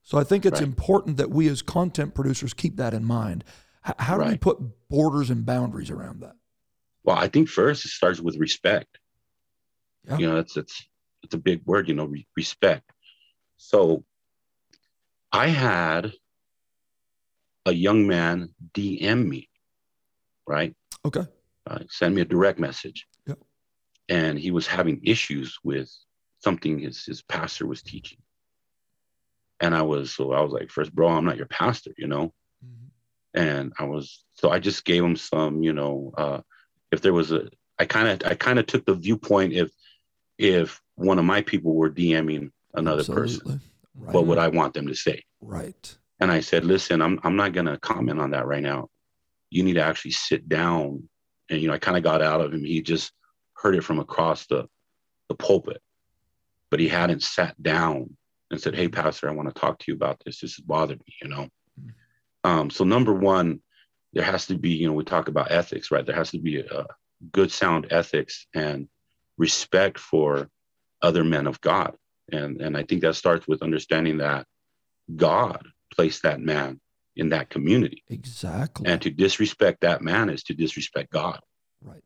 So 0.01 0.17
I 0.17 0.23
think 0.23 0.43
it's 0.43 0.59
Right. 0.59 0.67
important 0.67 1.17
that 1.17 1.29
we 1.29 1.47
as 1.47 1.61
content 1.61 2.15
producers 2.15 2.55
keep 2.55 2.77
that 2.77 2.95
in 2.95 3.05
mind. 3.05 3.43
H- 3.87 3.95
how 3.97 4.17
do 4.17 4.29
we 4.29 4.37
put 4.37 4.59
borders 4.89 5.29
and 5.29 5.45
boundaries 5.45 5.89
around 5.89 6.21
that? 6.21 6.35
Well, 7.03 7.17
I 7.17 7.27
think 7.27 7.49
first 7.49 7.85
it 7.85 7.89
starts 7.89 8.19
with 8.19 8.37
respect. 8.37 8.99
Yeah. 10.07 10.17
You 10.17 10.27
know, 10.27 10.35
that's 10.35 10.57
it's 10.57 10.87
it's 11.23 11.33
a 11.33 11.37
big 11.37 11.65
word. 11.65 11.87
You 11.87 11.95
know, 11.95 12.05
re- 12.05 12.27
respect. 12.35 12.91
So, 13.57 14.03
I 15.31 15.47
had 15.47 16.13
a 17.65 17.73
young 17.73 18.07
man 18.07 18.49
DM 18.73 19.27
me, 19.27 19.49
right? 20.47 20.75
Okay. 21.05 21.25
Uh, 21.67 21.79
send 21.89 22.15
me 22.15 22.21
a 22.21 22.25
direct 22.25 22.57
message, 22.59 23.05
Yep. 23.27 23.37
and 24.07 24.39
he 24.39 24.49
was 24.51 24.65
having 24.65 25.01
issues 25.03 25.57
with 25.63 25.91
something 26.39 26.79
his 26.79 27.05
his 27.05 27.21
pastor 27.21 27.67
was 27.67 27.81
teaching. 27.81 28.17
And 29.59 29.75
I 29.75 29.81
was 29.81 30.13
so 30.15 30.31
I 30.31 30.41
was 30.41 30.51
like, 30.53 30.69
first, 30.71 30.93
bro, 30.95 31.09
I'm 31.09 31.25
not 31.25 31.37
your 31.37 31.47
pastor, 31.47 31.91
you 31.97 32.07
know. 32.07 32.33
And 33.39 33.71
I 33.79 33.85
was 33.85 34.25
so 34.33 34.49
I 34.49 34.59
just 34.59 34.83
gave 34.83 35.03
him 35.03 35.15
some, 35.15 35.63
you 35.63 35.71
know, 35.71 36.11
uh, 36.17 36.41
if 36.91 37.01
there 37.01 37.13
was 37.13 37.31
a, 37.31 37.47
I 37.79 37.85
kind 37.85 38.07
of 38.09 38.29
I 38.29 38.35
kind 38.35 38.59
of 38.59 38.65
took 38.65 38.85
the 38.85 38.95
viewpoint 38.95 39.53
if 39.53 39.71
if 40.37 40.81
one 40.95 41.19
of 41.19 41.25
my 41.25 41.41
people 41.41 41.73
were 41.73 41.89
DMing 41.89 42.51
another 42.73 43.05
person, 43.05 43.61
Right. 43.95 44.13
what 44.13 44.27
would 44.27 44.37
I 44.37 44.47
want 44.49 44.73
them 44.73 44.87
to 44.87 44.95
say? 44.95 45.23
Right. 45.41 45.97
And 46.19 46.31
I 46.31 46.41
said, 46.41 46.65
listen, 46.65 47.01
I'm 47.01 47.19
I'm 47.23 47.37
not 47.37 47.53
gonna 47.53 47.79
comment 47.79 48.19
on 48.19 48.31
that 48.31 48.45
right 48.45 48.63
now. 48.63 48.89
You 49.49 49.63
need 49.63 49.75
to 49.75 49.83
actually 49.83 50.11
sit 50.11 50.47
down. 50.49 51.07
And 51.49 51.61
you 51.61 51.67
know, 51.69 51.73
I 51.73 51.79
kind 51.79 51.97
of 51.97 52.03
got 52.03 52.21
out 52.21 52.41
of 52.41 52.53
him. 52.53 52.63
He 52.63 52.81
just 52.81 53.13
heard 53.53 53.75
it 53.75 53.83
from 53.85 53.99
across 53.99 54.47
the 54.47 54.67
the 55.29 55.35
pulpit, 55.35 55.81
but 56.71 56.79
he 56.79 56.89
hadn't 56.89 57.23
sat 57.23 57.61
down 57.61 58.17
and 58.51 58.59
said, 58.59 58.75
"Hey, 58.75 58.87
pastor, 58.89 59.29
I 59.29 59.33
want 59.33 59.47
to 59.47 59.59
talk 59.59 59.79
to 59.79 59.85
you 59.87 59.95
about 59.95 60.21
this. 60.25 60.41
This 60.41 60.55
has 60.55 60.65
bothered 60.65 60.99
me." 60.99 61.13
You 61.21 61.29
know. 61.29 61.47
Um, 62.43 62.69
so 62.69 62.83
number 62.83 63.13
one, 63.13 63.61
there 64.13 64.23
has 64.23 64.47
to 64.47 64.57
be, 64.57 64.69
you 64.71 64.87
know, 64.87 64.93
we 64.93 65.03
talk 65.03 65.27
about 65.27 65.51
ethics, 65.51 65.91
right? 65.91 66.05
There 66.05 66.15
has 66.15 66.31
to 66.31 66.39
be 66.39 66.59
a 66.59 66.85
good, 67.31 67.51
sound 67.51 67.87
ethics 67.91 68.47
and 68.53 68.87
respect 69.37 69.99
for 69.99 70.49
other 71.01 71.23
men 71.23 71.47
of 71.47 71.61
God, 71.61 71.95
and 72.31 72.61
and 72.61 72.75
I 72.75 72.83
think 72.83 73.01
that 73.01 73.15
starts 73.15 73.47
with 73.47 73.61
understanding 73.61 74.17
that 74.17 74.45
God 75.15 75.65
placed 75.93 76.23
that 76.23 76.39
man 76.39 76.79
in 77.15 77.29
that 77.29 77.49
community, 77.49 78.03
Exactly. 78.09 78.87
and 78.87 79.01
to 79.01 79.09
disrespect 79.09 79.81
that 79.81 80.01
man 80.01 80.29
is 80.29 80.43
to 80.43 80.53
disrespect 80.53 81.11
God. 81.11 81.39
right. 81.81 82.03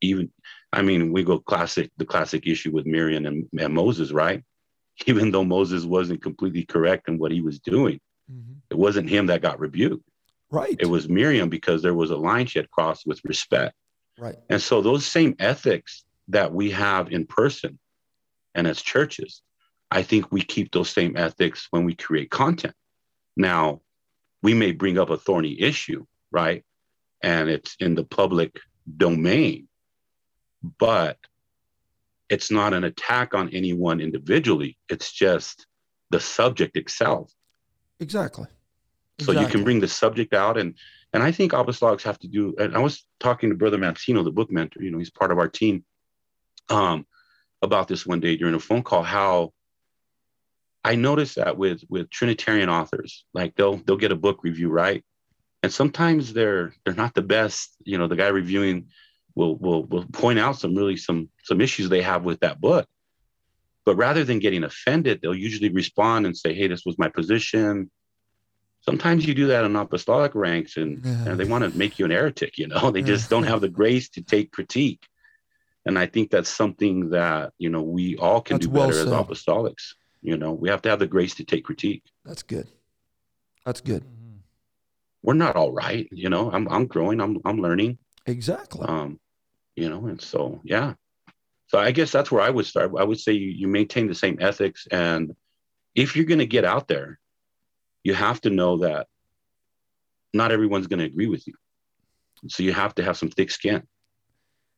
Even, 0.00 0.30
I 0.72 0.82
mean, 0.82 1.12
we 1.12 1.24
go 1.24 1.38
classic, 1.38 1.90
the 1.96 2.04
classic 2.06 2.46
issue 2.46 2.70
with 2.72 2.86
Miriam 2.86 3.26
and, 3.26 3.46
and 3.58 3.74
Moses, 3.74 4.12
right? 4.12 4.42
Even 5.06 5.30
though 5.30 5.44
Moses 5.44 5.84
wasn't 5.84 6.22
completely 6.22 6.64
correct 6.64 7.08
in 7.08 7.18
what 7.18 7.32
he 7.32 7.40
was 7.42 7.58
doing, 7.58 8.00
Mhm. 8.30 8.56
it 8.70 8.76
wasn't 8.78 9.08
him 9.08 9.26
that 9.26 9.42
got 9.42 9.60
rebuked. 9.60 10.08
Right. 10.50 10.76
It 10.78 10.86
was 10.86 11.08
Miriam 11.08 11.48
because 11.48 11.82
there 11.82 11.94
was 11.94 12.10
a 12.10 12.16
line 12.16 12.46
she 12.46 12.58
had 12.58 12.70
crossed 12.70 13.06
with 13.06 13.20
respect. 13.24 13.74
right. 14.18 14.36
And 14.48 14.62
so 14.62 14.80
those 14.80 15.04
same 15.04 15.36
ethics 15.38 16.04
that 16.28 16.52
we 16.52 16.70
have 16.70 17.12
in 17.12 17.26
person 17.26 17.78
and 18.54 18.66
as 18.66 18.80
churches, 18.80 19.42
I 19.90 20.02
think 20.02 20.32
we 20.32 20.40
keep 20.40 20.72
those 20.72 20.88
same 20.90 21.16
ethics 21.16 21.68
when 21.70 21.84
we 21.84 21.94
create 21.94 22.30
content. 22.30 22.74
Now, 23.36 23.82
we 24.42 24.54
may 24.54 24.72
bring 24.72 24.98
up 24.98 25.10
a 25.10 25.18
thorny 25.18 25.60
issue, 25.60 26.06
right? 26.30 26.64
And 27.22 27.50
it's 27.50 27.76
in 27.78 27.94
the 27.94 28.04
public 28.04 28.58
domain, 28.96 29.68
but 30.78 31.18
it's 32.28 32.50
not 32.50 32.72
an 32.72 32.84
attack 32.84 33.34
on 33.34 33.50
anyone 33.50 34.00
individually. 34.00 34.78
It's 34.88 35.12
just 35.12 35.66
the 36.10 36.20
subject 36.20 36.76
itself 36.76 37.32
Exactly. 38.00 38.46
so 39.20 39.32
you 39.32 39.46
can 39.46 39.64
bring 39.64 39.80
the 39.80 39.88
subject 39.88 40.34
out 40.34 40.58
and 40.58 40.74
and 41.12 41.22
i 41.22 41.32
think 41.32 41.52
apostolics 41.52 42.02
have 42.02 42.18
to 42.18 42.28
do 42.28 42.54
and 42.58 42.76
i 42.76 42.78
was 42.78 43.06
talking 43.20 43.48
to 43.48 43.56
brother 43.56 43.78
mancino 43.78 44.22
the 44.22 44.30
book 44.30 44.50
mentor 44.50 44.82
you 44.82 44.90
know 44.90 44.98
he's 44.98 45.10
part 45.10 45.30
of 45.30 45.38
our 45.38 45.48
team 45.48 45.84
um 46.68 47.06
about 47.62 47.88
this 47.88 48.06
one 48.06 48.20
day 48.20 48.36
during 48.36 48.54
a 48.54 48.60
phone 48.60 48.82
call 48.82 49.02
how 49.02 49.52
i 50.84 50.94
noticed 50.94 51.36
that 51.36 51.56
with 51.56 51.82
with 51.88 52.10
trinitarian 52.10 52.68
authors 52.68 53.24
like 53.32 53.54
they'll 53.56 53.76
they'll 53.76 53.96
get 53.96 54.12
a 54.12 54.16
book 54.16 54.44
review 54.44 54.68
right? 54.68 55.04
And 55.62 55.72
sometimes 55.72 56.32
they're 56.32 56.74
they're 56.84 56.94
not 56.94 57.14
the 57.14 57.22
best 57.22 57.74
you 57.84 57.98
know 57.98 58.06
the 58.06 58.14
guy 58.14 58.28
reviewing 58.28 58.88
will 59.34 59.56
will 59.56 59.84
will 59.84 60.04
point 60.12 60.38
out 60.38 60.58
some 60.60 60.76
really 60.76 60.96
some 60.96 61.28
some 61.42 61.60
issues 61.60 61.88
they 61.88 62.02
have 62.02 62.24
with 62.24 62.40
that 62.40 62.60
book 62.60 62.86
but 63.86 63.96
rather 63.96 64.22
than 64.24 64.38
getting 64.40 64.64
offended 64.64 65.20
they'll 65.22 65.34
usually 65.48 65.70
respond 65.70 66.26
and 66.26 66.36
say 66.36 66.52
hey 66.52 66.66
this 66.68 66.84
was 66.84 66.98
my 66.98 67.08
position. 67.08 67.90
Sometimes 68.88 69.26
you 69.26 69.34
do 69.34 69.48
that 69.48 69.64
in 69.64 69.74
apostolic 69.74 70.32
ranks 70.36 70.76
and, 70.76 71.04
Yeah. 71.04 71.24
and 71.30 71.40
they 71.40 71.44
want 71.44 71.64
to 71.64 71.76
make 71.76 71.98
you 71.98 72.04
an 72.04 72.12
heretic 72.12 72.52
you 72.58 72.68
know? 72.68 72.90
They 72.94 73.02
just 73.02 73.28
don't 73.30 73.42
have 73.52 73.60
the 73.60 73.68
grace 73.80 74.08
to 74.10 74.20
take 74.22 74.52
critique. 74.52 75.02
And 75.86 75.94
i 75.98 76.06
think 76.06 76.26
that's 76.30 76.50
something 76.62 76.96
that 77.10 77.52
you 77.62 77.70
know 77.74 77.82
we 77.82 78.04
all 78.24 78.40
can 78.46 78.56
That's 78.56 78.66
do 78.66 78.72
well 78.72 78.88
better 78.88 79.00
as 79.00 79.06
apostolics 79.22 79.86
you 80.28 80.36
know? 80.36 80.52
We 80.62 80.68
have 80.72 80.82
to 80.82 80.88
have 80.92 80.98
the 81.04 81.06
grace 81.16 81.34
to 81.38 81.44
take 81.44 81.64
critique. 81.70 82.02
That's 82.28 82.42
good. 82.54 82.66
That's 83.64 83.80
good. 83.92 84.02
Mhm. 84.04 84.38
we're 85.24 85.40
not 85.46 85.54
all 85.60 85.72
right 85.86 86.06
you 86.22 86.28
know? 86.34 86.44
I'm, 86.54 86.66
I'm 86.74 86.86
growing. 86.94 87.18
I'm, 87.24 87.34
I'm 87.48 87.58
learning. 87.66 87.92
Exactly. 88.34 88.84
um 88.94 89.10
you 89.82 89.88
know 89.92 90.02
and 90.10 90.20
so 90.32 90.60
yeah 90.74 90.88
so 91.66 91.78
i 91.78 91.90
guess 91.90 92.12
that's 92.12 92.30
where 92.30 92.42
i 92.42 92.50
would 92.50 92.66
start. 92.66 92.92
I 92.98 93.04
would 93.04 93.20
say 93.20 93.32
you, 93.32 93.50
you 93.50 93.68
maintain 93.68 94.06
the 94.06 94.14
same 94.14 94.38
ethics 94.40 94.86
and 94.90 95.34
if 95.94 96.14
you're 96.14 96.26
going 96.26 96.38
to 96.38 96.46
get 96.46 96.64
out 96.64 96.88
there 96.88 97.18
you 98.04 98.14
have 98.14 98.40
to 98.42 98.50
know 98.50 98.78
that 98.78 99.08
not 100.32 100.52
everyone's 100.52 100.86
going 100.86 101.00
to 101.00 101.06
agree 101.06 101.26
with 101.26 101.46
you. 101.46 101.54
So 102.48 102.62
you 102.62 102.72
have 102.72 102.94
to 102.96 103.02
have 103.02 103.16
some 103.16 103.30
thick 103.30 103.50
skin 103.50 103.82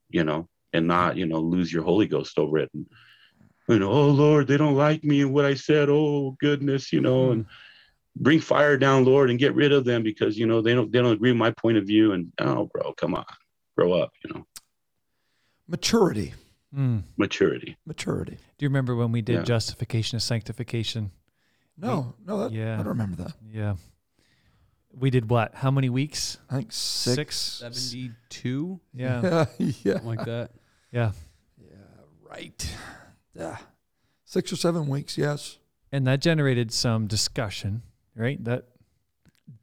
you 0.08 0.24
know 0.24 0.48
and 0.72 0.86
not 0.86 1.16
you 1.16 1.26
know 1.26 1.38
lose 1.38 1.72
your 1.72 1.82
holy 1.82 2.06
ghost 2.06 2.38
over 2.38 2.58
it 2.58 2.70
and 2.72 2.86
know 3.68 3.90
oh 3.90 4.08
lord 4.08 4.46
they 4.46 4.56
don't 4.56 4.74
like 4.74 5.04
me 5.04 5.20
and 5.20 5.34
what 5.34 5.44
i 5.44 5.54
said. 5.54 5.88
Oh 5.90 6.36
goodness 6.40 6.92
you 6.92 7.00
know 7.00 7.32
and 7.32 7.44
bring 8.16 8.40
fire 8.40 8.78
down 8.78 9.04
lord 9.04 9.28
and 9.28 9.38
get 9.38 9.54
rid 9.54 9.72
of 9.72 9.84
them 9.84 10.02
because 10.02 10.38
you 10.38 10.46
know 10.46 10.62
they 10.62 10.74
don't 10.74 10.90
they 10.90 11.00
don't 11.00 11.12
agree 11.12 11.30
with 11.30 11.38
my 11.38 11.50
point 11.50 11.76
of 11.76 11.84
view 11.84 12.12
and 12.12 12.32
oh 12.38 12.70
bro 12.72 12.94
come 12.94 13.14
on 13.14 13.26
grow 13.76 13.92
up 13.92 14.10
you 14.24 14.32
know. 14.32 14.46
Maturity. 15.68 16.32
Mm. 16.74 17.04
maturity. 17.16 17.76
maturity. 17.86 18.36
Do 18.58 18.64
you 18.64 18.68
remember 18.68 18.94
when 18.94 19.10
we 19.10 19.22
did 19.22 19.36
Yeah. 19.36 19.42
justification 19.42 20.16
and 20.16 20.22
sanctification? 20.22 21.10
No, 21.78 22.14
no, 22.26 22.40
that, 22.40 22.52
Yeah. 22.52 22.74
I 22.74 22.76
don't 22.78 22.88
remember 22.88 23.22
that. 23.22 23.32
Yeah. 23.50 23.76
We 24.92 25.10
did 25.10 25.30
what? 25.30 25.54
How 25.54 25.70
many 25.70 25.88
weeks? 25.88 26.38
I 26.50 26.56
think 26.56 26.72
six. 26.72 27.36
Six. 27.36 27.36
72, 27.80 28.80
Yeah. 28.92 29.22
Yeah, 29.22 29.46
yeah, 29.58 29.92
something 29.94 30.06
like 30.08 30.24
that. 30.26 30.50
yeah. 30.92 31.12
yeah, 31.58 31.68
right. 32.28 32.76
Yeah, 33.34 33.56
six 34.24 34.52
or 34.52 34.56
seven 34.56 34.88
weeks. 34.88 35.16
Yes, 35.16 35.58
And 35.92 36.06
that 36.06 36.20
generated 36.20 36.72
some 36.72 37.06
discussion, 37.06 37.82
right? 38.16 38.42
That 38.44 38.64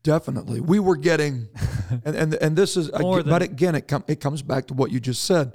definitely. 0.03 0.61
We 0.61 0.79
were 0.79 0.95
getting, 0.95 1.49
and 2.05 2.15
and 2.15 2.33
and 2.35 2.55
this 2.55 2.77
is, 2.77 2.87
again, 2.89 3.23
but 3.25 3.41
again, 3.41 3.75
it 3.75 3.87
com- 3.87 4.05
it 4.07 4.19
comes 4.21 4.41
back 4.41 4.67
to 4.67 4.73
what 4.73 4.91
you 4.91 4.99
just 4.99 5.23
said. 5.25 5.53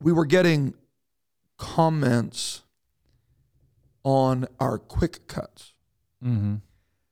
We 0.00 0.12
were 0.12 0.26
getting 0.26 0.74
comments 1.56 2.62
on 4.02 4.46
our 4.58 4.78
quick 4.78 5.26
cuts. 5.28 5.74
mm-hmm. 6.24 6.56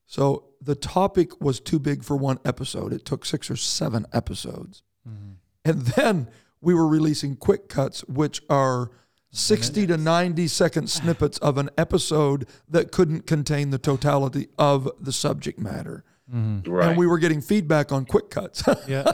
So 0.06 0.44
the 0.62 0.74
topic 0.74 1.38
was 1.38 1.60
too 1.60 1.78
big 1.78 2.02
for 2.02 2.16
one 2.16 2.38
episode. 2.44 2.94
It 2.94 3.04
took 3.04 3.26
six 3.26 3.50
or 3.50 3.56
seven 3.56 4.06
episodes. 4.12 4.82
Mm-hmm. 5.06 5.32
And 5.66 5.82
then 5.82 6.28
we 6.62 6.72
were 6.72 6.88
releasing 6.88 7.36
quick 7.36 7.68
cuts, 7.68 8.00
which 8.08 8.42
are 8.48 8.90
60 9.30 9.86
to 9.88 9.96
90 9.98 10.48
second 10.48 10.88
snippets 10.88 11.36
of 11.38 11.58
an 11.58 11.68
episode 11.76 12.48
that 12.68 12.90
couldn't 12.90 13.26
contain 13.26 13.68
the 13.70 13.78
totality 13.78 14.48
of 14.58 14.88
the 14.98 15.12
subject 15.12 15.58
matter. 15.58 16.04
Mm-hmm. 16.32 16.70
Right. 16.70 16.88
And 16.88 16.98
we 16.98 17.06
were 17.06 17.18
getting 17.18 17.40
feedback 17.40 17.92
on 17.92 18.04
quick 18.04 18.30
cuts. 18.30 18.62
Yeah. 18.86 19.10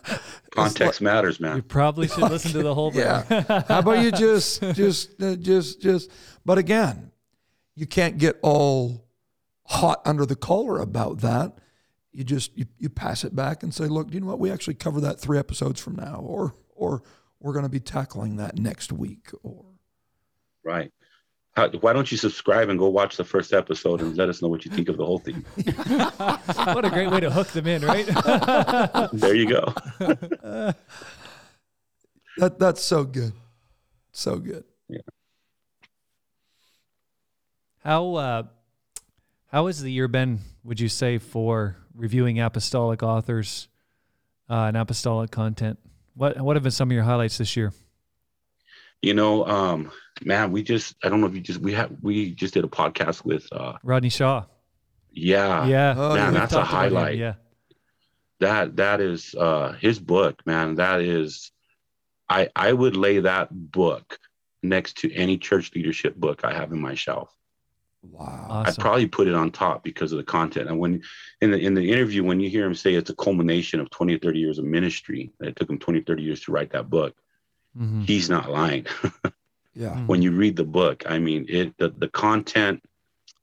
Context 0.50 1.00
matters, 1.00 1.38
man. 1.40 1.56
you 1.56 1.62
probably 1.62 2.08
should 2.08 2.28
listen 2.30 2.52
to 2.52 2.62
the 2.62 2.74
whole 2.74 2.90
thing. 2.92 3.02
yeah. 3.02 3.64
How 3.68 3.78
about 3.80 4.02
you 4.02 4.10
just, 4.10 4.60
just, 4.74 5.20
uh, 5.22 5.36
just, 5.36 5.80
just, 5.80 6.10
but 6.44 6.58
again, 6.58 7.12
you 7.76 7.86
can't 7.86 8.18
get 8.18 8.38
all 8.42 9.06
hot 9.66 10.02
under 10.04 10.26
the 10.26 10.36
collar 10.36 10.80
about 10.80 11.18
that. 11.20 11.56
You 12.12 12.24
just, 12.24 12.56
you, 12.58 12.66
you 12.78 12.88
pass 12.88 13.22
it 13.22 13.36
back 13.36 13.62
and 13.62 13.72
say, 13.72 13.84
look, 13.86 14.08
do 14.08 14.14
you 14.14 14.20
know 14.20 14.26
what? 14.26 14.40
We 14.40 14.50
actually 14.50 14.74
cover 14.74 15.00
that 15.02 15.20
three 15.20 15.38
episodes 15.38 15.80
from 15.80 15.94
now, 15.94 16.16
or, 16.26 16.54
or 16.74 17.02
we're 17.38 17.52
going 17.52 17.64
to 17.64 17.68
be 17.70 17.78
tackling 17.80 18.36
that 18.36 18.58
next 18.58 18.92
week, 18.92 19.28
or, 19.42 19.64
Right. 20.64 20.92
How, 21.60 21.68
why 21.80 21.92
don't 21.92 22.10
you 22.10 22.16
subscribe 22.16 22.70
and 22.70 22.78
go 22.78 22.88
watch 22.88 23.18
the 23.18 23.24
first 23.24 23.52
episode 23.52 24.00
and 24.00 24.16
let 24.16 24.30
us 24.30 24.40
know 24.40 24.48
what 24.48 24.64
you 24.64 24.70
think 24.70 24.88
of 24.88 24.96
the 24.96 25.04
whole 25.04 25.18
thing? 25.18 25.34
what 26.74 26.86
a 26.86 26.90
great 26.90 27.10
way 27.10 27.20
to 27.20 27.30
hook 27.30 27.48
them 27.48 27.66
in, 27.66 27.82
right? 27.84 28.06
There 29.12 29.34
you 29.34 29.46
go. 29.46 29.74
That 32.36 32.58
that's 32.58 32.80
so 32.80 33.04
good, 33.04 33.32
so 34.12 34.38
good. 34.38 34.64
Yeah. 34.88 35.00
how 37.84 38.14
uh, 38.14 38.42
how 39.48 39.66
has 39.66 39.82
the 39.82 39.92
year 39.92 40.08
been? 40.08 40.38
Would 40.64 40.80
you 40.80 40.88
say 40.88 41.18
for 41.18 41.76
reviewing 41.94 42.40
apostolic 42.40 43.02
authors 43.02 43.68
uh, 44.48 44.68
and 44.68 44.76
apostolic 44.76 45.30
content? 45.30 45.78
What 46.14 46.40
what 46.40 46.56
have 46.56 46.62
been 46.62 46.72
some 46.72 46.88
of 46.90 46.94
your 46.94 47.02
highlights 47.02 47.36
this 47.36 47.56
year? 47.56 47.74
You 49.02 49.14
know, 49.14 49.46
um, 49.46 49.90
man, 50.24 50.52
we 50.52 50.62
just 50.62 50.94
I 51.02 51.08
don't 51.08 51.20
know 51.20 51.26
if 51.26 51.34
you 51.34 51.40
just 51.40 51.60
we 51.60 51.72
have 51.74 51.90
we 52.02 52.32
just 52.32 52.54
did 52.54 52.64
a 52.64 52.68
podcast 52.68 53.24
with 53.24 53.46
uh 53.52 53.74
Rodney 53.82 54.10
Shaw. 54.10 54.44
yeah, 55.12 55.66
yeah, 55.66 55.94
Oh, 55.96 56.14
man, 56.14 56.32
yeah. 56.34 56.40
That's 56.40 56.52
a 56.52 56.56
talked 56.56 56.70
about 56.70 56.86
him, 56.86 56.94
highlight. 56.94 57.18
Yeah, 57.18 57.34
That 58.40 58.76
that 58.76 59.00
is 59.00 59.34
uh 59.34 59.72
his 59.80 59.98
book, 59.98 60.44
man. 60.46 60.74
That 60.76 61.00
is 61.00 61.50
I 62.28 62.48
I 62.54 62.72
would 62.72 62.96
lay 62.96 63.20
that 63.20 63.48
book 63.50 64.18
next 64.62 64.98
to 64.98 65.12
any 65.14 65.38
church 65.38 65.74
leadership 65.74 66.16
book 66.16 66.44
I 66.44 66.52
have 66.52 66.72
in 66.72 66.80
my 66.80 66.94
shelf. 66.94 67.34
Wow. 68.02 68.62
I'd 68.66 68.76
probably 68.78 69.06
put 69.06 69.28
it 69.28 69.34
on 69.34 69.50
top 69.50 69.82
because 69.84 70.12
of 70.12 70.18
the 70.18 70.24
content. 70.24 70.68
And 70.68 70.78
when 70.78 71.02
in 71.40 71.50
the 71.50 71.58
in 71.58 71.74
the 71.74 71.90
interview, 71.90 72.22
when 72.24 72.40
you 72.40 72.48
hear 72.50 72.66
him 72.66 72.74
say 72.74 72.94
it's 72.94 73.10
a 73.10 73.14
culmination 73.14 73.80
of 73.80 73.90
20 73.90 74.14
or 74.14 74.18
30 74.18 74.38
years 74.38 74.58
of 74.58 74.64
ministry, 74.64 75.32
that 75.38 75.48
it 75.48 75.56
took 75.56 75.68
him 75.70 75.78
20, 75.78 76.00
30 76.02 76.22
years 76.22 76.40
to 76.42 76.52
write 76.52 76.70
that 76.72 76.88
book, 76.88 77.14
Mhm. 77.78 78.06
he's 78.06 78.28
not 78.30 78.50
lying. 78.50 78.86
Yeah. 79.72 79.94
Mhm. 79.94 80.08
when 80.08 80.20
you 80.20 80.32
read 80.32 80.56
the 80.56 80.64
book, 80.64 81.04
I 81.06 81.20
mean 81.20 81.46
it 81.48 81.76
the, 81.78 81.90
the 81.90 82.08
content, 82.08 82.82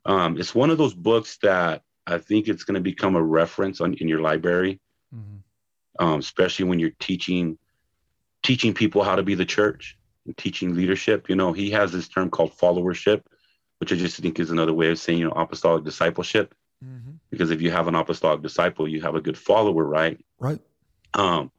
um, 0.03 0.37
it's 0.37 0.53
one 0.53 0.69
of 0.69 0.77
those 0.77 0.93
books 0.93 1.37
that 1.41 1.83
I 2.05 2.17
think 2.17 2.49
it's 2.49 2.65
gonna 2.65 2.81
become 2.81 3.15
a 3.15 3.23
reference 3.23 3.79
on 3.79 3.93
in 3.93 4.09
your 4.09 4.19
library, 4.19 4.81
mm-hmm. 5.15 6.05
um, 6.05 6.19
especially 6.19 6.65
when 6.65 6.79
you're 6.79 6.97
teaching 6.99 7.57
teaching 8.43 8.73
people 8.73 9.03
how 9.03 9.15
to 9.15 9.23
be 9.23 9.35
the 9.35 9.45
church 9.45 9.97
and 10.25 10.35
teaching 10.35 10.75
leadership. 10.75 11.29
You 11.29 11.35
know, 11.37 11.53
he 11.53 11.71
has 11.71 11.93
this 11.93 12.09
term 12.09 12.29
called 12.29 12.51
followership, 12.57 13.23
which 13.79 13.93
I 13.93 13.95
just 13.95 14.17
think 14.19 14.37
is 14.37 14.51
another 14.51 14.73
way 14.73 14.91
of 14.91 14.99
saying, 14.99 15.19
you 15.19 15.25
know, 15.25 15.31
apostolic 15.31 15.85
discipleship. 15.85 16.53
Mm-hmm. 16.83 17.13
because 17.31 17.49
if 17.49 17.59
you 17.59 17.71
have 17.71 17.87
an 17.87 17.95
apostolic 17.95 18.43
disciple, 18.43 18.87
you 18.87 19.01
have 19.01 19.15
a 19.15 19.21
good 19.21 19.35
follower, 19.35 19.83
right? 19.83 20.23
Right. 20.37 20.59
Um, 21.15 21.51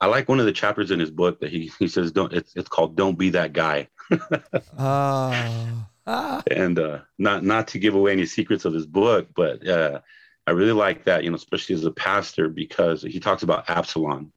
I 0.00 0.06
like 0.06 0.28
one 0.28 0.40
of 0.40 0.46
the 0.46 0.52
chapters 0.52 0.90
in 0.90 0.98
his 0.98 1.10
book 1.10 1.40
that 1.40 1.50
he 1.50 1.70
he 1.78 1.88
says 1.88 2.12
don't 2.12 2.32
it's 2.32 2.54
it's 2.56 2.68
called 2.68 2.96
"Don't 2.96 3.18
Be 3.18 3.30
That 3.30 3.52
Guy," 3.52 3.88
Ah. 4.78 5.88
ah. 6.06 6.42
and 6.50 6.78
uh, 6.78 7.00
not 7.18 7.44
not 7.44 7.68
to 7.68 7.78
give 7.78 7.94
away 7.94 8.12
any 8.12 8.26
secrets 8.26 8.64
of 8.64 8.72
his 8.72 8.86
book, 8.86 9.28
but 9.34 9.66
uh, 9.66 10.00
I 10.46 10.52
really 10.52 10.72
like 10.72 11.04
that, 11.04 11.22
you 11.22 11.30
know, 11.30 11.36
especially 11.36 11.74
as 11.74 11.84
a 11.84 11.90
pastor 11.90 12.48
because 12.48 13.02
he 13.02 13.20
talks 13.20 13.42
about 13.42 13.68
Absalom 13.68 14.32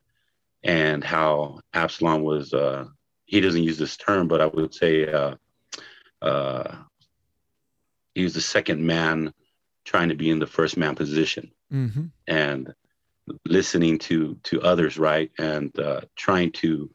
and 0.63 1.03
how 1.03 1.61
Absalom 1.73 2.23
was 2.23 2.53
uh, 2.53 2.85
he 3.25 3.39
doesn't 3.39 3.63
use 3.63 3.77
this 3.77 3.97
term, 3.97 4.27
but 4.27 4.41
I 4.41 4.47
would 4.47 4.73
say 4.73 5.11
uh, 5.11 5.35
uh, 6.21 6.75
he 8.15 8.23
was 8.23 8.33
the 8.33 8.41
second 8.41 8.85
man 8.85 9.33
trying 9.85 10.09
to 10.09 10.15
be 10.15 10.29
in 10.29 10.39
the 10.39 10.47
first 10.47 10.77
man 10.77 10.95
position. 10.95 11.51
hmm 11.69 12.05
and 12.27 12.73
listening 13.45 13.99
to 13.99 14.37
to 14.43 14.61
others 14.61 14.97
right? 14.97 15.31
And 15.37 15.77
uh, 15.79 16.01
trying 16.15 16.51
to 16.53 16.89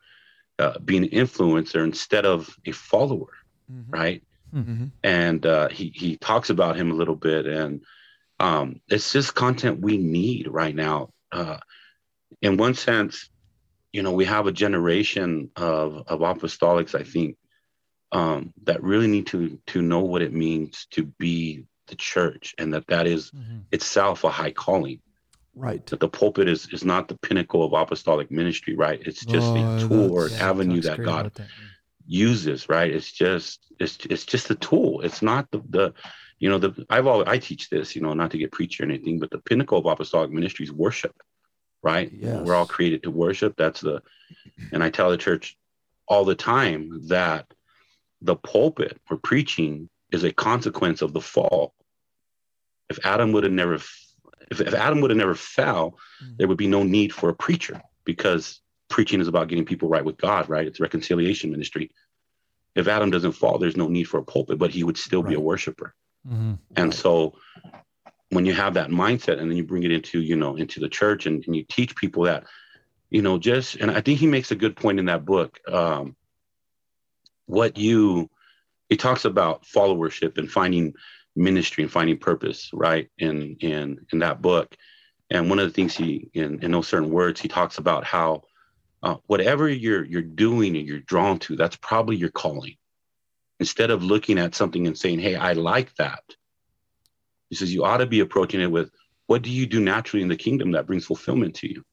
uh, 0.58 0.78
be 0.80 0.96
an 0.96 1.08
influencer 1.08 1.84
instead 1.84 2.26
of 2.26 2.54
a 2.66 2.72
follower 2.72 3.32
hmm 3.68 3.82
right? 3.90 4.22
Hmm 4.52 4.84
and 5.02 5.46
uh, 5.46 5.68
he 5.68 5.92
he 5.94 6.16
talks 6.16 6.50
about 6.50 6.76
him 6.76 6.90
a 6.90 6.94
little 6.94 7.14
bit 7.16 7.46
and 7.46 7.82
um, 8.40 8.80
it's 8.88 9.12
just 9.12 9.34
content 9.34 9.80
we 9.80 9.96
need 9.98 10.48
right 10.48 10.74
now. 10.74 11.10
Uh, 11.32 11.58
in 12.42 12.56
one 12.56 12.74
sense 12.74 13.28
you 13.92 14.02
know 14.02 14.12
we 14.12 14.24
have 14.24 14.46
a 14.46 14.52
generation 14.52 15.50
of 15.56 16.02
of 16.06 16.20
apostolics 16.20 16.94
i 16.94 17.02
think 17.02 17.36
um, 18.12 18.52
that 18.64 18.82
really 18.82 19.06
need 19.06 19.26
to 19.26 19.58
to 19.66 19.82
know 19.82 20.00
what 20.00 20.22
it 20.22 20.32
means 20.32 20.86
to 20.90 21.04
be 21.18 21.64
the 21.88 21.96
church 21.96 22.54
and 22.58 22.72
that 22.74 22.86
that 22.88 23.06
is 23.06 23.32
Mhm. 23.32 23.64
itself 23.72 24.24
a 24.24 24.30
high 24.30 24.50
calling 24.52 25.00
Right. 25.58 25.84
that 25.86 26.00
the 26.00 26.08
pulpit 26.08 26.48
is 26.48 26.68
is 26.72 26.84
not 26.84 27.08
the 27.08 27.18
pinnacle 27.18 27.64
of 27.64 27.72
apostolic 27.72 28.30
ministry, 28.30 28.76
right? 28.76 29.00
It's 29.04 29.24
just 29.26 29.56
Oh, 29.56 29.76
a 29.76 29.80
tool 29.80 30.12
or 30.12 30.26
an 30.26 30.32
Yeah, 30.32 30.48
avenue 30.50 30.82
that 30.82 31.02
God 31.02 31.32
that. 31.34 31.48
uses, 32.06 32.68
right? 32.68 32.90
It's 32.90 33.10
just 33.12 33.60
it's 33.80 33.98
it's 34.08 34.24
just 34.24 34.50
a 34.50 34.54
tool. 34.54 35.00
It's 35.00 35.20
not 35.20 35.50
the 35.50 35.60
the 35.68 35.94
you 36.38 36.48
know 36.48 36.58
the 36.58 36.86
I've 36.88 37.08
always 37.08 37.26
I 37.28 37.38
teach 37.38 37.70
this, 37.70 37.96
you 37.96 38.02
know, 38.02 38.14
not 38.14 38.30
to 38.30 38.38
get 38.38 38.52
preachy 38.52 38.82
or 38.82 38.86
anything, 38.86 39.18
but 39.18 39.30
the 39.30 39.40
pinnacle 39.40 39.78
of 39.78 39.86
apostolic 39.86 40.30
ministry 40.30 40.64
is 40.64 40.72
worship, 40.72 41.14
right? 41.82 42.10
Yes. 42.12 42.46
We're 42.46 42.54
all 42.54 42.66
created 42.66 43.02
to 43.02 43.10
worship. 43.10 43.54
That's 43.56 43.80
the 43.80 44.00
and 44.72 44.82
I 44.84 44.90
tell 44.90 45.10
the 45.10 45.16
church 45.16 45.56
all 46.06 46.24
the 46.24 46.36
time 46.36 47.08
that 47.08 47.46
the 48.22 48.36
pulpit 48.36 48.96
or 49.10 49.16
preaching 49.16 49.88
is 50.12 50.22
a 50.24 50.32
consequence 50.32 51.02
of 51.02 51.12
the 51.12 51.20
fall. 51.20 51.74
If 52.88 53.04
Adam 53.04 53.32
would 53.32 53.44
have 53.44 53.52
never 53.52 53.78
if, 54.50 54.60
if 54.60 54.74
Adam 54.74 55.00
would 55.00 55.10
have 55.10 55.18
never 55.18 55.34
fell, 55.34 55.98
there 56.36 56.48
would 56.48 56.58
be 56.58 56.66
no 56.66 56.82
need 56.82 57.12
for 57.12 57.28
a 57.28 57.34
preacher 57.34 57.80
because 58.04 58.60
preaching 58.88 59.20
is 59.20 59.28
about 59.28 59.48
getting 59.48 59.64
people 59.64 59.88
right 59.88 60.04
with 60.04 60.16
God, 60.16 60.48
right? 60.48 60.66
It's 60.66 60.80
reconciliation 60.80 61.50
ministry. 61.50 61.90
If 62.74 62.88
Adam 62.88 63.10
doesn't 63.10 63.32
fall, 63.32 63.58
there's 63.58 63.76
no 63.76 63.88
need 63.88 64.04
for 64.04 64.18
a 64.18 64.24
pulpit, 64.24 64.58
but 64.58 64.70
he 64.70 64.84
would 64.84 64.96
still 64.96 65.22
be 65.22 65.34
a 65.34 65.38
Right. 65.38 65.44
worshiper. 65.44 65.94
Mhm. 66.26 66.58
And 66.76 66.94
so 66.94 67.38
when 68.30 68.46
you 68.46 68.52
have 68.54 68.74
that 68.74 68.90
mindset 68.90 69.40
and 69.40 69.50
then 69.50 69.56
you 69.56 69.64
bring 69.64 69.82
it 69.82 69.90
into, 69.90 70.20
you 70.20 70.36
know, 70.36 70.56
into 70.56 70.80
the 70.80 70.88
church 70.88 71.26
and, 71.26 71.44
and 71.46 71.56
you 71.56 71.64
teach 71.68 71.96
people 71.96 72.24
that, 72.24 72.44
you 73.10 73.22
know, 73.22 73.38
just 73.38 73.76
and 73.76 73.90
I 73.90 74.00
think 74.00 74.18
he 74.18 74.26
makes 74.26 74.50
a 74.50 74.56
good 74.56 74.76
point 74.76 74.98
in 74.98 75.06
that 75.06 75.24
book. 75.24 75.58
Um, 75.66 76.16
what 77.46 77.76
you 77.78 78.30
he 78.88 78.96
talks 78.96 79.24
about 79.24 79.64
followership 79.64 80.38
and 80.38 80.50
finding 80.50 80.94
ministry 81.38 81.84
and 81.84 81.92
finding 81.92 82.18
purpose, 82.18 82.70
right? 82.72 83.08
In 83.18 83.56
in 83.60 84.06
in 84.12 84.18
that 84.20 84.42
book. 84.42 84.74
And 85.30 85.50
one 85.50 85.58
of 85.58 85.66
the 85.66 85.72
things 85.72 85.94
he 85.94 86.30
in, 86.34 86.62
in 86.62 86.72
those 86.72 86.88
certain 86.88 87.10
words, 87.10 87.40
he 87.40 87.48
talks 87.48 87.78
about 87.78 88.04
how 88.04 88.42
uh, 89.02 89.16
whatever 89.26 89.68
you're 89.68 90.04
you're 90.04 90.22
doing 90.22 90.76
and 90.76 90.86
you're 90.86 91.00
drawn 91.00 91.38
to, 91.40 91.56
that's 91.56 91.76
probably 91.76 92.16
your 92.16 92.30
calling. 92.30 92.76
Instead 93.60 93.90
of 93.90 94.02
looking 94.02 94.38
at 94.38 94.54
something 94.54 94.86
and 94.86 94.98
saying, 94.98 95.18
"Hey, 95.20 95.36
I 95.36 95.52
like 95.52 95.94
that," 95.96 96.22
he 97.50 97.56
says 97.56 97.72
you 97.72 97.84
ought 97.84 97.98
to 97.98 98.06
be 98.06 98.20
approaching 98.20 98.60
it 98.60 98.70
with, 98.70 98.90
"What 99.26 99.42
do 99.42 99.50
you 99.50 99.66
do 99.66 99.80
naturally 99.80 100.22
in 100.22 100.28
the 100.28 100.36
kingdom 100.36 100.72
that 100.72 100.86
brings 100.86 101.04
fulfillment 101.04 101.56
to 101.56 101.68
you?" 101.68 101.84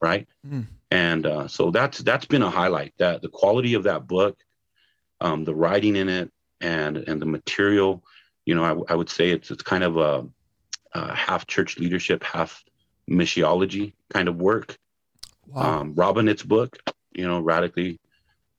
Right? 0.00 0.28
Mm. 0.46 0.66
and 0.90 1.26
uh, 1.26 1.48
so 1.48 1.70
that's 1.70 1.98
that's 1.98 2.26
been 2.26 2.42
a 2.42 2.50
highlight 2.50 2.94
that 2.98 3.20
the 3.20 3.28
quality 3.28 3.74
of 3.74 3.82
that 3.82 4.06
book 4.06 4.38
um, 5.20 5.44
the 5.44 5.54
writing 5.54 5.96
in 5.96 6.08
it 6.08 6.30
and 6.60 6.96
and 6.96 7.20
the 7.20 7.26
material 7.26 8.02
you 8.48 8.54
know 8.54 8.64
i, 8.70 8.92
I 8.92 8.94
would 8.98 9.10
say 9.10 9.26
it's 9.36 9.50
it's 9.50 9.62
kind 9.72 9.84
of 9.84 9.96
a, 10.10 10.26
a 10.94 11.14
half 11.14 11.46
church 11.46 11.78
leadership 11.78 12.24
half 12.24 12.64
missiology 13.18 13.92
kind 14.14 14.28
of 14.28 14.36
work 14.36 14.68
Wow. 15.46 15.80
um, 15.80 15.94
robinet's 15.94 16.42
book 16.54 16.70
you 17.12 17.26
know 17.28 17.40
radically 17.40 17.98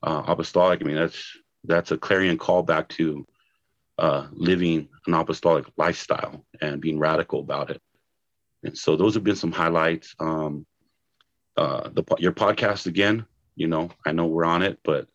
uh, 0.07 0.21
apostolic 0.33 0.81
i 0.81 0.85
mean 0.85 0.95
that's 0.95 1.21
that's 1.71 1.91
a 1.91 1.97
clarion 1.97 2.37
call 2.37 2.61
back 2.63 2.85
to 2.97 3.25
uh, 4.05 4.27
living 4.31 4.87
an 5.07 5.13
apostolic 5.13 5.65
lifestyle 5.77 6.45
and 6.61 6.81
being 6.81 6.99
radical 6.99 7.39
about 7.47 7.69
it 7.73 7.81
and 8.63 8.77
so 8.77 8.95
those 8.95 9.13
have 9.15 9.23
been 9.23 9.35
some 9.43 9.51
highlights 9.51 10.15
um, 10.19 10.65
uh, 11.57 11.89
the 11.95 12.03
your 12.19 12.31
podcast 12.31 12.85
again 12.87 13.25
you 13.55 13.67
know 13.67 13.89
i 14.05 14.11
know 14.11 14.27
we're 14.27 14.45
on 14.55 14.61
it 14.61 14.79
but 14.83 15.07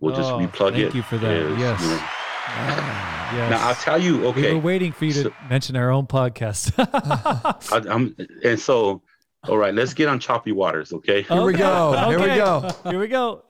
we'll 0.00 0.14
just 0.16 0.30
Oh, 0.32 0.38
replug 0.38 0.72
thank 0.72 0.84
it 0.86 0.92
Thank 0.92 0.94
you 0.94 1.02
for 1.02 1.18
that. 1.18 1.32
is, 1.32 1.58
Yes. 1.64 1.80
you 1.82 1.88
know- 1.88 2.19
Ah. 2.52 3.32
Yes. 3.34 3.50
now 3.50 3.68
i'll 3.68 3.74
tell 3.76 4.00
you 4.00 4.26
Okay, 4.26 4.40
We 4.40 4.46
okay 4.48 4.54
were 4.54 4.60
waiting 4.60 4.92
for 4.92 5.04
you 5.04 5.12
to 5.12 5.22
so- 5.24 5.32
mention 5.48 5.76
our 5.76 5.90
own 5.90 6.06
podcast. 6.06 6.72
I, 7.72 7.92
I'm, 7.92 8.16
and 8.44 8.58
so 8.58 9.02
all 9.48 9.56
right 9.56 9.72
let's 9.74 9.94
get 9.94 10.08
on 10.08 10.18
choppy 10.20 10.52
waters 10.52 10.92
okay 10.92 11.22
Here 11.30 11.42
we 11.42 11.52
go. 11.54 11.92
Here 12.08 12.18
we 12.20 12.26
go. 12.26 12.70
Here 12.90 12.98
we 12.98 13.08
go. 13.08 13.42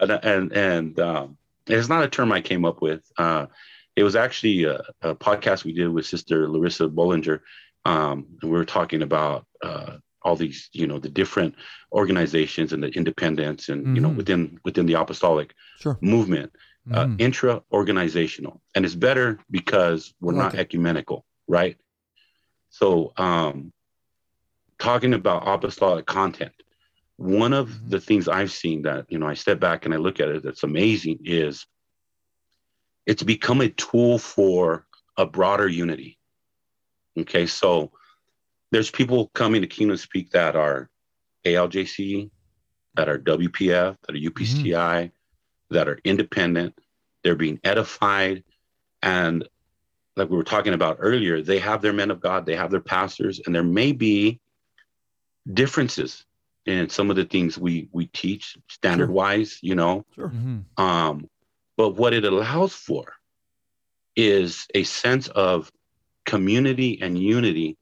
and 0.00 0.10
and, 0.10 0.52
and 0.52 1.00
um, 1.00 1.38
it's 1.66 1.88
not 1.88 2.02
a 2.04 2.08
term 2.08 2.32
I 2.32 2.40
came 2.40 2.64
up 2.64 2.82
with. 2.82 3.02
Uh, 3.16 3.46
it 3.96 4.02
was 4.02 4.14
actually 4.14 4.64
a, 4.64 4.82
a 5.02 5.14
podcast 5.14 5.64
we 5.64 5.72
did 5.72 5.88
with 5.88 6.04
Sister 6.06 6.48
Larissa 6.48 6.86
Bollinger, 6.88 7.40
um, 7.86 8.26
and 8.42 8.50
we 8.50 8.56
were 8.58 8.64
talking 8.66 9.00
about 9.02 9.46
uh, 9.62 9.96
all 10.22 10.36
these, 10.36 10.68
you 10.72 10.86
know, 10.86 10.98
the 10.98 11.08
different 11.08 11.54
organizations 11.92 12.72
and 12.74 12.82
the 12.82 12.88
independents, 12.88 13.68
and 13.70 13.96
you 13.96 14.02
know, 14.02 14.10
Mhm. 14.10 14.16
within 14.16 14.60
within 14.64 14.84
the 14.86 14.94
apostolic 14.94 15.54
Sure. 15.80 15.96
movement, 16.02 16.52
uh, 16.92 17.06
Mhm. 17.06 17.20
intra 17.20 17.62
organizational, 17.72 18.62
and 18.74 18.84
it's 18.84 18.94
better 18.94 19.38
because 19.50 20.14
we're 20.20 20.32
like 20.32 20.52
not 20.52 20.54
ecumenical, 20.54 21.24
right? 21.48 21.76
So, 22.70 23.12
um, 23.16 23.72
talking 24.78 25.14
about 25.14 25.48
apostolic 25.48 26.06
content, 26.06 26.52
one 27.16 27.52
of 27.52 27.70
Mhm. 27.70 27.90
the 27.90 28.00
things 28.00 28.28
I've 28.28 28.52
seen 28.52 28.82
that 28.82 29.06
you 29.08 29.18
know 29.18 29.26
I 29.26 29.34
step 29.34 29.58
back 29.58 29.84
and 29.84 29.94
I 29.94 29.96
look 29.96 30.20
at 30.20 30.28
it 30.28 30.42
that's 30.42 30.62
amazing 30.62 31.20
is 31.24 31.66
it's 33.06 33.22
become 33.22 33.60
a 33.60 33.68
tool 33.70 34.18
for 34.18 34.86
a 35.16 35.24
broader 35.26 35.68
unity. 35.68 36.18
Okay, 37.18 37.46
so 37.46 37.92
there's 38.70 38.90
people 38.90 39.28
coming 39.34 39.62
to 39.62 39.66
Kingdom 39.66 39.96
Speak 39.96 40.30
that 40.30 40.54
are 40.56 40.90
ALJC, 41.46 42.30
that 42.94 43.08
are 43.08 43.18
WPF, 43.18 43.96
that 44.02 44.14
are 44.14 44.18
UPCI, 44.18 45.10
that 45.70 45.88
are 45.88 45.98
independent. 46.04 46.78
They're 47.22 47.34
being 47.34 47.60
edified, 47.64 48.44
and 49.02 49.46
like 50.16 50.30
we 50.30 50.36
were 50.36 50.44
talking 50.44 50.74
about 50.74 50.98
earlier, 51.00 51.42
they 51.42 51.58
have 51.58 51.82
their 51.82 51.92
men 51.92 52.10
of 52.10 52.20
God, 52.20 52.46
they 52.46 52.56
have 52.56 52.70
their 52.70 52.80
pastors, 52.80 53.40
and 53.44 53.54
there 53.54 53.62
may 53.62 53.92
be 53.92 54.40
differences 55.52 56.24
in 56.64 56.88
some 56.88 57.10
of 57.10 57.16
the 57.16 57.24
things 57.24 57.58
we 57.58 57.88
we 57.92 58.06
teach 58.06 58.56
standard 58.68 59.10
wise, 59.10 59.58
you 59.62 59.74
know. 59.74 60.04
Sure. 60.14 60.30
Mhm. 60.30 60.64
Um, 60.78 61.28
but 61.76 61.90
what 61.90 62.14
it 62.14 62.24
allows 62.24 62.74
for 62.74 63.12
is 64.16 64.66
a 64.74 64.82
sense 64.84 65.28
of 65.28 65.70
community 66.24 67.00
and 67.02 67.18
unity 67.18 67.76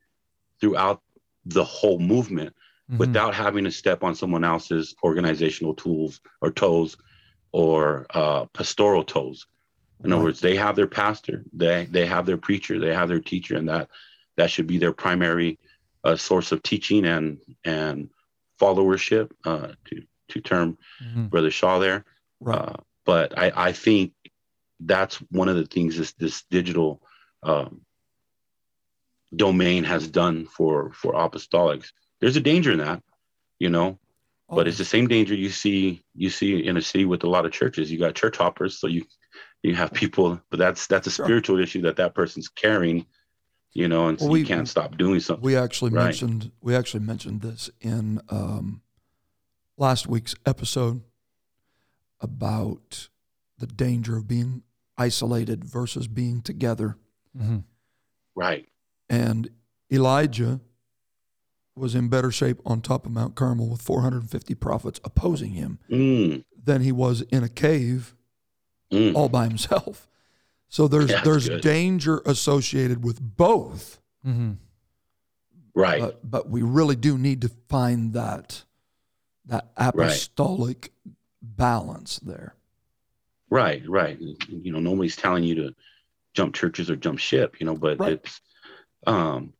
throughout 0.60 1.00
the 1.46 1.64
whole 1.64 1.98
movement 1.98 2.54
Mhm. 2.90 2.98
without 2.98 3.34
having 3.34 3.64
to 3.64 3.70
step 3.70 4.02
on 4.02 4.14
someone 4.14 4.44
else's 4.44 4.94
organizational 5.02 5.74
tools 5.74 6.20
or 6.42 6.50
toes 6.50 6.96
or 7.54 8.04
uh, 8.10 8.46
pastoral 8.46 9.04
toes. 9.04 9.46
In 10.02 10.12
other 10.12 10.24
words, 10.24 10.40
they 10.40 10.56
have 10.56 10.74
their 10.74 10.88
pastor, 10.88 11.44
they 11.52 11.86
they 11.88 12.04
have 12.04 12.26
their 12.26 12.36
preacher, 12.36 12.80
they 12.80 12.92
have 12.92 13.08
their 13.08 13.20
teacher, 13.20 13.56
and 13.56 13.68
that 13.68 13.88
that 14.36 14.50
should 14.50 14.66
be 14.66 14.78
their 14.78 14.92
primary 14.92 15.58
uh, 16.02 16.16
source 16.16 16.50
of 16.52 16.62
teaching 16.62 17.06
and 17.06 17.38
and 17.64 18.10
followership. 18.60 19.30
Uh, 19.44 19.68
to 19.86 20.02
to 20.30 20.40
term 20.40 20.76
Mhm. 21.00 21.30
Brother 21.30 21.52
Shaw 21.52 21.78
there. 21.78 22.04
Right. 22.40 22.58
Uh, 22.58 22.76
but 23.04 23.38
I, 23.38 23.52
I 23.68 23.72
think 23.72 24.12
that's 24.80 25.16
one 25.30 25.48
of 25.48 25.56
the 25.56 25.66
things 25.74 25.96
this 25.96 26.12
this 26.14 26.42
digital 26.50 27.00
um, 27.42 27.82
domain 29.34 29.84
has 29.84 30.08
done 30.08 30.46
for 30.46 30.92
for 30.92 31.12
apostolics. 31.14 31.92
There's 32.20 32.36
a 32.36 32.40
danger 32.40 32.72
in 32.72 32.78
that, 32.78 33.00
you 33.58 33.70
know, 33.70 33.98
but 34.48 34.68
it's 34.68 34.78
the 34.78 34.84
same 34.84 35.06
danger 35.08 35.34
you 35.34 35.48
see 35.48 36.02
you 36.14 36.30
see 36.30 36.64
in 36.66 36.76
a 36.76 36.82
city 36.82 37.04
with 37.04 37.24
a 37.24 37.28
lot 37.28 37.46
of 37.46 37.52
churches. 37.52 37.90
You 37.90 37.98
got 37.98 38.14
church 38.14 38.36
hoppers, 38.36 38.78
so 38.78 38.86
you 38.86 39.04
you 39.62 39.74
have 39.74 39.92
people, 39.92 40.40
but 40.50 40.58
that's 40.58 40.86
that's 40.86 41.06
a 41.06 41.10
Sure. 41.10 41.26
spiritual 41.26 41.58
issue 41.58 41.80
that 41.82 41.96
that 41.96 42.14
person's 42.14 42.48
carrying, 42.48 43.06
you 43.72 43.88
know, 43.88 44.08
and 44.08 44.18
so 44.18 44.26
Well, 44.26 44.36
you 44.36 44.44
we- 44.44 44.48
can't 44.48 44.68
stop 44.68 44.96
doing 44.98 45.20
something. 45.20 45.44
We 45.44 45.56
actually 45.56 45.90
Right. 45.92 46.04
mentioned 46.04 46.52
we 46.60 46.74
actually 46.74 47.04
mentioned 47.04 47.40
this 47.40 47.70
in 47.80 48.20
um, 48.28 48.82
last 49.76 50.06
week's 50.06 50.34
episode 50.46 51.02
about 52.20 53.08
the 53.58 53.66
danger 53.66 54.16
of 54.16 54.26
being 54.28 54.62
isolated 54.96 55.64
versus 55.64 56.06
being 56.08 56.40
together. 56.42 56.96
Mhm. 57.36 57.64
Right, 58.36 58.68
And 59.08 59.48
Elijah 59.92 60.60
was 61.76 61.94
in 61.94 62.08
better 62.08 62.30
shape 62.30 62.60
on 62.64 62.80
top 62.80 63.04
of 63.06 63.12
Mount 63.12 63.34
Carmel 63.34 63.68
with 63.68 63.82
450 63.82 64.54
prophets 64.54 65.00
opposing 65.04 65.52
him 65.52 65.78
mm, 65.90 66.44
than 66.62 66.82
he 66.82 66.92
was 66.92 67.22
in 67.22 67.42
a 67.42 67.48
cave 67.48 68.14
mm. 68.92 69.14
all 69.14 69.28
by 69.28 69.44
himself. 69.44 70.08
So 70.68 70.88
there's 70.88 71.10
Yeah, 71.10 71.22
there's 71.22 71.48
good. 71.48 71.62
danger 71.62 72.22
associated 72.26 73.04
with 73.04 73.20
both. 73.20 74.00
Mhm. 74.26 74.56
right, 75.74 76.00
but 76.00 76.30
but 76.30 76.48
we 76.48 76.62
really 76.62 76.96
do 76.96 77.18
need 77.18 77.40
to 77.42 77.50
find 77.68 78.12
that 78.14 78.64
that 79.46 79.70
apostolic 79.76 80.92
balance 81.42 82.18
there. 82.20 82.54
Right, 83.50 83.86
right. 83.88 84.18
You 84.20 84.72
know, 84.72 84.80
nobody's 84.80 85.16
telling 85.16 85.44
you 85.44 85.54
to 85.56 85.74
jump 86.32 86.54
churches 86.54 86.88
or 86.90 86.96
jump 86.96 87.18
ship, 87.18 87.60
you 87.60 87.66
know, 87.66 87.76
but 87.76 87.98
Right. 88.00 88.12
it's 88.14 88.40
um 89.06 89.52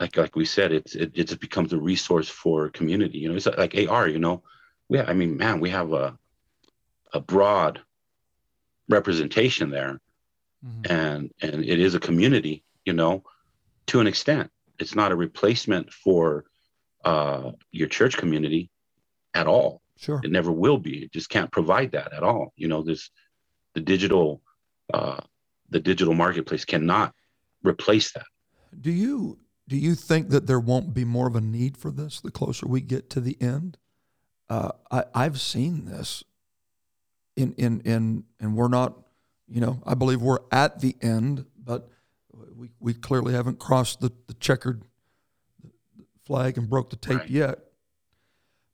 like 0.00 0.16
like 0.16 0.36
we 0.36 0.44
said, 0.44 0.72
it's 0.72 0.94
it, 0.94 1.12
it 1.14 1.24
just 1.24 1.40
becomes 1.40 1.72
a 1.72 1.78
resource 1.78 2.28
for 2.28 2.68
community. 2.70 3.18
You 3.18 3.28
know, 3.28 3.36
it's 3.36 3.46
like 3.46 3.74
AR, 3.76 4.08
you 4.08 4.18
know. 4.18 4.42
We 4.88 5.00
I 5.00 5.12
mean, 5.14 5.36
man, 5.36 5.60
we 5.60 5.70
have 5.70 5.92
a 5.92 6.18
a 7.12 7.20
broad 7.20 7.80
representation 8.88 9.70
there 9.70 10.00
Mhm. 10.64 10.90
and 10.90 11.32
and 11.42 11.64
it 11.64 11.78
is 11.80 11.94
a 11.94 12.00
community, 12.00 12.64
you 12.84 12.92
know, 12.92 13.24
to 13.88 14.00
an 14.00 14.06
extent. 14.06 14.50
It's 14.78 14.94
not 14.94 15.12
a 15.12 15.16
replacement 15.16 15.92
for 15.92 16.44
uh 17.04 17.52
your 17.70 17.88
church 17.88 18.16
community 18.16 18.70
at 19.34 19.46
all 19.46 19.82
Sure. 19.96 20.20
it 20.24 20.30
never 20.32 20.50
will 20.50 20.78
be 20.78 21.04
it 21.04 21.12
just 21.12 21.28
can't 21.30 21.52
provide 21.52 21.92
that 21.92 22.12
at 22.12 22.24
all 22.24 22.52
you 22.56 22.66
know 22.66 22.82
this 22.82 23.10
the 23.74 23.80
digital 23.80 24.42
uh 24.92 25.20
the 25.70 25.78
digital 25.78 26.14
marketplace 26.14 26.64
cannot 26.64 27.14
replace 27.62 28.10
that 28.14 28.26
Do 28.80 28.90
you 28.90 29.38
do 29.68 29.76
you 29.76 29.94
think 29.94 30.30
that 30.30 30.46
there 30.46 30.58
won't 30.58 30.92
be 30.94 31.04
more 31.04 31.28
of 31.28 31.36
a 31.36 31.40
need 31.40 31.76
for 31.76 31.90
this 31.90 32.20
the 32.20 32.30
closer 32.32 32.66
we 32.66 32.80
get 32.80 33.08
to 33.10 33.20
the 33.20 33.36
end? 33.40 33.78
Uh, 34.48 34.70
I 34.90 35.04
I've 35.14 35.40
seen 35.40 35.84
this 35.84 36.24
in 37.36 37.52
in 37.52 37.80
in 37.82 38.24
and 38.40 38.56
we're 38.56 38.68
not, 38.68 38.94
you 39.46 39.60
know, 39.60 39.80
I 39.86 39.94
believe 39.94 40.22
we're 40.22 40.38
at 40.50 40.80
the 40.80 40.96
end, 41.02 41.44
but 41.62 41.90
we 42.56 42.70
we 42.80 42.94
clearly 42.94 43.34
haven't 43.34 43.58
crossed 43.58 44.00
the, 44.00 44.10
the 44.26 44.34
checkered 44.34 44.82
flag 46.24 46.56
and 46.58 46.68
broke 46.68 46.90
the 46.90 46.96
tape 46.96 47.18
Right. 47.20 47.30
yet. 47.30 47.58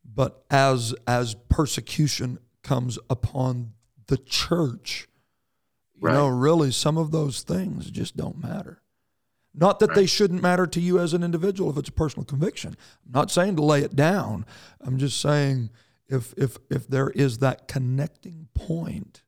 But 0.05 0.45
as 0.51 0.95
as 1.09 1.34
persecution 1.49 2.38
comes 2.62 2.99
upon 3.11 3.72
the 4.07 4.16
church, 4.16 5.09
you 5.97 6.09
know, 6.09 6.28
really 6.28 6.70
some 6.70 6.97
of 6.99 7.11
those 7.11 7.42
things 7.42 7.90
just 7.90 8.16
don't 8.16 8.40
matter. 8.40 8.80
Not 9.57 9.78
that 9.78 9.94
they 9.94 10.07
shouldn't 10.07 10.42
matter 10.42 10.66
to 10.66 10.80
you 10.80 10.98
as 10.98 11.14
an 11.14 11.22
individual 11.22 11.70
if 11.70 11.76
it's 11.76 11.88
a 11.88 11.92
personal 11.92 12.24
conviction. 12.24 12.76
I'm 13.07 13.12
not 13.12 13.30
saying 13.30 13.55
to 13.57 13.62
lay 13.62 13.82
it 13.82 13.94
down. 13.94 14.44
I'm 14.80 14.98
just 14.98 15.20
saying 15.20 15.70
if 16.09 16.34
if 16.36 16.59
if 16.70 16.88
there 16.88 17.11
is 17.11 17.38
that 17.38 17.68
connecting 17.68 18.48
point 18.55 19.22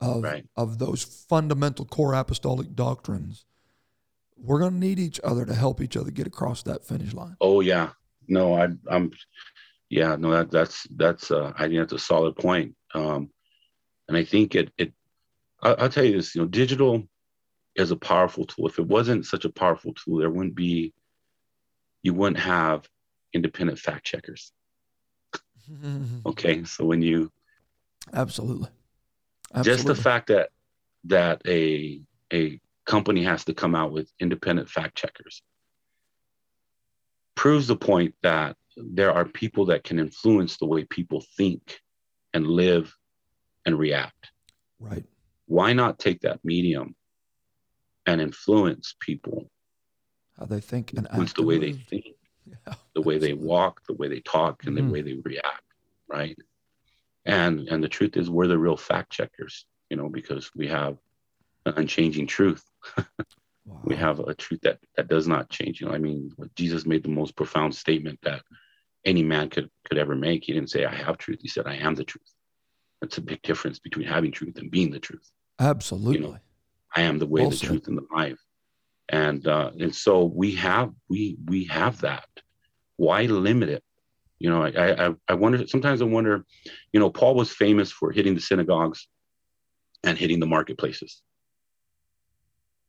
of 0.00 0.22
Right. 0.22 0.46
of 0.56 0.78
those 0.78 1.02
fundamental 1.02 1.84
core 1.84 2.14
apostolic 2.14 2.74
doctrines, 2.74 3.44
we're 4.36 4.58
going 4.60 4.72
to 4.74 4.78
need 4.78 4.98
each 4.98 5.20
other 5.24 5.44
to 5.44 5.54
help 5.54 5.80
each 5.80 5.96
other 5.96 6.10
get 6.10 6.26
across 6.26 6.62
that 6.64 6.84
finish 6.84 7.12
line. 7.14 7.36
oh 7.40 7.60
yeah 7.60 7.90
no 8.28 8.54
i 8.54 8.68
i'm 8.88 9.10
yeah 9.90 10.14
no 10.16 10.30
that 10.30 10.50
that's 10.50 10.86
that's 10.96 11.30
uh 11.30 11.52
i 11.56 11.66
think 11.66 11.78
that's 11.78 11.92
a 11.92 11.98
solid 11.98 12.34
point 12.36 12.74
um 12.94 13.28
and 14.08 14.16
i 14.16 14.24
think 14.24 14.54
it 14.54 14.72
it 14.78 14.92
I, 15.62 15.72
i'll 15.74 15.88
tell 15.88 16.04
you 16.04 16.12
this 16.16 16.34
you 16.34 16.40
know 16.40 16.46
digital 16.48 17.02
is 17.76 17.90
a 17.90 17.96
powerful 17.96 18.44
tool 18.44 18.66
if 18.66 18.78
it 18.78 18.86
wasn't 18.86 19.24
such 19.26 19.44
a 19.44 19.50
powerful 19.50 19.94
tool 19.94 20.18
there 20.18 20.30
wouldn't 20.30 20.54
be 20.54 20.92
you 22.02 22.12
wouldn't 22.12 22.38
have 22.38 22.88
independent 23.32 23.78
fact 23.78 24.04
checkers. 24.04 24.52
Okay, 26.26 26.62
so 26.64 26.84
when 26.84 27.02
you 27.02 27.30
Absolutely. 28.12 28.68
just 29.62 29.86
the 29.86 29.94
fact 29.94 30.26
that 30.28 30.50
that 31.04 31.42
a 31.46 32.00
a 32.32 32.60
company 32.86 33.22
has 33.24 33.44
to 33.44 33.54
come 33.54 33.74
out 33.74 33.92
with 33.92 34.10
independent 34.20 34.68
fact 34.68 34.96
checkers 34.96 35.42
proves 37.34 37.66
the 37.66 37.76
point 37.76 38.14
that 38.22 38.56
there 38.76 39.12
are 39.12 39.24
people 39.24 39.64
that 39.66 39.84
can 39.84 39.98
influence 39.98 40.56
the 40.58 40.66
way 40.66 40.84
people 40.84 41.24
think 41.36 41.80
and 42.34 42.46
live 42.46 42.94
and 43.66 43.78
react 43.78 44.30
Right. 44.80 45.04
why 45.46 45.72
not 45.72 45.98
take 45.98 46.20
that 46.20 46.44
medium 46.44 46.94
and 48.06 48.20
influence 48.20 48.94
people 49.00 49.50
How 50.38 50.46
they 50.46 50.60
think 50.60 50.92
and 50.92 51.06
influence 51.06 51.30
act. 51.30 51.36
the 51.36 51.44
way 51.44 51.58
they 51.58 51.72
think 51.72 52.04
Yeah. 52.46 52.74
the 52.94 53.02
way 53.02 53.18
they 53.18 53.32
walk 53.34 53.80
the 53.86 53.94
way 53.94 54.08
they 54.08 54.20
talk 54.20 54.64
and 54.66 54.76
Mhm. 54.76 54.86
the 54.86 54.92
way 54.92 55.02
they 55.02 55.14
react 55.24 55.62
right 56.08 56.36
and 57.24 57.68
and 57.68 57.82
the 57.82 57.88
truth 57.88 58.16
is 58.16 58.28
we're 58.28 58.48
the 58.48 58.58
real 58.58 58.76
fact 58.76 59.10
checkers 59.12 59.66
you 59.90 59.96
know 59.96 60.08
because 60.08 60.50
we 60.56 60.66
have 60.66 60.98
an 61.66 61.74
unchanging 61.76 62.26
truth 62.26 62.64
Wow. 63.64 63.80
we 63.84 63.94
have 63.94 64.18
a 64.18 64.34
truth 64.34 64.60
that 64.62 64.80
that 64.96 65.06
does 65.06 65.28
not 65.28 65.48
change 65.48 65.80
you 65.80 65.86
know 65.86 65.92
i 65.94 65.98
mean 65.98 66.32
jesus 66.56 66.84
made 66.84 67.04
the 67.04 67.08
most 67.20 67.36
profound 67.36 67.72
statement 67.74 68.18
that 68.22 68.42
any 69.04 69.22
man 69.22 69.48
could 69.48 69.70
could 69.86 69.98
ever 69.98 70.16
make 70.16 70.42
he 70.44 70.52
didn't 70.52 70.70
say 70.70 70.84
i 70.84 70.92
have 70.94 71.16
truth 71.16 71.38
he 71.40 71.48
said 71.48 71.66
i 71.68 71.76
am 71.76 71.94
the 71.94 72.04
truth 72.04 72.34
that's 73.00 73.18
a 73.18 73.22
big 73.22 73.40
difference 73.42 73.78
between 73.78 74.06
having 74.06 74.32
truth 74.32 74.58
and 74.58 74.70
being 74.70 74.90
the 74.90 74.98
truth 75.00 75.30
Absolutely. 75.60 76.38
I 76.96 77.02
am 77.02 77.18
the 77.18 77.26
way 77.26 77.48
the 77.48 77.56
truth 77.56 77.88
and 77.88 77.98
the 77.98 78.06
life. 78.14 78.38
And 79.08 79.46
uh 79.46 79.70
and 79.78 79.94
so 79.94 80.24
we 80.24 80.54
have 80.56 80.92
we 81.08 81.36
we 81.46 81.64
have 81.64 82.00
that. 82.00 82.28
Why 82.96 83.22
limit 83.24 83.68
it? 83.68 83.84
You 84.38 84.50
know 84.50 84.62
i 84.62 85.06
i 85.06 85.14
i 85.28 85.34
wonder 85.34 85.66
sometimes 85.66 86.02
i 86.02 86.04
wonder 86.04 86.44
you 86.92 87.00
know 87.00 87.10
paul 87.10 87.34
was 87.34 87.50
famous 87.52 87.92
for 87.92 88.10
hitting 88.10 88.34
the 88.34 88.40
synagogues 88.40 89.06
and 90.02 90.18
hitting 90.18 90.40
the 90.40 90.46
marketplaces. 90.46 91.22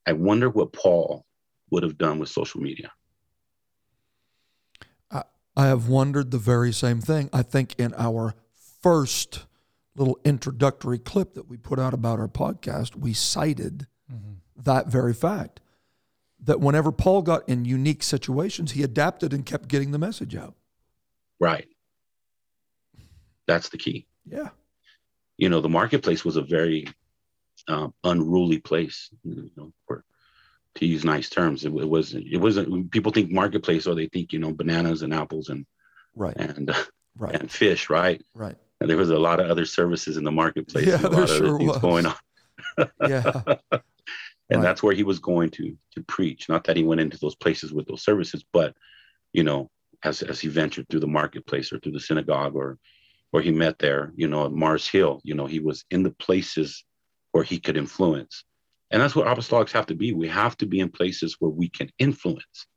I 0.07 0.13
wonder 0.13 0.49
what 0.49 0.73
paul 0.73 1.25
would 1.71 1.83
have 1.83 1.97
done 1.97 2.19
with 2.19 2.29
social 2.29 2.61
media. 2.61 2.91
I 5.55 5.67
have 5.67 5.87
wondered 5.87 6.31
the 6.31 6.39
very 6.39 6.73
same 6.73 6.99
thing. 6.99 7.29
I 7.31 7.43
think 7.43 7.75
in 7.77 7.93
our 7.95 8.33
first 8.81 9.45
little 9.95 10.19
introductory 10.25 10.97
clip 10.97 11.35
that 11.35 11.47
we 11.47 11.57
put 11.57 11.79
out 11.79 11.93
about 11.93 12.19
our 12.19 12.27
podcast, 12.27 12.95
we 12.95 13.13
cited 13.13 13.87
that 14.55 14.87
very 14.87 15.13
fact 15.13 15.59
that 16.43 16.59
whenever 16.59 16.91
Paul 16.91 17.21
got 17.21 17.47
in 17.47 17.65
unique 17.65 18.03
situations, 18.03 18.71
he 18.73 18.83
adapted 18.83 19.33
and 19.33 19.45
kept 19.45 19.67
getting 19.67 19.91
the 19.91 19.97
message 19.99 20.35
out. 20.35 20.55
right 21.39 21.67
that's 23.47 23.69
the 23.69 23.77
key 23.77 24.05
Yeah. 24.25 24.49
you 25.37 25.49
know 25.49 25.59
the 25.61 25.69
marketplace 25.69 26.23
was 26.23 26.37
a 26.37 26.41
very 26.41 26.87
um, 27.67 27.93
unruly 28.03 28.59
place 28.59 29.09
you 29.23 29.49
know 29.57 29.73
for 29.85 30.03
to 30.75 30.85
use 30.85 31.03
nice 31.05 31.29
terms 31.29 31.65
it, 31.65 31.69
it 31.73 31.89
wasn't 31.89 32.25
it 32.31 32.37
wasn't 32.37 32.89
people 32.91 33.11
think 33.11 33.31
marketplace 33.31 33.85
or 33.87 33.95
they 33.95 34.07
think 34.07 34.31
you 34.33 34.39
know 34.39 34.51
bananas 34.53 35.01
and 35.01 35.13
apples 35.13 35.49
and 35.49 35.65
Right. 36.15 36.35
and 36.37 36.71
Right. 37.17 37.35
and 37.35 37.49
fish 37.51 37.89
right 37.89 38.21
Right. 38.33 38.55
and 38.79 38.89
there 38.89 38.97
was 38.97 39.09
a 39.09 39.19
lot 39.19 39.39
of 39.39 39.49
other 39.49 39.65
services 39.65 40.17
in 40.17 40.23
the 40.23 40.31
marketplace 40.31 40.87
Yeah, 40.87 40.97
there 40.97 41.27
sure 41.27 41.47
other 41.47 41.57
things 41.57 41.71
was. 41.73 41.81
going 41.81 42.05
on 42.05 42.15
Yeah. 43.07 43.41
and 43.71 43.81
Right. 44.51 44.61
that's 44.61 44.83
where 44.83 44.93
he 44.93 45.03
was 45.03 45.19
going 45.19 45.49
to 45.51 45.77
to 45.93 46.03
preach. 46.03 46.49
Not 46.49 46.65
that 46.65 46.77
he 46.77 46.83
went 46.83 47.01
into 47.01 47.17
those 47.19 47.35
places 47.35 47.73
with 47.73 47.87
those 47.87 48.03
services 48.03 48.43
but 48.53 48.75
you 49.31 49.43
know 49.43 49.69
as 50.03 50.21
as 50.21 50.39
he 50.39 50.47
ventured 50.47 50.87
through 50.89 50.99
the 50.99 51.07
marketplace 51.07 51.71
or 51.71 51.79
through 51.79 51.93
the 51.93 51.99
synagogue 51.99 52.55
or 52.55 52.77
or 53.31 53.41
he 53.41 53.51
met 53.51 53.79
there 53.79 54.11
you 54.15 54.27
know 54.27 54.45
at 54.45 54.51
mars 54.51 54.87
hill 54.87 55.21
you 55.23 55.33
know 55.33 55.45
he 55.45 55.59
was 55.59 55.85
in 55.89 56.03
the 56.03 56.11
places 56.11 56.83
where 57.31 57.43
he 57.43 57.59
could 57.59 57.77
influence. 57.77 58.43
And 58.91 59.01
that's 59.01 59.15
what 59.15 59.25
apostolics 59.25 59.71
have 59.71 59.87
to 59.87 59.95
be. 59.95 60.13
We 60.13 60.27
have 60.27 60.55
to 60.57 60.67
be 60.67 60.79
in 60.79 60.89
places 60.89 61.37
where 61.39 61.49
we 61.49 61.69
can 61.69 61.89
influence 61.97 62.67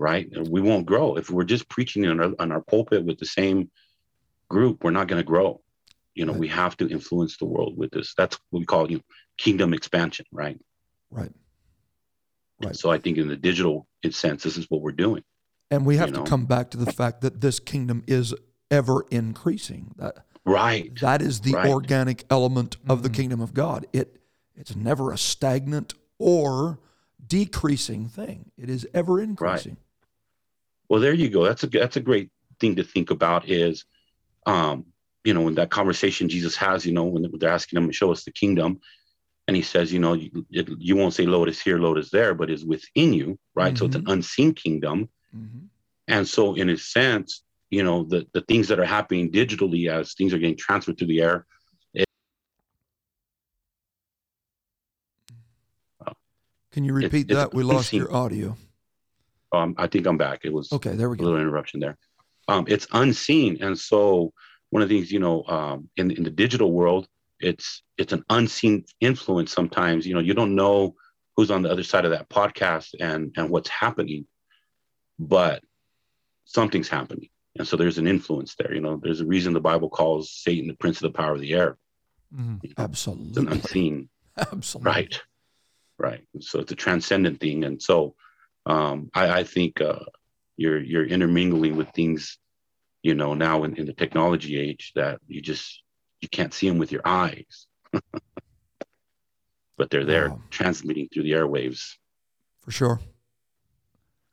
right? 0.00 0.28
And 0.32 0.48
we 0.48 0.60
won't 0.60 0.86
grow. 0.86 1.16
If 1.16 1.30
we're 1.30 1.44
just 1.44 1.68
preaching 1.68 2.04
on 2.06 2.20
our, 2.20 2.32
on 2.40 2.50
our 2.50 2.62
pulpit 2.62 3.04
with 3.04 3.18
the 3.18 3.26
same 3.26 3.70
group 4.48 4.84
we're 4.84 4.90
not 4.90 5.08
going 5.08 5.20
to 5.20 5.26
grow 5.26 5.60
you 6.14 6.24
know 6.24 6.32
Right. 6.32 6.40
we 6.40 6.48
have 6.48 6.76
to 6.78 6.88
influence 6.88 7.36
the 7.36 7.44
world 7.44 7.76
with 7.76 7.90
this 7.90 8.14
that's 8.16 8.38
what 8.50 8.60
we 8.60 8.64
call 8.66 8.90
you 8.90 8.98
know, 8.98 9.02
kingdom 9.38 9.74
expansion 9.74 10.26
right 10.32 10.58
Right. 11.10 11.32
Right. 12.60 12.76
so 12.76 12.90
I 12.90 12.98
think 12.98 13.18
in 13.18 13.28
the 13.28 13.36
digital 13.36 13.86
sense, 14.10 14.42
this 14.42 14.56
is 14.56 14.66
what 14.70 14.80
we're 14.82 14.92
doing. 14.92 15.22
And 15.70 15.86
we 15.86 15.96
have 15.96 16.10
to 16.12 16.18
know. 16.18 16.24
come 16.24 16.44
back 16.44 16.70
to 16.70 16.76
the 16.76 16.92
fact 16.92 17.20
that 17.22 17.40
this 17.40 17.58
kingdom 17.58 18.02
is 18.06 18.34
ever 18.70 19.06
increasing. 19.10 19.94
That 19.96 20.26
Right. 20.44 20.94
that 21.00 21.22
is 21.22 21.40
the 21.40 21.52
Right. 21.54 21.70
organic 21.70 22.24
element 22.30 22.76
of 22.88 23.02
the 23.02 23.08
Mhm. 23.08 23.14
kingdom 23.14 23.40
of 23.40 23.54
God. 23.54 23.86
It 23.92 24.20
it's 24.56 24.76
never 24.76 25.10
a 25.12 25.18
stagnant 25.18 25.94
or 26.18 26.78
decreasing 27.26 28.08
thing. 28.08 28.50
It 28.56 28.68
is 28.68 28.86
ever 28.94 29.20
increasing. 29.20 29.72
Right. 29.72 29.82
Well, 30.88 31.00
there 31.00 31.14
you 31.14 31.28
go. 31.30 31.44
That's 31.44 31.62
a 31.64 31.66
that's 31.68 31.96
a 31.96 32.00
great 32.00 32.30
thing 32.60 32.76
to 32.76 32.84
think 32.84 33.10
about. 33.10 33.48
Is, 33.48 33.84
um, 34.46 34.86
you 35.24 35.34
know, 35.34 35.48
in 35.48 35.54
that 35.54 35.70
conversation 35.70 36.28
Jesus 36.28 36.54
has, 36.56 36.84
you 36.86 36.92
know, 36.92 37.04
when 37.04 37.26
they're 37.38 37.50
asking 37.50 37.78
him 37.78 37.86
to 37.86 37.92
show 37.92 38.12
us 38.12 38.24
the 38.24 38.30
kingdom, 38.32 38.80
and 39.48 39.56
he 39.56 39.62
says, 39.62 39.92
you 39.92 39.98
know, 39.98 40.12
you, 40.14 40.46
it, 40.50 40.68
you 40.78 40.96
won't 40.96 41.14
say 41.14 41.26
Lord 41.26 41.48
is 41.48 41.60
here, 41.60 41.78
Lord 41.78 41.98
is 41.98 42.10
there, 42.10 42.34
but 42.34 42.50
is 42.50 42.64
within 42.64 43.12
you, 43.12 43.38
right? 43.54 43.76
So 43.76 43.86
it's 43.86 43.96
an 43.96 44.04
unseen 44.08 44.54
kingdom, 44.54 45.08
Mhm. 45.34 45.68
and 46.08 46.28
so 46.28 46.54
in 46.54 46.68
a 46.70 46.76
sense, 46.76 47.42
you 47.70 47.82
know, 47.82 48.04
the 48.04 48.26
the 48.32 48.42
things 48.42 48.68
that 48.68 48.78
are 48.78 48.84
happening 48.84 49.32
digitally 49.32 49.90
as 49.90 50.14
things 50.14 50.32
are 50.32 50.38
getting 50.38 50.56
transferred 50.56 50.98
through 50.98 51.08
the 51.08 51.22
air. 51.22 51.46
Can 56.72 56.84
you 56.84 56.92
repeat 56.92 57.30
it's 57.30 57.34
that? 57.34 57.54
We 57.54 57.62
lost 57.62 57.92
unseen. 57.92 58.00
your 58.00 58.12
audio. 58.12 58.56
Um, 59.52 59.76
I 59.78 59.86
think 59.86 60.06
I'm 60.06 60.18
back. 60.18 60.40
It 60.44 60.52
was 60.52 60.72
Okay, 60.72 60.96
there 60.96 61.08
we 61.08 61.16
go. 61.16 61.22
a 61.22 61.26
little 61.26 61.40
interruption 61.40 61.78
there. 61.78 61.96
Um, 62.48 62.64
it's 62.66 62.88
unseen, 62.92 63.62
and 63.62 63.78
so 63.78 64.32
one 64.74 64.82
of 64.82 64.88
the 64.88 64.96
things 64.98 65.12
you 65.12 65.20
know 65.20 65.44
um, 65.44 65.88
in 65.96 66.10
in 66.10 66.24
the 66.24 66.30
digital 66.30 66.72
world, 66.72 67.06
it's 67.38 67.84
it's 67.96 68.12
an 68.12 68.24
unseen 68.28 68.84
influence. 69.00 69.52
Sometimes 69.52 70.04
you 70.04 70.14
know 70.14 70.20
you 70.28 70.34
don't 70.34 70.56
know 70.56 70.96
who's 71.36 71.52
on 71.52 71.62
the 71.62 71.70
other 71.70 71.84
side 71.84 72.04
of 72.04 72.10
that 72.10 72.28
podcast 72.28 72.88
and 72.98 73.32
and 73.36 73.48
what's 73.50 73.68
happening, 73.68 74.26
but 75.16 75.62
something's 76.44 76.88
happening, 76.88 77.28
and 77.56 77.68
so 77.68 77.76
there's 77.76 77.98
an 77.98 78.08
influence 78.08 78.56
there. 78.58 78.74
You 78.74 78.80
know, 78.80 78.98
there's 79.00 79.20
a 79.20 79.26
reason 79.26 79.52
the 79.52 79.60
Bible 79.60 79.88
calls 79.88 80.32
Satan 80.32 80.66
the 80.66 80.74
prince 80.74 80.96
of 81.00 81.12
the 81.12 81.16
power 81.16 81.34
of 81.34 81.40
the 81.40 81.52
air. 81.54 81.78
Mhm. 82.34 82.58
You 82.64 82.70
know, 82.76 82.84
it's 82.86 83.06
an 83.06 83.14
Absolutely. 83.46 83.52
unseen 83.52 84.08
Absolutely. 84.36 84.90
right 84.92 85.20
right 86.00 86.22
so 86.40 86.58
it's 86.58 86.72
a 86.72 86.74
transcendent 86.74 87.38
thing 87.38 87.62
and 87.62 87.80
so 87.80 88.16
um 88.66 89.08
i 89.14 89.24
i 89.40 89.44
think 89.44 89.80
uh 89.80 90.00
you're 90.56 90.82
you're 90.82 91.06
intermingling 91.06 91.76
with 91.76 91.88
things 91.90 92.36
you 93.04 93.14
know 93.14 93.32
now 93.34 93.62
in, 93.64 93.76
in 93.76 93.86
the 93.86 93.92
technology 93.92 94.58
age 94.58 94.90
that 94.96 95.20
you 95.28 95.40
just 95.40 95.82
you 96.20 96.28
can't 96.28 96.52
see 96.52 96.68
them 96.68 96.78
with 96.78 96.90
your 96.90 97.02
eyes 97.04 97.66
but 99.78 99.90
they're 99.90 100.04
there 100.04 100.30
Wow. 100.30 100.40
transmitting 100.50 101.08
through 101.12 101.22
the 101.24 101.32
airwaves 101.32 101.94
For 102.60 102.70
sure. 102.72 103.00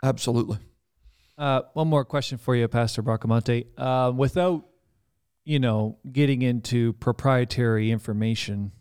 Absolutely. 0.04 0.58
Uh, 1.38 1.62
one 1.74 1.88
more 1.88 2.06
question 2.06 2.38
for 2.38 2.56
you, 2.56 2.68
Pastor 2.68 3.04
Bracamonte. 3.04 3.68
Uh, 3.78 4.12
without, 4.16 4.66
you 5.44 5.60
know, 5.60 5.98
getting 6.12 6.42
into 6.42 6.94
proprietary 6.94 7.92
information, 7.92 8.72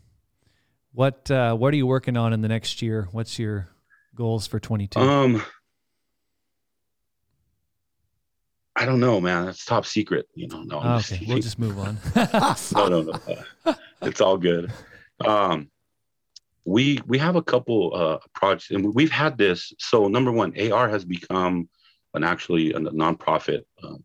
what 0.93 1.29
uh, 1.29 1.53
what 1.55 1.73
are 1.73 1.77
you 1.77 1.85
working 1.87 2.17
on 2.17 2.33
in 2.33 2.41
the 2.41 2.47
next 2.47 2.81
year? 2.81 3.07
What's 3.11 3.37
your 3.39 3.67
goals 4.15 4.47
for 4.47 4.59
22? 4.59 4.99
um 4.99 5.43
i 8.81 8.85
don't 8.85 8.99
know 8.99 9.21
man 9.21 9.45
that's 9.45 9.63
top 9.63 9.85
secret 9.85 10.25
you 10.35 10.47
know 10.47 10.63
no 10.63 10.79
I'm 10.79 10.99
just 11.01 11.27
we'll 11.27 11.37
just 11.39 11.59
move 11.59 11.77
on. 11.77 11.97
no, 12.75 12.87
no, 12.87 13.01
no. 13.65 13.75
It's 14.01 14.21
all 14.21 14.37
good. 14.37 14.71
Um, 15.23 15.69
we 16.65 16.99
we 17.05 17.17
have 17.19 17.35
a 17.35 17.41
couple 17.43 17.93
uh, 17.95 18.17
projects, 18.33 18.71
and 18.71 18.93
we've 18.93 19.11
had 19.11 19.37
this. 19.37 19.71
So 19.77 20.07
number 20.07 20.31
one, 20.31 20.51
AR 20.59 20.89
has 20.89 21.05
become 21.05 21.69
an 22.15 22.23
actually 22.23 22.73
a 22.73 22.79
nonprofit 22.79 23.61
uh, 23.83 23.97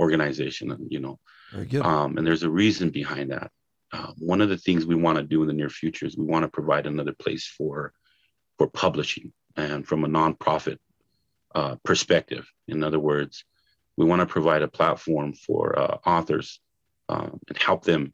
organization, 0.00 0.72
and 0.72 0.90
you 0.90 1.00
know, 1.00 1.18
Very 1.52 1.66
good. 1.66 1.82
um, 1.82 2.18
and 2.18 2.26
there's 2.26 2.42
a 2.42 2.50
reason 2.50 2.90
behind 2.90 3.30
that. 3.30 3.50
Uh, 3.92 4.12
one 4.18 4.40
of 4.40 4.48
the 4.48 4.56
things 4.58 4.86
we 4.86 4.96
want 4.96 5.18
to 5.18 5.24
do 5.24 5.42
in 5.42 5.48
the 5.48 5.54
near 5.54 5.70
future 5.70 6.06
is 6.06 6.16
we 6.16 6.24
want 6.24 6.42
to 6.42 6.48
provide 6.48 6.86
another 6.86 7.12
place 7.12 7.46
for 7.46 7.92
for 8.58 8.68
publishing, 8.68 9.32
and 9.56 9.86
from 9.86 10.04
a 10.04 10.08
nonprofit 10.08 10.78
uh, 11.54 11.76
perspective. 11.84 12.44
In 12.66 12.82
other 12.82 12.98
words, 12.98 13.44
we 13.96 14.04
want 14.04 14.20
to 14.20 14.26
provide 14.26 14.62
a 14.62 14.68
platform 14.68 15.32
for 15.32 15.78
uh, 15.78 15.98
authors 16.06 16.60
um, 17.08 17.38
and 17.48 17.58
help 17.58 17.84
them 17.84 18.12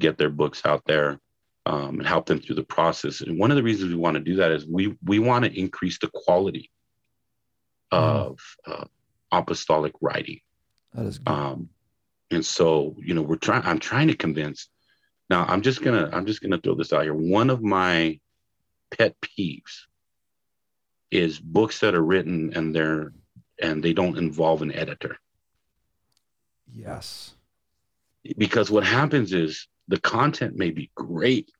get 0.00 0.18
their 0.18 0.30
books 0.30 0.62
out 0.64 0.82
there 0.86 1.20
um, 1.66 1.98
and 1.98 2.06
help 2.06 2.26
them 2.26 2.40
through 2.40 2.56
the 2.56 2.64
process. 2.64 3.20
And 3.20 3.38
one 3.38 3.50
of 3.50 3.56
the 3.56 3.62
reasons 3.62 3.92
we 3.92 4.00
want 4.00 4.14
to 4.14 4.22
do 4.22 4.36
that 4.36 4.50
is 4.50 4.66
we 4.66 4.96
we 5.04 5.18
want 5.18 5.44
to 5.44 5.58
increase 5.58 5.98
the 5.98 6.10
quality 6.12 6.70
of 7.90 8.38
uh, 8.66 8.84
apostolic 9.32 9.92
writing. 10.00 10.40
That 10.94 11.06
is 11.06 11.18
good. 11.18 11.32
Um, 11.32 11.68
and 12.30 12.44
so, 12.44 12.96
you 12.98 13.14
know, 13.14 13.22
we're 13.22 13.36
trying, 13.36 13.62
I'm 13.64 13.78
trying 13.78 14.08
to 14.08 14.16
convince. 14.16 14.68
Now, 15.28 15.44
I'm 15.48 15.62
just 15.62 15.82
gonna, 15.82 16.08
I'm 16.12 16.26
just 16.26 16.40
gonna 16.40 16.58
throw 16.58 16.74
this 16.74 16.92
out 16.92 17.02
here. 17.02 17.14
One 17.14 17.50
of 17.50 17.62
my 17.62 18.18
pet 18.96 19.14
peeves 19.20 19.86
is 21.10 21.38
books 21.40 21.80
that 21.80 21.94
are 21.94 22.02
written 22.02 22.52
and 22.54 22.74
they're 22.74 23.12
and 23.60 23.82
they 23.82 23.92
don't 23.92 24.18
involve 24.18 24.62
an 24.62 24.72
editor. 24.72 25.16
yes. 26.74 27.34
Because 28.36 28.70
what 28.70 28.84
happens 28.84 29.32
is 29.32 29.66
the 29.88 29.98
content 30.00 30.54
may 30.54 30.70
be 30.70 30.90
great, 30.94 31.50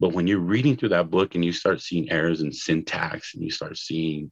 but 0.00 0.12
when 0.12 0.26
you're 0.26 0.40
reading 0.40 0.76
through 0.76 0.88
that 0.90 1.08
book 1.08 1.34
and 1.34 1.44
you 1.44 1.52
start 1.52 1.80
seeing 1.80 2.10
errors 2.10 2.40
in 2.40 2.52
syntax 2.52 3.34
and 3.34 3.44
you 3.44 3.50
start 3.50 3.78
seeing 3.78 4.30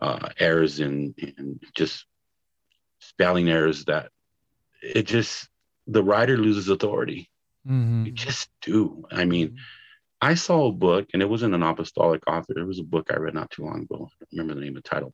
uh, 0.00 0.30
errors 0.38 0.80
in, 0.80 1.14
in 1.18 1.60
just 1.74 2.06
spelling 3.00 3.50
errors 3.50 3.84
that 3.84 4.10
it 4.82 5.02
just 5.06 5.48
the 5.86 6.02
writer 6.02 6.36
loses 6.38 6.68
authority. 6.70 7.28
Mhm. 7.68 8.06
You 8.06 8.12
just 8.12 8.48
do. 8.62 9.04
I 9.10 9.24
mean, 9.26 9.56
I 10.20 10.34
saw 10.34 10.68
a 10.68 10.72
book, 10.72 11.08
and 11.12 11.20
it 11.22 11.28
wasn't 11.28 11.54
an 11.54 11.62
apostolic 11.62 12.22
author. 12.26 12.58
It 12.58 12.66
was 12.66 12.78
a 12.78 12.84
book 12.84 13.10
I 13.10 13.16
read 13.16 13.34
not 13.34 13.50
too 13.50 13.64
long 13.64 13.82
ago. 13.82 14.08
I 14.10 14.16
don't 14.18 14.28
remember 14.32 14.54
the 14.54 14.60
name 14.62 14.76
of 14.76 14.82
the 14.82 14.88
title, 14.88 15.12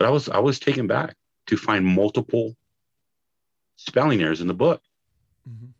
but 0.00 0.06
I 0.06 0.10
was 0.10 0.30
I 0.30 0.38
was 0.38 0.58
taken 0.58 0.86
back 0.86 1.14
to 1.48 1.58
find 1.58 1.84
multiple 1.84 2.56
spelling 3.76 4.22
errors 4.22 4.40
in 4.40 4.48
the 4.48 4.54
book. 4.54 4.82
Mhm. 5.46 5.74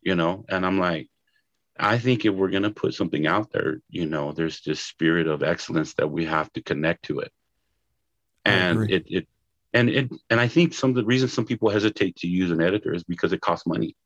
You 0.00 0.14
know, 0.14 0.44
and 0.48 0.64
I'm 0.64 0.78
like, 0.78 1.08
I 1.76 1.98
think 1.98 2.24
if 2.24 2.32
we're 2.32 2.50
gonna 2.52 2.70
put 2.70 2.94
something 2.94 3.26
out 3.26 3.50
there, 3.50 3.80
you 3.90 4.06
know, 4.06 4.30
there's 4.30 4.60
this 4.60 4.80
spirit 4.80 5.26
of 5.26 5.42
excellence 5.42 5.94
that 5.94 6.08
we 6.08 6.24
have 6.24 6.52
to 6.52 6.62
connect 6.62 7.06
to 7.06 7.18
it, 7.18 7.32
and 8.44 8.88
it 8.92 9.06
it 9.08 9.28
and 9.72 9.90
it 9.90 10.08
and 10.30 10.38
I 10.38 10.46
think 10.46 10.72
some 10.72 10.90
of 10.90 10.96
the 10.96 11.04
reasons 11.04 11.32
some 11.32 11.44
people 11.44 11.68
hesitate 11.68 12.14
to 12.18 12.28
use 12.28 12.52
an 12.52 12.62
editor 12.62 12.94
is 12.94 13.02
because 13.02 13.32
it 13.32 13.40
costs 13.40 13.66
money. 13.66 13.96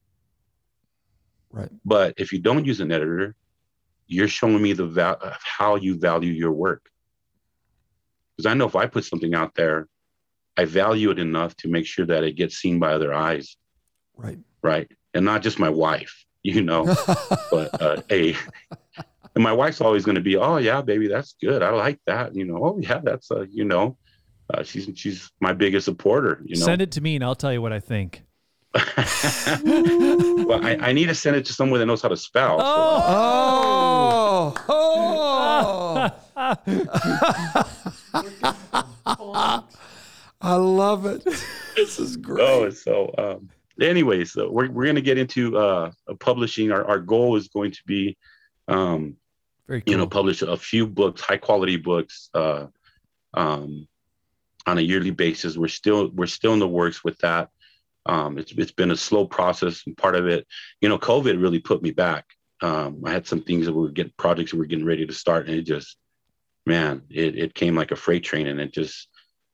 Right. 1.50 1.70
But 1.84 2.14
if 2.16 2.32
you 2.32 2.40
don't 2.40 2.64
use 2.64 2.80
an 2.80 2.90
editor, 2.90 3.36
you're 4.06 4.28
showing 4.28 4.62
me 4.62 4.72
the 4.72 4.86
val- 4.86 5.20
of 5.20 5.36
how 5.42 5.76
you 5.76 5.98
value 5.98 6.32
your 6.32 6.52
work. 6.52 6.90
Because 8.38 8.48
I 8.50 8.54
know 8.54 8.66
if 8.66 8.76
I 8.76 8.86
put 8.86 9.04
something 9.04 9.34
out 9.34 9.54
there, 9.56 9.88
I 10.56 10.64
value 10.64 11.10
it 11.10 11.18
enough 11.18 11.56
to 11.56 11.68
make 11.68 11.86
sure 11.86 12.06
that 12.06 12.22
it 12.22 12.36
gets 12.36 12.56
seen 12.56 12.78
by 12.78 12.92
other 12.92 13.12
eyes, 13.12 13.56
Right. 14.16 14.38
right? 14.62 14.88
And 15.12 15.24
not 15.24 15.42
just 15.42 15.58
my 15.58 15.68
wife, 15.68 16.24
you 16.44 16.62
know, 16.62 16.84
but 17.50 17.82
uh, 17.82 18.00
a. 18.12 18.34
And 19.34 19.44
my 19.44 19.52
wife's 19.52 19.80
always 19.80 20.04
going 20.04 20.14
to 20.14 20.20
be, 20.20 20.36
oh 20.36 20.56
yeah, 20.58 20.80
baby, 20.82 21.08
that's 21.08 21.34
good. 21.40 21.62
I 21.62 21.70
like 21.70 21.98
that. 22.06 22.34
You 22.34 22.44
know, 22.44 22.56
oh 22.64 22.78
yeah, 22.80 23.00
that's 23.02 23.30
a, 23.32 23.46
you 23.50 23.64
know, 23.64 23.96
uh, 24.54 24.62
she's 24.62 24.88
she's 24.94 25.30
my 25.40 25.52
biggest 25.52 25.84
supporter. 25.84 26.40
You 26.44 26.56
know, 26.58 26.64
Send 26.64 26.80
it 26.80 26.92
to 26.92 27.00
me 27.00 27.16
and 27.16 27.24
I'll 27.24 27.34
tell 27.34 27.52
you 27.52 27.60
what 27.60 27.72
I 27.72 27.80
think. 27.80 28.22
well, 28.74 30.64
I, 30.64 30.76
I 30.80 30.92
need 30.92 31.06
to 31.06 31.14
send 31.14 31.36
it 31.36 31.44
to 31.46 31.52
someone 31.52 31.80
that 31.80 31.86
knows 31.86 32.02
how 32.02 32.08
to 32.08 32.16
spell. 32.16 32.58
so- 32.60 32.64
oh. 32.66 34.54
Oh. 34.68 35.17
I 40.40 40.54
love 40.54 41.06
it. 41.06 41.24
This 41.76 41.98
is 41.98 42.16
great. 42.28 42.42
Oh, 42.42 42.70
so 42.70 43.12
um, 43.18 43.48
anyway, 43.80 44.24
so 44.24 44.50
we're 44.50 44.70
we're 44.70 44.86
gonna 44.86 45.00
get 45.00 45.18
into 45.18 45.56
uh, 45.58 45.90
publishing. 46.20 46.72
Our 46.72 46.84
our 46.84 46.98
goal 46.98 47.36
is 47.36 47.48
going 47.48 47.72
to 47.72 47.82
be, 47.86 48.16
um, 48.68 49.16
Very 49.66 49.80
cool. 49.82 49.92
you 49.92 49.98
know, 49.98 50.06
publish 50.06 50.42
a 50.42 50.56
few 50.56 50.86
books, 50.86 51.20
high 51.20 51.36
quality 51.36 51.76
books, 51.76 52.30
uh, 52.34 52.66
um, 53.34 53.88
on 54.66 54.78
a 54.78 54.82
yearly 54.82 55.10
basis. 55.10 55.56
We're 55.56 55.68
still 55.68 56.10
we're 56.10 56.26
still 56.26 56.52
in 56.52 56.58
the 56.58 56.68
works 56.68 57.02
with 57.04 57.18
that. 57.18 57.48
Um, 58.06 58.38
it's 58.38 58.52
it's 58.52 58.72
been 58.72 58.90
a 58.90 58.96
slow 58.96 59.26
process, 59.26 59.82
and 59.86 59.96
part 59.96 60.14
of 60.14 60.26
it, 60.26 60.46
you 60.80 60.88
know, 60.88 60.98
COVID 60.98 61.40
really 61.40 61.58
put 61.58 61.82
me 61.82 61.90
back. 61.90 62.24
Um, 62.60 63.02
I 63.04 63.12
had 63.12 63.26
some 63.26 63.42
things 63.42 63.66
that 63.66 63.72
we 63.72 63.82
were 63.82 63.90
getting 63.90 64.12
projects 64.16 64.52
we 64.52 64.58
were 64.58 64.66
getting 64.66 64.84
ready 64.86 65.06
to 65.06 65.12
start, 65.12 65.46
and 65.46 65.56
it 65.56 65.62
just, 65.62 65.96
man, 66.68 67.02
it 67.10 67.36
it 67.36 67.54
came 67.54 67.74
like 67.74 67.90
a 67.90 67.96
freight 67.96 68.24
train, 68.24 68.46
and 68.46 68.60
it 68.60 68.72
just 68.72 69.08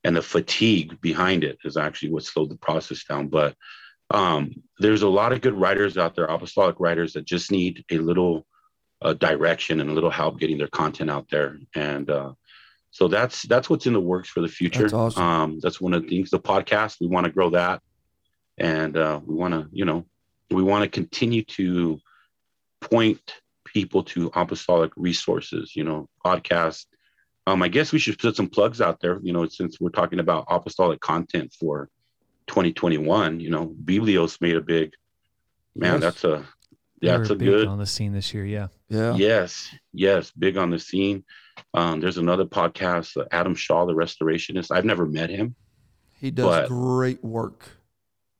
and 0.04 0.14
the 0.14 0.22
fatigue 0.22 1.00
behind 1.00 1.44
it 1.44 1.58
is 1.64 1.76
actually 1.76 2.10
what 2.10 2.24
slowed 2.24 2.50
the 2.50 2.56
process 2.56 3.04
down. 3.04 3.28
But 3.28 3.56
um, 4.10 4.52
there's 4.78 5.02
a 5.02 5.08
lot 5.08 5.32
of 5.32 5.40
good 5.40 5.54
writers 5.54 5.96
out 5.96 6.14
there, 6.14 6.26
apostolic 6.26 6.76
writers 6.78 7.14
that 7.14 7.24
just 7.24 7.50
need 7.50 7.84
a 7.90 7.98
little 7.98 8.46
uh, 9.00 9.14
direction 9.14 9.80
and 9.80 9.90
a 9.90 9.92
little 9.92 10.10
help 10.10 10.38
getting 10.38 10.58
their 10.58 10.68
content 10.68 11.10
out 11.10 11.28
there. 11.30 11.58
And 11.74 12.10
uh, 12.10 12.32
so 12.90 13.08
that's 13.08 13.42
that's 13.42 13.70
what's 13.70 13.86
in 13.86 13.92
the 13.92 14.00
works 14.00 14.28
for 14.28 14.40
the 14.40 14.48
future. 14.48 14.82
That's 14.82 14.92
awesome. 14.92 15.22
Um, 15.22 15.58
that's 15.60 15.80
one 15.80 15.94
of 15.94 16.02
the 16.02 16.08
things. 16.08 16.30
The 16.30 16.38
podcast 16.38 16.96
we 17.00 17.06
want 17.06 17.24
to 17.26 17.32
grow 17.32 17.50
that, 17.50 17.82
and 18.58 18.96
uh, 18.96 19.20
we 19.24 19.34
want 19.34 19.54
to 19.54 19.68
you 19.72 19.84
know 19.84 20.04
we 20.50 20.62
want 20.62 20.84
to 20.84 20.88
continue 20.88 21.44
to 21.44 21.98
point 22.80 23.40
people 23.64 24.04
to 24.04 24.30
apostolic 24.34 24.92
resources. 24.96 25.74
You 25.74 25.84
know, 25.84 26.08
podcasts. 26.24 26.86
Um, 27.47 27.62
I 27.62 27.68
guess 27.68 27.92
we 27.92 27.99
should 27.99 28.18
put 28.18 28.36
some 28.36 28.49
plugs 28.49 28.80
out 28.80 29.01
there. 29.01 29.18
You 29.22 29.32
know, 29.32 29.47
since 29.47 29.80
we're 29.80 29.90
talking 29.90 30.18
about 30.20 30.47
apostolic 30.49 31.01
content 31.01 31.53
for 31.59 31.88
2021. 32.47 33.40
You 33.40 33.51
know, 33.51 33.74
Biblios 33.84 34.40
made 34.40 34.57
a 34.57 34.61
big 34.61 34.92
man. 35.74 35.95
Yes. 35.95 36.01
That's 36.03 36.24
a 36.24 36.47
They 37.01 37.09
that's 37.09 37.30
a 37.30 37.34
big 37.36 37.49
good 37.49 37.68
on 37.68 37.78
the 37.78 37.86
scene 37.86 38.12
this 38.12 38.32
year. 38.34 38.45
Yeah. 38.45 38.68
Yeah. 38.88 39.14
Yes, 39.14 39.74
yes, 39.92 40.30
big 40.30 40.57
on 40.57 40.70
the 40.70 40.78
scene. 40.78 41.24
Um, 41.72 42.01
there's 42.01 42.18
another 42.18 42.45
podcast, 42.45 43.16
uh, 43.16 43.24
Adam 43.30 43.55
Shaw, 43.55 43.86
the 43.86 43.92
restorationist. 43.95 44.70
I've 44.70 44.84
never 44.84 45.07
met 45.07 45.30
him. 45.30 45.55
He 46.20 46.30
does 46.30 46.47
But- 46.47 46.68
great 46.68 47.22
work. 47.24 47.68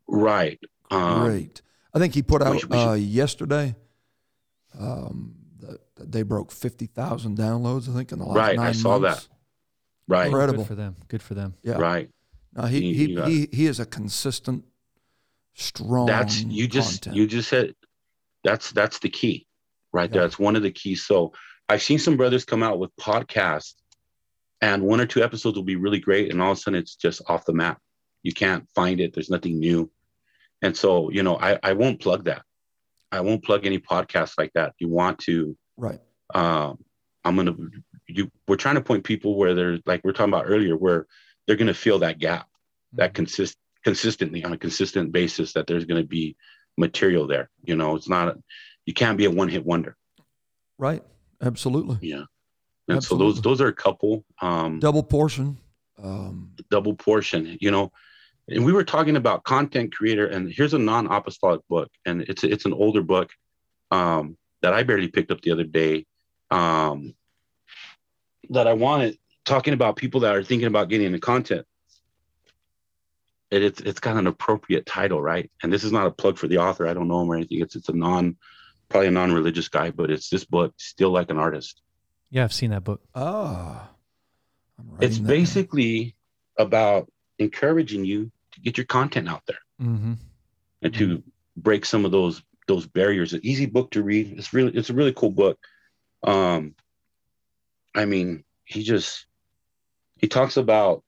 Right. 0.07 0.59
Um, 0.91 1.25
Great. 1.25 1.63
I 1.95 1.99
think 1.99 2.15
he 2.15 2.23
put 2.23 2.43
we 2.43 2.47
out 2.49 2.61
should- 2.61 2.71
we 2.71 2.77
should- 2.77 2.89
uh, 2.89 2.93
yesterday. 2.95 3.75
Um, 4.79 4.79
that, 4.79 5.35
that 5.35 5.44
they 5.99 6.23
broke 6.23 6.51
fifty 6.53 6.87
thousand 6.87 7.37
downloads. 7.39 7.89
I 7.91 7.95
think 7.95 8.13
in 8.13 8.19
the 8.19 8.25
last 8.25 8.37
Right, 8.37 8.59
I 8.59 8.65
nine 8.65 8.75
saw 8.75 8.99
months. 8.99 9.29
Right. 10.09 10.27
Incredible. 10.27 10.59
Good 10.65 10.69
for 10.69 10.75
them. 10.75 10.97
Good 11.09 11.23
for 11.23 11.35
them. 11.35 11.55
Yeah. 11.63 11.79
Right. 11.79 12.11
No, 12.55 12.65
he 12.67 12.85
You- 12.85 12.95
he, 12.95 13.13
you 13.13 13.23
he 13.23 13.49
he 13.53 13.67
is 13.67 13.81
a 13.81 13.87
consistent, 13.87 14.65
strong. 15.55 16.07
That's 16.07 16.43
you 16.43 16.67
just 16.69 17.03
content. 17.03 17.17
you 17.17 17.27
just 17.27 17.49
said 17.49 17.75
that's 18.43 18.71
that's 18.73 18.99
the 18.99 19.09
key, 19.09 19.47
right 19.93 20.11
there. 20.11 20.23
Yeah. 20.23 20.27
That's 20.27 20.39
one 20.39 20.57
of 20.57 20.63
the 20.63 20.71
keys. 20.71 21.05
So 21.05 21.33
I've 21.69 21.83
seen 21.83 21.99
some 21.99 22.17
brothers 22.17 22.45
come 22.45 22.63
out 22.63 22.79
with 22.79 22.95
podcasts, 22.97 23.75
and 24.61 24.83
one 24.83 25.01
or 25.01 25.07
two 25.07 25.23
episodes 25.23 25.57
will 25.57 25.65
be 25.65 25.77
really 25.77 25.99
great, 26.01 26.31
and 26.31 26.41
all 26.43 26.53
of 26.53 26.59
a 26.59 26.61
sudden 26.61 26.79
it's 26.79 26.95
just 26.97 27.23
off 27.29 27.45
the 27.47 27.55
map. 27.55 27.79
You 28.23 28.33
can't 28.33 28.69
find 28.75 29.01
it. 29.01 29.15
There's 29.15 29.31
nothing 29.31 29.59
new, 29.59 29.91
and 30.63 30.77
so 30.77 31.11
you 31.11 31.23
know 31.23 31.39
I 31.39 31.59
I 31.63 31.73
won't 31.73 32.01
plug 32.01 32.25
that. 32.25 32.43
I 33.15 33.21
won't 33.21 33.45
plug 33.45 33.65
any 33.65 33.79
podcasts 33.79 34.35
like 34.37 34.53
that. 34.55 34.75
You 34.79 34.89
want 34.89 35.21
to 35.21 35.57
right. 35.77 36.01
um, 36.35 36.79
I'm 37.25 37.37
gonna 37.37 37.55
you 38.09 38.31
we're 38.49 38.57
trying 38.57 38.75
to 38.75 38.81
point 38.81 39.05
people 39.05 39.37
where 39.37 39.55
they're 39.55 39.79
like 39.87 40.03
we're 40.05 40.13
talking 40.13 40.33
about 40.33 40.47
earlier 40.47 40.77
where 40.77 41.07
they're 41.47 41.57
gonna 41.57 41.75
feel 41.75 42.01
that 42.01 42.19
gap 42.19 42.49
that 42.95 43.15
consist 43.15 43.57
consistently 43.85 44.45
on 44.45 44.53
a 44.53 44.59
consistent 44.59 45.13
basis 45.13 45.53
that 45.53 45.67
there's 45.67 45.85
gonna 45.85 46.05
be 46.05 46.37
material 46.77 47.27
there. 47.27 47.51
You 47.63 47.77
know, 47.77 47.95
it's 47.97 48.09
not 48.09 48.37
you 48.85 48.95
can't 48.95 49.17
be 49.17 49.27
a 49.27 49.31
one 49.31 49.49
hit 49.49 49.65
wonder. 49.65 49.97
Right. 50.77 51.03
Absolutely. 51.41 51.99
Yeah. 52.03 52.25
And 52.89 53.03
so 53.03 53.17
those 53.17 53.41
those 53.41 53.61
are 53.61 53.69
a 53.69 53.73
couple 53.73 54.25
um 54.43 54.81
Double 54.81 55.03
portion. 55.03 55.59
Um, 56.03 56.51
double 56.71 56.95
portion, 56.95 57.57
you 57.61 57.71
know. 57.71 57.93
And 58.49 58.65
we 58.65 58.73
were 58.73 58.85
talking 58.85 59.17
about 59.17 59.45
content 59.45 59.95
creator, 59.95 60.27
and 60.27 60.53
here's 60.53 60.75
a 60.75 60.79
non-apostolic 60.79 61.63
book, 61.69 61.91
and 62.05 62.23
it's 62.23 62.45
it's 62.45 62.67
an 62.67 62.73
older 62.73 63.03
book 63.03 63.31
um, 63.91 64.37
that 64.61 64.75
I 64.75 64.83
barely 64.83 65.09
picked 65.09 65.31
up 65.31 65.41
the 65.41 65.51
other 65.53 65.65
day. 65.65 66.07
Um, 66.51 67.15
that 68.51 68.67
I 68.67 68.75
wanted 68.75 69.19
talking 69.45 69.73
about 69.75 69.97
people 69.97 70.21
that 70.21 70.35
are 70.35 70.43
thinking 70.43 70.69
about 70.69 70.89
getting 70.89 71.07
into 71.07 71.21
content. 71.21 71.67
And 73.51 73.63
it's 73.63 73.81
it's 73.81 74.01
got 74.01 74.17
an 74.17 74.27
appropriate 74.27 74.85
title, 74.85 75.23
right? 75.23 75.51
And 75.63 75.73
this 75.73 75.85
is 75.85 75.93
not 75.93 76.07
a 76.07 76.11
plug 76.11 76.39
for 76.39 76.49
the 76.49 76.59
author. 76.59 76.87
I 76.87 76.95
don't 76.95 77.09
know 77.09 77.23
him 77.23 77.31
or 77.31 77.37
anything. 77.37 77.61
It's 77.61 77.77
it's 77.77 77.89
a 77.89 77.93
non, 77.93 78.37
probably 78.89 79.09
a 79.09 79.13
non-religious 79.13 79.69
guy, 79.69 79.91
but 79.91 80.11
it's 80.11 80.29
this 80.29 80.45
book, 80.45 80.75
steal 80.77 81.11
like 81.11 81.31
an 81.31 81.39
artist. 81.39 81.81
Yeah, 82.31 82.45
I've 82.45 82.53
seen 82.53 82.71
that 82.71 82.85
book. 82.85 83.01
I'm 84.79 84.87
It's 85.01 85.19
writing 85.19 85.23
that 85.25 85.35
down. 85.35 85.39
basically 85.39 86.17
about 86.59 87.11
encouraging 87.39 88.05
you 88.05 88.25
to 88.27 88.33
get 88.63 88.77
your 88.77 88.87
content 88.87 89.29
out 89.29 89.43
there. 89.47 89.59
Mm-hmm. 89.83 90.15
and 90.83 90.95
to 90.95 91.23
break 91.57 91.85
some 91.85 92.05
of 92.05 92.13
those 92.13 92.43
those 92.67 92.87
barriers. 92.87 93.33
An 93.33 93.41
easy 93.43 93.67
book 93.67 93.91
to 93.93 94.03
read. 94.03 94.35
It's 94.39 94.53
really 94.53 94.73
it's 94.77 94.91
a 94.91 94.95
really 94.95 95.13
cool 95.13 95.31
book. 95.31 95.59
Um, 96.23 96.75
I 97.95 98.05
mean, 98.05 98.45
he 98.65 98.83
just 98.83 99.27
he 100.17 100.29
talks 100.29 100.57
about 100.57 101.03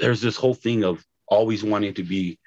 there's 0.00 0.20
this 0.20 0.36
whole 0.36 0.54
thing 0.54 0.84
of 0.84 1.04
always 1.28 1.62
wanting 1.62 1.94
to 1.94 2.02
be 2.02 2.38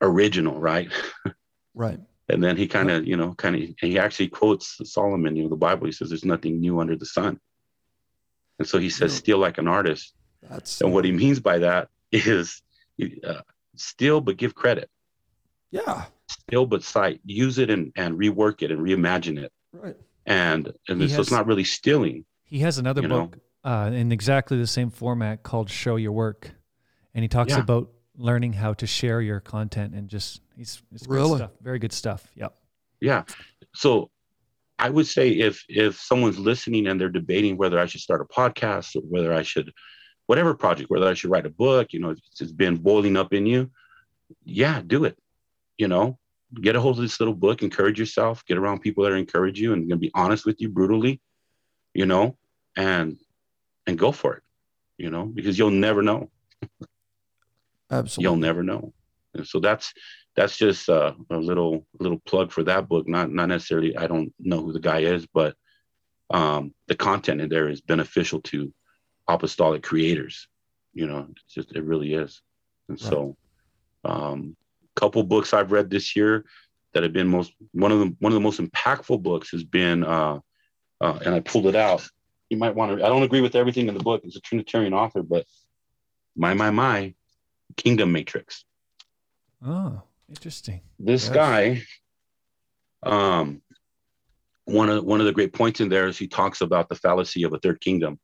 original, 0.00 0.60
right? 0.60 0.90
right. 1.74 1.98
And 2.28 2.44
then 2.44 2.56
he 2.56 2.68
kind 2.68 2.90
of 2.90 3.06
you 3.06 3.16
know 3.16 3.34
kind 3.34 3.56
of 3.56 3.62
he 3.80 3.98
actually 3.98 4.28
quotes 4.28 4.78
Solomon, 4.84 5.34
you 5.36 5.44
know, 5.44 5.48
the 5.48 5.56
Bible. 5.56 5.86
He 5.86 5.92
says, 5.92 6.10
"There's 6.10 6.24
nothing 6.24 6.60
new 6.60 6.78
under 6.80 6.96
the 6.96 7.06
sun." 7.06 7.40
And 8.58 8.68
so 8.68 8.78
he 8.78 8.90
says, 8.90 9.12
Yeah. 9.12 9.18
"Steal 9.18 9.38
like 9.38 9.58
an 9.58 9.68
artist." 9.68 10.14
That's 10.42 10.80
And 10.80 10.92
what 10.92 11.04
he 11.04 11.12
means 11.12 11.40
by 11.40 11.58
that 11.60 11.88
is 12.12 12.62
uh, 13.26 13.40
steal 13.76 14.20
but 14.20 14.36
give 14.36 14.54
credit, 14.54 14.88
yeah, 15.70 16.04
steal 16.28 16.66
but 16.66 16.82
cite, 16.82 17.20
use 17.24 17.58
it 17.58 17.70
and, 17.70 17.92
and 17.96 18.18
rework 18.18 18.62
it 18.62 18.70
and 18.70 18.80
reimagine 18.80 19.38
it. 19.38 19.52
right. 19.72 19.96
And 20.26 20.72
and 20.88 21.00
He 21.00 21.08
so 21.08 21.20
it's 21.20 21.30
not 21.30 21.46
really 21.46 21.64
stealing. 21.64 22.24
He 22.44 22.58
has 22.60 22.78
another 22.78 23.06
book 23.06 23.38
uh, 23.64 23.90
in 23.92 24.12
exactly 24.12 24.58
the 24.58 24.66
same 24.66 24.90
format 24.90 25.42
called 25.42 25.70
Show 25.70 25.96
Your 25.96 26.12
Work, 26.12 26.50
and 27.14 27.22
he 27.22 27.28
talks 27.28 27.52
Yeah. 27.52 27.60
about 27.60 27.90
learning 28.16 28.52
how 28.54 28.74
to 28.74 28.86
share 28.86 29.20
your 29.20 29.40
content 29.40 29.94
and 29.94 30.08
just 30.08 30.40
he's 30.56 30.82
it's 30.92 31.06
great 31.06 31.18
Really? 31.20 31.36
stuff, 31.38 31.52
very 31.62 31.78
good 31.78 31.92
stuff. 31.92 32.30
Yep. 32.34 32.54
Yeah. 33.00 33.22
So 33.74 34.10
I 34.78 34.90
would 34.90 35.06
say 35.06 35.30
if 35.30 35.64
if 35.68 35.98
someone's 36.00 36.38
listening 36.38 36.88
and 36.88 37.00
they're 37.00 37.08
debating 37.08 37.56
whether 37.56 37.78
I 37.78 37.86
should 37.86 38.00
start 38.00 38.20
a 38.20 38.24
podcast 38.24 38.96
or 38.96 39.00
whether 39.02 39.32
I 39.32 39.42
should 39.42 39.72
whatever 40.28 40.54
project, 40.54 40.90
whether 40.90 41.08
I 41.08 41.14
should 41.14 41.30
write 41.30 41.46
a 41.46 41.50
book, 41.50 41.92
you 41.92 42.00
know, 42.00 42.10
if 42.10 42.18
it's 42.40 42.52
been 42.52 42.76
boiling 42.76 43.16
up 43.16 43.32
in 43.32 43.46
you, 43.46 43.70
yeah, 44.44 44.80
do 44.86 45.04
it. 45.04 45.18
You 45.76 45.88
know, 45.88 46.18
get 46.60 46.76
a 46.76 46.80
hold 46.80 46.96
of 46.96 47.02
this 47.02 47.18
little 47.18 47.34
book, 47.34 47.62
encourage 47.62 47.98
yourself, 47.98 48.44
get 48.46 48.58
around 48.58 48.80
people 48.80 49.04
that 49.04 49.12
encourage 49.12 49.58
you 49.58 49.72
and 49.72 49.88
gonna 49.88 49.98
be 49.98 50.12
honest 50.14 50.46
with 50.46 50.60
you 50.60 50.68
brutally, 50.68 51.20
you 51.94 52.06
know, 52.06 52.36
and 52.76 53.16
and 53.86 53.98
go 53.98 54.12
for 54.12 54.34
it, 54.34 54.42
you 54.98 55.10
know, 55.10 55.24
because 55.24 55.58
you'll 55.58 55.70
never 55.70 56.02
know 56.02 56.30
Absolutely. 57.90 58.22
you'll 58.22 58.40
never 58.40 58.62
know. 58.62 58.92
And 59.34 59.46
so 59.46 59.60
that's 59.60 59.92
that's 60.36 60.56
just 60.56 60.88
uh, 60.88 61.14
a 61.30 61.36
little 61.36 61.86
little 61.98 62.20
plug 62.20 62.52
for 62.52 62.62
that 62.64 62.88
book. 62.88 63.08
Not 63.08 63.32
not 63.32 63.48
necessarily. 63.48 63.96
I 63.96 64.06
don't 64.06 64.32
know 64.38 64.62
who 64.62 64.72
the 64.72 64.80
guy 64.80 65.00
is, 65.00 65.26
but 65.26 65.54
um, 66.30 66.74
the 66.86 66.94
content 66.94 67.40
in 67.40 67.48
there 67.48 67.68
is 67.68 67.80
beneficial 67.80 68.40
to 68.42 68.72
apostolic 69.28 69.82
creators. 69.82 70.48
You 70.94 71.06
know, 71.06 71.26
it's 71.30 71.54
just 71.54 71.76
it 71.76 71.84
really 71.84 72.14
is. 72.14 72.42
And 72.88 72.98
so, 72.98 73.36
um, 74.04 74.56
couple 74.96 75.22
books 75.22 75.54
I've 75.54 75.70
read 75.70 75.90
this 75.90 76.16
year 76.16 76.44
that 76.92 77.02
have 77.04 77.12
been 77.12 77.28
most 77.28 77.52
one 77.72 77.92
of 77.92 78.00
the 78.00 78.16
one 78.18 78.32
of 78.32 78.34
the 78.34 78.40
most 78.40 78.60
impactful 78.60 79.22
books 79.22 79.50
has 79.50 79.62
been, 79.62 80.02
uh, 80.02 80.40
uh, 81.00 81.18
and 81.24 81.34
I 81.34 81.40
pulled 81.40 81.66
it 81.66 81.76
out. 81.76 82.08
You 82.50 82.56
might 82.56 82.74
want 82.74 82.98
to. 82.98 83.04
I 83.04 83.08
don't 83.08 83.22
agree 83.22 83.42
with 83.42 83.54
everything 83.54 83.88
in 83.88 83.94
the 83.94 84.02
book. 84.02 84.22
It's 84.24 84.36
a 84.36 84.40
Trinitarian 84.40 84.94
author, 84.94 85.22
but 85.22 85.44
my 86.34 86.54
my 86.54 86.70
my, 86.70 87.14
Kingdom 87.76 88.12
Matrix 88.12 88.64
Oh, 89.64 90.02
interesting. 90.28 90.80
this 90.98 91.24
Yes. 91.24 91.34
guy 91.34 91.82
um 93.04 93.62
one 94.64 94.88
of 94.88 95.04
one 95.04 95.20
of 95.20 95.26
the 95.26 95.32
great 95.32 95.52
points 95.52 95.80
in 95.80 95.88
there 95.88 96.08
is 96.08 96.18
he 96.18 96.26
talks 96.26 96.60
about 96.60 96.88
the 96.88 96.94
fallacy 96.94 97.42
of 97.44 97.52
a 97.52 97.58
third 97.58 97.80
kingdom 97.80 98.18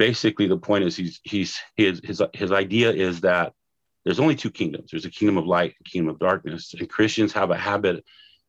basically 0.00 0.46
the 0.48 0.56
point 0.56 0.82
is 0.82 0.96
he's 0.96 1.20
he's 1.24 1.58
his 1.76 2.00
his 2.02 2.22
his 2.32 2.50
idea 2.52 2.90
is 2.90 3.20
that 3.20 3.52
there's 4.04 4.18
only 4.18 4.34
two 4.34 4.50
kingdoms 4.50 4.90
there's 4.90 5.04
a 5.04 5.10
kingdom 5.10 5.36
of 5.36 5.44
light 5.46 5.74
and 5.76 5.84
kingdom 5.92 6.08
of 6.08 6.18
darkness 6.18 6.72
and 6.78 6.88
christians 6.88 7.34
have 7.34 7.50
a 7.50 7.56
habit 7.70 8.02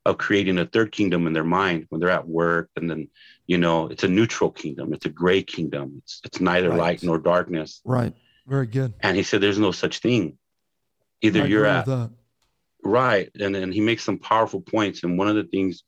of 0.06 0.18
creating 0.18 0.58
a 0.60 0.66
third 0.66 0.93
kingdom 0.93 1.28
in 1.28 1.34
their 1.34 1.43
mind 1.43 1.86
when 1.89 1.99
they're 1.99 2.18
at 2.22 2.26
work 2.26 2.70
and 2.78 2.89
then 2.89 3.02
you 3.47 3.58
know 3.58 3.88
it's 3.89 4.06
a 4.06 4.08
neutral 4.08 4.49
kingdom 4.49 4.93
it's 4.93 5.06
a 5.06 5.10
gray 5.10 5.43
kingdom 5.43 5.86
it's 6.02 6.22
it's 6.24 6.39
neither 6.39 6.70
Right. 6.70 6.80
light 6.80 7.04
nor 7.04 7.18
darkness 7.20 7.82
Right. 7.84 8.14
Very 8.47 8.68
good. 8.68 8.93
and 9.02 9.18
he 9.18 9.24
said 9.24 9.41
there's 9.41 9.60
no 9.68 9.74
such 9.74 9.99
thing 9.99 10.38
either 11.22 11.43
I 11.43 11.47
you're 11.47 11.66
at 11.66 11.86
that. 11.86 12.12
Right. 12.84 13.30
And 13.43 13.54
then 13.54 13.72
he 13.72 13.82
makes 13.89 14.04
some 14.04 14.18
powerful 14.18 14.60
points. 14.60 15.04
And 15.04 15.16
one 15.16 15.28
of 15.28 15.36
the 15.36 15.43
things 15.56 15.84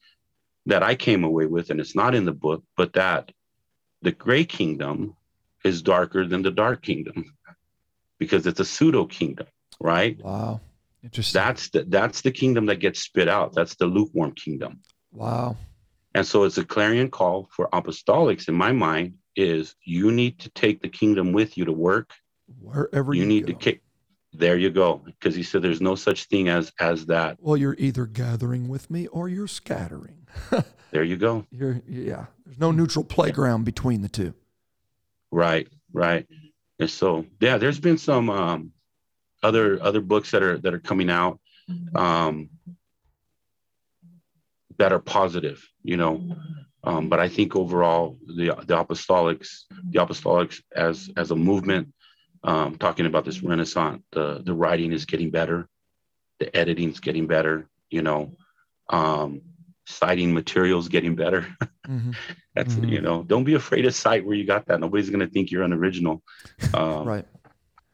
that 0.68 0.84
I 0.84 0.94
came 0.94 1.24
away 1.24 1.48
with, 1.48 1.72
and 1.72 1.80
it's 1.80 1.96
not 1.96 2.14
in 2.14 2.24
the 2.24 2.38
book, 2.48 2.62
but 2.78 2.94
that 2.94 3.32
the 4.04 4.12
gray 4.12 4.46
kingdom 4.46 5.16
is 5.64 5.82
darker 5.82 6.26
than 6.28 6.42
the 6.42 6.52
dark 6.52 6.82
kingdom 6.82 7.34
because 8.20 8.46
it's 8.48 8.60
a 8.60 8.66
pseudo 8.66 9.06
kingdom, 9.06 9.48
right? 9.80 10.22
Wow. 10.24 10.62
Interesting. 11.04 11.42
That's 11.42 11.70
the 11.70 11.84
that's 11.88 12.22
the 12.22 12.32
kingdom 12.32 12.66
that 12.68 12.78
gets 12.78 13.02
spit 13.02 13.28
out. 13.28 13.54
That's 13.54 13.76
the 13.76 13.86
lukewarm 13.86 14.34
kingdom. 14.34 14.80
Wow. 15.12 15.58
And 16.16 16.26
so 16.26 16.44
it's 16.44 16.58
a 16.58 16.66
clarion 16.66 17.10
call 17.10 17.50
for 17.52 17.68
apostolics 17.74 18.48
in 18.48 18.56
my 18.56 18.72
mind 18.72 19.16
is 19.36 19.76
you 19.84 20.12
need 20.12 20.40
to 20.40 20.50
take 20.52 20.82
the 20.82 20.90
kingdom 20.90 21.34
with 21.34 21.58
you 21.58 21.66
to 21.66 21.72
work. 21.74 22.12
Wherever 22.62 23.14
you, 23.14 23.22
You 23.22 23.28
need 23.28 23.48
go. 23.48 23.54
to 23.54 23.60
kick 23.60 23.82
there 24.36 24.58
you 24.58 24.70
go. 24.72 25.02
Because 25.06 25.36
he 25.36 25.44
said 25.44 25.62
there's 25.62 25.82
no 25.82 25.96
such 25.96 26.26
thing 26.26 26.50
as 26.50 26.72
as 26.80 27.06
that. 27.08 27.38
Well, 27.40 27.58
you're 27.58 27.76
either 27.78 28.06
gathering 28.06 28.68
with 28.68 28.90
me 28.90 29.08
or 29.08 29.28
you're 29.30 29.48
scattering. 29.48 30.28
There 30.92 31.04
you 31.04 31.18
go. 31.18 31.44
You're 31.50 31.82
yeah. 31.88 32.28
There's 32.46 32.60
no 32.60 32.72
neutral 32.72 33.04
playground 33.04 33.64
between 33.64 34.04
the 34.04 34.10
two. 34.10 34.36
Right, 35.34 35.68
right. 35.92 36.28
And 36.80 36.90
so 36.90 37.26
yeah, 37.40 37.58
there's 37.58 37.80
been 37.80 37.98
some 37.98 38.30
um 38.30 38.72
other 39.42 39.82
other 39.82 40.00
books 40.00 40.30
that 40.32 40.44
are 40.44 40.60
that 40.60 40.76
are 40.76 40.80
coming 40.80 41.10
out 41.10 41.40
um 41.96 42.50
that 44.78 44.94
are 44.94 45.00
positive, 45.00 45.68
you 45.84 45.98
know. 45.98 46.36
Um, 46.84 47.10
but 47.10 47.20
I 47.20 47.30
think 47.30 47.56
overall 47.56 48.20
the 48.28 48.54
the 48.68 48.76
apostolics, 48.76 49.64
the 49.90 50.00
apostolics 50.00 50.62
as 50.76 51.10
as 51.18 51.32
a 51.32 51.36
movement, 51.36 51.92
um, 52.44 52.78
talking 52.78 53.08
about 53.08 53.26
this 53.26 53.42
renaissance, 53.42 54.04
the 54.12 54.44
the 54.46 54.54
writing 54.54 54.92
is 54.92 55.06
getting 55.06 55.32
better, 55.32 55.68
the 56.40 56.56
editing's 56.56 57.00
getting 57.00 57.26
better, 57.26 57.68
you 57.90 58.04
know, 58.04 58.38
um, 58.90 59.42
citing 59.88 60.32
materials 60.32 60.90
getting 60.90 61.16
better. 61.16 61.48
Mhm. 61.88 62.16
That's 62.56 62.76
Mhm. 62.76 62.90
you 62.90 63.02
know, 63.02 63.24
don't 63.24 63.44
be 63.44 63.56
afraid 63.56 63.82
to 63.84 63.92
cite 63.92 64.26
where 64.26 64.36
you 64.36 64.46
got 64.46 64.66
that. 64.68 64.80
Nobody's 64.80 65.10
gonna 65.10 65.28
think 65.28 65.52
you're 65.52 65.64
unoriginal. 65.64 66.24
Um, 66.74 67.06
Right. 67.08 67.26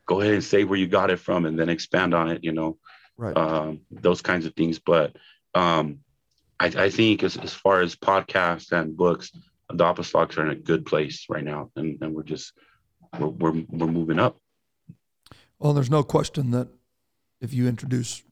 Go 0.06 0.22
ahead 0.22 0.34
and 0.34 0.44
say 0.44 0.64
where 0.64 0.78
you 0.80 0.88
got 0.88 1.12
it 1.12 1.18
from, 1.18 1.46
and 1.46 1.58
then 1.58 1.70
expand 1.70 2.14
on 2.14 2.30
it. 2.30 2.44
You 2.44 2.52
know, 2.52 2.78
Right. 3.18 3.36
um, 3.38 3.82
those 3.92 4.22
kinds 4.22 4.46
of 4.46 4.54
things. 4.56 4.80
But 4.80 5.16
um, 5.56 6.00
I, 6.60 6.66
I 6.68 6.90
think 6.90 7.24
as, 7.24 7.38
as 7.38 7.54
far 7.54 7.82
as 7.82 7.96
podcasts 7.96 8.72
and 8.72 8.96
books, 8.98 9.32
the 9.70 9.84
apostolics 9.84 10.38
are 10.38 10.44
in 10.44 10.50
a 10.52 10.56
good 10.56 10.86
place 10.86 11.26
right 11.30 11.44
now, 11.44 11.72
and, 11.76 11.98
and 12.02 12.14
we're 12.16 12.24
just 12.24 12.54
we're, 13.20 13.28
we're 13.28 13.64
we're 13.70 13.88
moving 13.88 14.20
up. 14.20 14.38
Well, 15.60 15.74
there's 15.74 15.90
no 15.92 16.04
question 16.04 16.52
that 16.52 16.70
if 17.42 17.54
you 17.54 17.68
introduce 17.68 18.24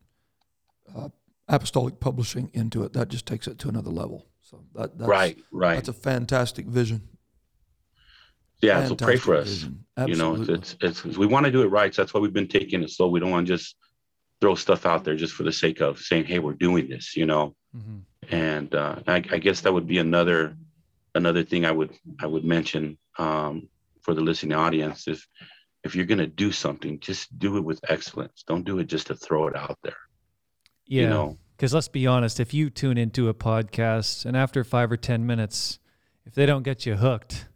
uh, 0.96 1.10
apostolic 1.48 2.00
publishing 2.00 2.50
into 2.54 2.84
it, 2.84 2.94
that 2.94 3.10
just 3.10 3.26
takes 3.26 3.48
it 3.48 3.60
to 3.60 3.70
another 3.70 3.92
level. 3.92 4.26
So 4.50 4.64
that, 4.76 4.98
that's, 4.98 5.10
right, 5.10 5.38
right. 5.52 5.76
That's 5.76 5.90
a 5.90 5.94
fantastic 5.94 6.66
vision. 6.68 7.02
yeah. 8.62 8.88
So 8.88 8.96
pray 8.96 9.18
for 9.18 9.36
us. 9.36 9.66
You 10.06 10.16
know, 10.16 10.36
it's, 10.36 10.76
it's 10.80 11.04
it's 11.06 11.18
we 11.18 11.26
want 11.28 11.46
to 11.46 11.52
do 11.52 11.62
it 11.64 11.68
right. 11.68 11.94
So 11.94 12.02
that's 12.02 12.14
why 12.14 12.22
we've 12.22 12.34
been 12.34 12.48
taking 12.48 12.82
it 12.84 12.90
slow. 12.90 13.08
We 13.10 13.20
don't 13.20 13.32
want 13.32 13.48
to 13.48 13.54
just 13.54 13.76
throw 14.40 14.56
stuff 14.56 14.86
out 14.86 15.04
there 15.04 15.16
just 15.16 15.34
for 15.34 15.44
the 15.44 15.52
sake 15.52 15.82
of 15.82 16.00
saying, 16.00 16.26
"Hey, 16.26 16.40
we're 16.40 16.54
doing 16.54 16.88
this." 16.88 17.16
You 17.18 17.26
know, 17.26 17.56
Mhm. 17.76 18.02
and 18.30 18.74
uh, 18.74 18.96
I, 19.08 19.16
I 19.16 19.38
guess 19.40 19.62
that 19.62 19.74
would 19.74 19.88
be 19.88 19.98
another 19.98 20.56
another 21.16 21.44
thing 21.44 21.66
I 21.66 21.72
would 21.72 21.92
I 22.20 22.28
would 22.28 22.46
mention 22.46 22.98
um, 23.18 23.68
for 24.02 24.14
the 24.14 24.22
listening 24.22 24.58
audience 24.58 25.08
if 25.08 25.28
if 25.84 25.96
you're 25.96 26.06
going 26.06 26.18
to 26.20 26.28
do 26.28 26.52
something, 26.52 27.00
just 27.00 27.38
do 27.40 27.58
it 27.58 27.64
with 27.64 27.80
excellence. 27.90 28.44
Don't 28.48 28.64
do 28.64 28.80
it 28.80 28.86
just 28.88 29.08
to 29.08 29.16
throw 29.16 29.48
it 29.48 29.56
out 29.56 29.78
there. 29.84 29.98
Yeah. 30.86 31.02
You 31.04 31.10
know, 31.10 31.38
Because 31.58 31.74
let's 31.74 31.88
be 31.88 32.06
honest, 32.06 32.40
if 32.40 32.54
you 32.54 32.70
tune 32.70 33.00
into 33.00 33.30
a 33.30 33.34
podcast 33.34 34.26
and 34.26 34.38
after 34.38 34.64
five 34.64 34.92
or 34.92 34.98
10 34.98 35.26
minutes, 35.26 35.80
if 36.24 36.36
they 36.36 36.46
don't 36.46 36.62
get 36.62 36.86
you 36.86 36.98
hooked, 36.98 37.48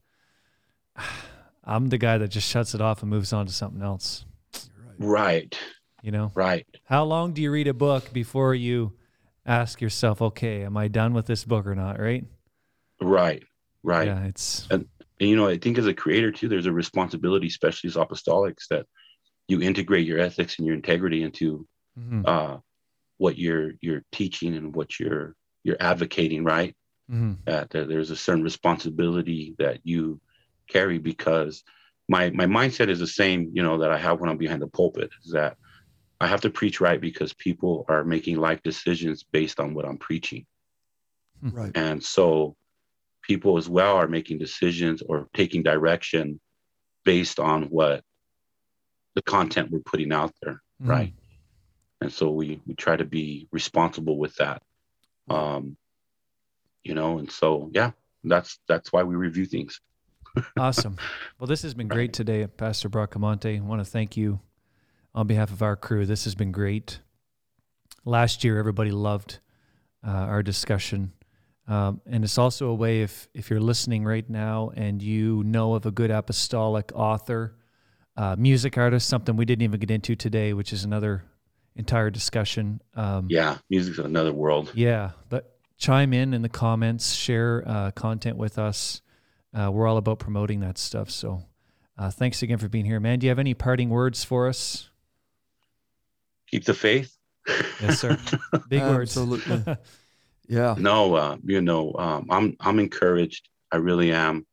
I'm 1.64 1.89
the 1.89 1.99
guy 1.99 2.18
that 2.18 2.30
just 2.30 2.49
shuts 2.49 2.74
it 2.74 2.82
off 2.82 3.04
and 3.04 3.12
moves 3.12 3.32
on 3.32 3.45
to 3.45 3.52
something 3.52 3.84
else. 3.84 4.26
right, 4.97 5.56
You 6.02 6.12
know, 6.12 6.32
right, 6.34 6.66
how 6.86 7.04
long 7.04 7.34
do 7.34 7.43
you 7.43 7.52
read 7.52 7.68
a 7.68 7.76
book 7.76 8.12
before 8.12 8.56
you 8.56 8.93
ask 9.45 9.80
yourself, 9.80 10.20
okay, 10.20 10.64
am 10.64 10.78
I 10.78 10.88
done 10.88 11.14
with 11.14 11.28
this 11.28 11.45
book 11.45 11.68
or 11.68 11.76
not? 11.76 11.99
Right. 11.99 12.26
right, 12.99 13.43
right. 13.84 14.08
Yeah. 14.08 14.24
It's, 14.24 14.68
And 14.72 14.88
you 15.20 15.36
know, 15.36 15.47
I 15.47 15.60
think 15.60 15.78
as 15.78 15.86
a 15.86 15.93
creator 15.93 16.32
too, 16.32 16.49
there's 16.49 16.66
a 16.66 16.74
responsibility, 16.74 17.45
especially 17.45 17.89
as 17.89 17.95
apostolics, 17.97 18.68
that 18.72 18.88
you 19.47 19.62
integrate 19.62 20.08
your 20.08 20.18
ethics 20.18 20.58
and 20.58 20.66
your 20.66 20.76
integrity 20.76 21.22
into 21.22 21.68
mm-hmm. 21.99 22.24
uh, 22.26 22.58
what 23.22 23.38
you're 23.38 23.72
you're 23.82 24.03
teaching 24.11 24.55
and 24.55 24.76
what 24.76 24.99
you're 24.99 25.36
you're 25.63 25.82
advocating. 25.91 26.43
Right. 26.43 26.76
mhm. 27.09 27.38
that 27.45 27.69
there- 27.72 27.86
there's 27.91 28.09
a 28.11 28.15
certain 28.28 28.43
responsibility 28.51 29.41
that 29.63 29.78
you 29.91 30.19
carry 30.76 30.97
because 30.97 31.53
my 32.15 32.24
my 32.41 32.45
mindset 32.59 32.89
is 32.93 32.99
the 33.05 33.13
same 33.22 33.39
you 33.55 33.63
know 33.65 33.78
that 33.82 33.91
i 33.91 33.99
have 34.05 34.15
when 34.19 34.30
i'm 34.30 34.38
behind 34.45 34.61
the 34.61 34.67
pulpit 34.80 35.09
is 35.24 35.32
that 35.39 35.53
i 36.24 36.28
have 36.34 36.41
to 36.45 36.49
preach 36.59 36.78
right 36.86 37.01
because 37.09 37.32
people 37.47 37.74
are 37.93 38.03
making 38.15 38.36
life 38.47 38.61
decisions 38.72 39.17
based 39.38 39.59
on 39.63 39.74
what 39.76 39.86
i'm 39.89 39.97
preaching 40.09 40.43
right. 41.59 41.72
and 41.76 41.97
so 42.15 42.55
people 43.30 43.53
as 43.61 43.67
well 43.78 43.95
are 44.01 44.07
making 44.17 44.38
decisions 44.47 44.97
or 45.09 45.28
taking 45.41 45.61
direction 45.63 46.39
based 47.11 47.39
on 47.39 47.59
what 47.78 47.97
the 49.15 49.22
content 49.36 49.69
we're 49.72 49.89
putting 49.91 50.11
out 50.19 50.34
there 50.41 50.57
Mhm. 50.82 50.89
right 50.95 51.13
and 52.02 52.12
so 52.12 52.32
we 52.32 52.62
we 52.66 52.74
try 52.74 52.95
to 52.95 53.06
be 53.06 53.47
responsible 53.52 54.18
with 54.18 54.36
that 54.36 54.62
um 55.30 55.78
you 56.84 56.93
know 56.93 57.20
and 57.20 57.32
so 57.32 57.70
yeah 57.74 57.91
that's 58.24 58.60
that's 58.68 58.91
why 58.91 59.04
we 59.04 59.16
review 59.16 59.45
things 59.45 59.80
awesome. 60.58 60.97
Well, 61.39 61.47
this 61.47 61.62
has 61.64 61.74
been 61.74 61.88
great 61.88 62.14
today, 62.14 62.45
Pastor 62.47 62.89
Bracamonte. 62.89 63.58
I 63.58 63.62
want 63.62 63.82
to 63.82 63.86
thank 63.86 64.16
you 64.16 64.39
on 65.14 65.28
behalf 65.28 65.52
of 65.52 65.62
our 65.62 65.76
crew. 65.76 66.06
This 66.06 66.24
has 66.24 66.36
been 66.36 66.52
great. 66.52 66.99
Last 68.06 68.43
year, 68.43 68.58
everybody 68.58 68.91
loved 68.91 69.39
uh, 70.06 70.10
our 70.12 70.41
discussion. 70.41 71.12
Um, 71.68 72.02
and 72.06 72.24
it's 72.24 72.38
also 72.38 72.70
a 72.70 72.74
way 72.74 73.02
if 73.02 73.28
if 73.34 73.49
you're 73.49 73.60
listening 73.60 74.04
right 74.04 74.28
now 74.30 74.72
and 74.76 75.02
you 75.02 75.43
know 75.43 75.76
of 75.76 75.86
a 75.86 75.91
good 75.91 76.12
apostolic 76.12 76.91
author, 76.95 77.56
uh, 78.18 78.36
music 78.38 78.78
artist, 78.78 79.08
something 79.08 79.36
we 79.36 79.45
didn't 79.45 79.64
even 79.64 79.80
get 79.80 79.91
into 79.91 80.16
today, 80.16 80.54
which 80.54 80.74
is 80.74 80.84
another 80.84 81.24
entire 81.76 82.09
discussion. 82.09 82.82
Um, 82.95 83.28
Yeah, 83.30 83.57
music's 83.69 83.97
another 83.97 84.34
world. 84.34 84.72
yeah, 84.76 85.11
but 85.30 85.55
chime 85.78 86.13
in 86.13 86.34
in 86.34 86.41
the 86.41 86.49
comments, 86.49 87.13
share 87.13 87.63
uh, 87.65 87.91
content 87.91 88.38
with 88.38 88.57
us. 88.59 89.01
Uh, 89.53 89.69
we're 89.72 89.88
all 89.88 89.97
about 89.97 90.19
promoting 90.19 90.59
that 90.61 90.78
stuff. 90.78 91.09
So, 91.09 91.43
uh, 91.97 92.09
thanks 92.11 92.41
again 92.41 92.57
for 92.57 92.69
being 92.69 92.86
here, 92.86 92.99
man. 92.99 93.19
Do 93.19 93.26
you 93.26 93.30
have 93.32 93.39
any 93.39 93.53
parting 93.53 93.89
words 93.89 94.24
for 94.24 94.47
us? 94.47 94.89
Keep 96.49 96.65
the 96.65 96.74
faith. 96.74 97.17
Yes, 97.82 97.99
sir. 97.99 98.17
Big 98.69 98.82
words. 98.82 99.17
Absolutely. 99.17 99.76
Yeah. 100.47 100.76
No, 100.78 101.15
uh, 101.15 101.38
you 101.45 101.61
know, 101.61 101.93
um, 101.97 102.28
I'm 102.30 102.57
I'm 102.59 102.78
encouraged. 102.80 103.47
I 103.72 103.78
really 103.78 104.11
am 104.11 104.45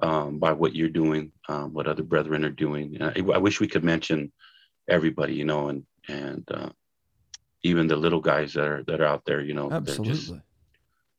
um, 0.00 0.38
by 0.38 0.52
what 0.52 0.76
you're 0.76 0.88
doing, 0.90 1.32
um, 1.48 1.72
what 1.74 1.88
other 1.88 2.04
brethren 2.04 2.44
are 2.44 2.50
doing. 2.50 2.94
And 3.00 3.04
I, 3.30 3.34
I 3.34 3.38
wish 3.38 3.58
we 3.58 3.66
could 3.66 3.82
mention 3.82 4.30
everybody, 4.88 5.34
you 5.34 5.44
know, 5.44 5.66
and 5.68 5.84
and 6.10 6.44
uh, 6.52 6.70
even 7.62 7.86
the 7.86 7.96
little 7.96 8.20
guys 8.20 8.52
that 8.54 8.66
are 8.66 8.82
that 8.84 9.00
are 9.00 9.06
out 9.06 9.24
there, 9.24 9.40
you 9.40 9.54
know. 9.54 9.68
they're 9.68 9.80
just- 9.80 10.00
Absolutely. 10.00 10.42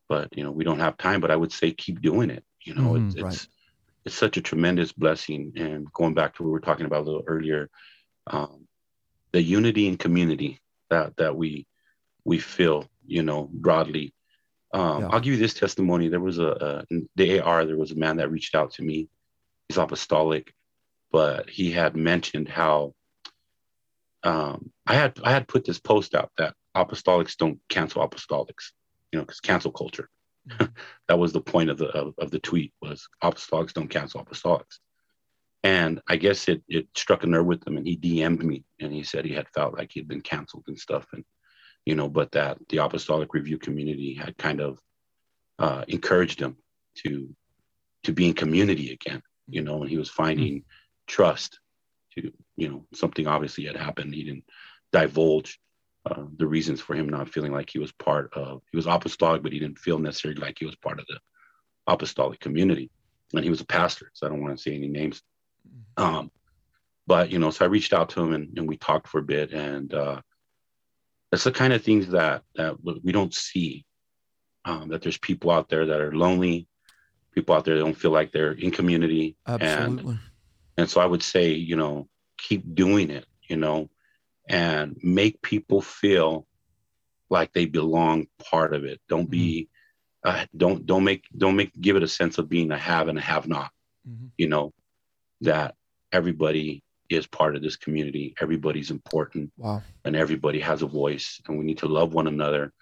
but 0.09 0.27
you 0.37 0.43
know, 0.43 0.51
we 0.51 0.63
don't 0.63 0.79
have 0.79 0.97
time. 0.97 1.21
But 1.21 1.31
I 1.31 1.35
would 1.35 1.51
say 1.51 1.71
keep 1.71 2.01
doing 2.01 2.29
it. 2.29 2.43
You 2.63 2.73
know, 2.75 2.95
it's, 2.95 3.15
Mhm. 3.15 3.17
it's 3.17 3.23
Right. 3.23 3.47
it's 4.05 4.15
such 4.15 4.37
a 4.37 4.41
tremendous 4.41 4.91
blessing. 4.91 5.53
And 5.55 5.91
going 5.93 6.13
back 6.13 6.35
to 6.35 6.43
what 6.43 6.47
we 6.49 6.51
were 6.53 6.59
talking 6.67 6.85
about 6.85 7.01
a 7.03 7.07
little 7.09 7.23
earlier, 7.27 7.69
um, 8.27 8.67
the 9.31 9.41
unity 9.41 9.87
and 9.87 9.97
community 9.99 10.59
that 10.89 11.15
that 11.17 11.35
we 11.35 11.65
we 12.23 12.37
feel, 12.37 12.87
you 13.07 13.23
know, 13.23 13.49
broadly. 13.51 14.13
Um, 14.73 15.01
Yeah. 15.01 15.07
I'll 15.11 15.19
give 15.19 15.33
you 15.33 15.39
this 15.39 15.53
testimony. 15.63 16.07
There 16.07 16.19
was 16.29 16.37
a, 16.39 16.51
a 16.91 16.95
the 17.15 17.39
AR. 17.39 17.65
There 17.65 17.77
was 17.77 17.91
a 17.91 17.95
man 18.05 18.17
that 18.17 18.31
reached 18.31 18.53
out 18.55 18.71
to 18.73 18.83
me. 18.83 19.09
He's 19.67 19.77
apostolic, 19.77 20.53
but 21.11 21.49
he 21.49 21.71
had 21.71 21.95
mentioned 21.95 22.47
how 22.49 22.93
um, 24.23 24.71
I 24.85 24.95
had 24.95 25.19
I 25.23 25.31
had 25.31 25.47
put 25.47 25.65
this 25.65 25.79
post 25.79 26.15
out 26.15 26.31
that 26.37 26.53
apostolics 26.75 27.35
don't 27.35 27.59
cancel 27.69 28.07
apostolics, 28.07 28.71
you 29.11 29.19
know, 29.19 29.25
because 29.25 29.39
cancel 29.39 29.71
culture. 29.71 30.09
that 31.07 31.19
was 31.19 31.33
the 31.33 31.41
point 31.41 31.69
of 31.69 31.77
the 31.77 31.87
of, 31.87 32.13
of 32.17 32.31
the 32.31 32.39
tweet 32.39 32.73
was 32.81 33.07
apostolics 33.23 33.73
don't 33.73 33.89
cancel 33.89 34.23
apostolics. 34.23 34.79
And 35.63 36.01
I 36.07 36.15
guess 36.15 36.47
it 36.47 36.63
it 36.67 36.87
struck 36.95 37.23
a 37.23 37.27
nerve 37.27 37.45
with 37.45 37.65
him, 37.67 37.77
and 37.77 37.85
he 37.85 37.97
DM'd 37.97 38.43
me, 38.43 38.63
and 38.79 38.91
he 38.91 39.03
said 39.03 39.25
he 39.25 39.33
had 39.33 39.49
felt 39.49 39.77
like 39.77 39.91
he'd 39.91 40.07
been 40.07 40.21
canceled 40.21 40.63
and 40.67 40.79
stuff, 40.79 41.05
and 41.13 41.23
you 41.85 41.95
know, 41.95 42.09
but 42.09 42.31
that 42.31 42.57
the 42.69 42.77
apostolic 42.77 43.33
review 43.33 43.57
community 43.57 44.13
had 44.13 44.37
kind 44.37 44.59
of 44.61 44.79
uh, 45.59 45.83
encouraged 45.87 46.41
him 46.41 46.57
to 47.03 47.29
to 48.03 48.13
be 48.13 48.27
in 48.27 48.33
community 48.33 48.91
again, 48.91 49.21
you 49.47 49.61
know, 49.61 49.81
and 49.81 49.89
he 49.89 49.97
was 49.97 50.09
finding 50.09 50.63
trust 51.07 51.59
to 52.17 52.31
you 52.61 52.69
know 52.69 52.85
something 52.93 53.25
obviously 53.25 53.65
had 53.65 53.75
happened. 53.75 54.13
He 54.13 54.23
didn't 54.23 54.45
divulge 54.91 55.59
uh, 56.05 56.25
the 56.37 56.45
reasons 56.45 56.79
for 56.79 56.95
him 56.95 57.09
not 57.09 57.27
feeling 57.27 57.51
like 57.51 57.71
he 57.71 57.79
was 57.79 57.91
part 57.91 58.31
of. 58.33 58.61
He 58.71 58.77
was 58.77 58.85
apostolic, 58.85 59.41
but 59.41 59.51
he 59.51 59.57
didn't 59.57 59.79
feel 59.79 59.97
necessarily 59.97 60.39
like 60.39 60.57
he 60.59 60.65
was 60.65 60.75
part 60.75 60.99
of 60.99 61.05
the 61.07 61.19
apostolic 61.87 62.39
community. 62.39 62.91
And 63.33 63.43
he 63.43 63.49
was 63.49 63.61
a 63.61 63.65
pastor, 63.65 64.11
so 64.13 64.27
I 64.27 64.29
don't 64.29 64.41
want 64.41 64.55
to 64.55 64.61
say 64.61 64.75
any 64.75 64.89
names. 64.89 65.23
Um, 65.97 66.31
but 67.07 67.31
you 67.31 67.39
know, 67.39 67.49
so 67.49 67.65
I 67.65 67.67
reached 67.67 67.93
out 67.93 68.09
to 68.09 68.21
him 68.21 68.33
and, 68.33 68.55
and 68.57 68.67
we 68.67 68.77
talked 68.77 69.07
for 69.07 69.19
a 69.19 69.23
bit, 69.23 69.53
and 69.53 69.91
uh, 69.93 70.21
that's 71.31 71.45
the 71.45 71.51
kind 71.51 71.73
of 71.73 71.83
things 71.83 72.09
that 72.09 72.43
that 72.55 72.75
we 72.83 73.11
don't 73.11 73.33
see. 73.33 73.85
Um, 74.65 74.89
that 74.89 75.01
there's 75.01 75.17
people 75.17 75.49
out 75.49 75.69
there 75.69 75.87
that 75.87 76.01
are 76.01 76.15
lonely, 76.15 76.67
people 77.33 77.55
out 77.55 77.65
there 77.65 77.75
that 77.75 77.83
don't 77.83 77.97
feel 77.97 78.11
like 78.11 78.31
they're 78.31 78.51
in 78.51 78.69
community, 78.69 79.35
and 79.47 79.63
Absolutely. 79.63 80.19
and 80.77 80.87
so 80.87 81.01
I 81.01 81.07
would 81.07 81.23
say, 81.23 81.53
you 81.53 81.75
know, 81.75 82.07
keep 82.41 82.75
doing 82.75 83.09
it, 83.09 83.25
you 83.47 83.55
know, 83.55 83.89
and 84.49 84.97
make 85.03 85.41
people 85.41 85.81
feel 85.81 86.47
like 87.29 87.53
they 87.53 87.65
belong 87.65 88.27
part 88.51 88.73
of 88.73 88.83
it. 88.83 88.99
Don't 89.07 89.29
be, 89.29 89.69
uh, 90.23 90.45
don't 90.55 90.85
don't 90.85 91.03
make 91.03 91.23
don't 91.37 91.55
make 91.55 91.71
give 91.79 91.95
it 91.95 92.03
a 92.03 92.07
sense 92.07 92.37
of 92.37 92.49
being 92.49 92.71
a 92.71 92.77
have 92.77 93.07
and 93.07 93.17
a 93.17 93.21
have 93.21 93.47
not. 93.47 93.71
Mhm. 94.07 94.31
You 94.37 94.47
know, 94.47 94.73
that 95.41 95.75
everybody 96.11 96.83
is 97.09 97.27
part 97.27 97.55
of 97.55 97.61
this 97.61 97.75
community. 97.75 98.33
Everybody's 98.41 98.91
important, 98.91 99.51
Wow. 99.57 99.83
and 100.05 100.15
everybody 100.15 100.59
has 100.59 100.81
a 100.81 100.87
voice. 100.87 101.41
And 101.47 101.57
we 101.57 101.65
need 101.65 101.79
to 101.79 101.87
love 101.87 102.13
one 102.13 102.27
another, 102.27 102.73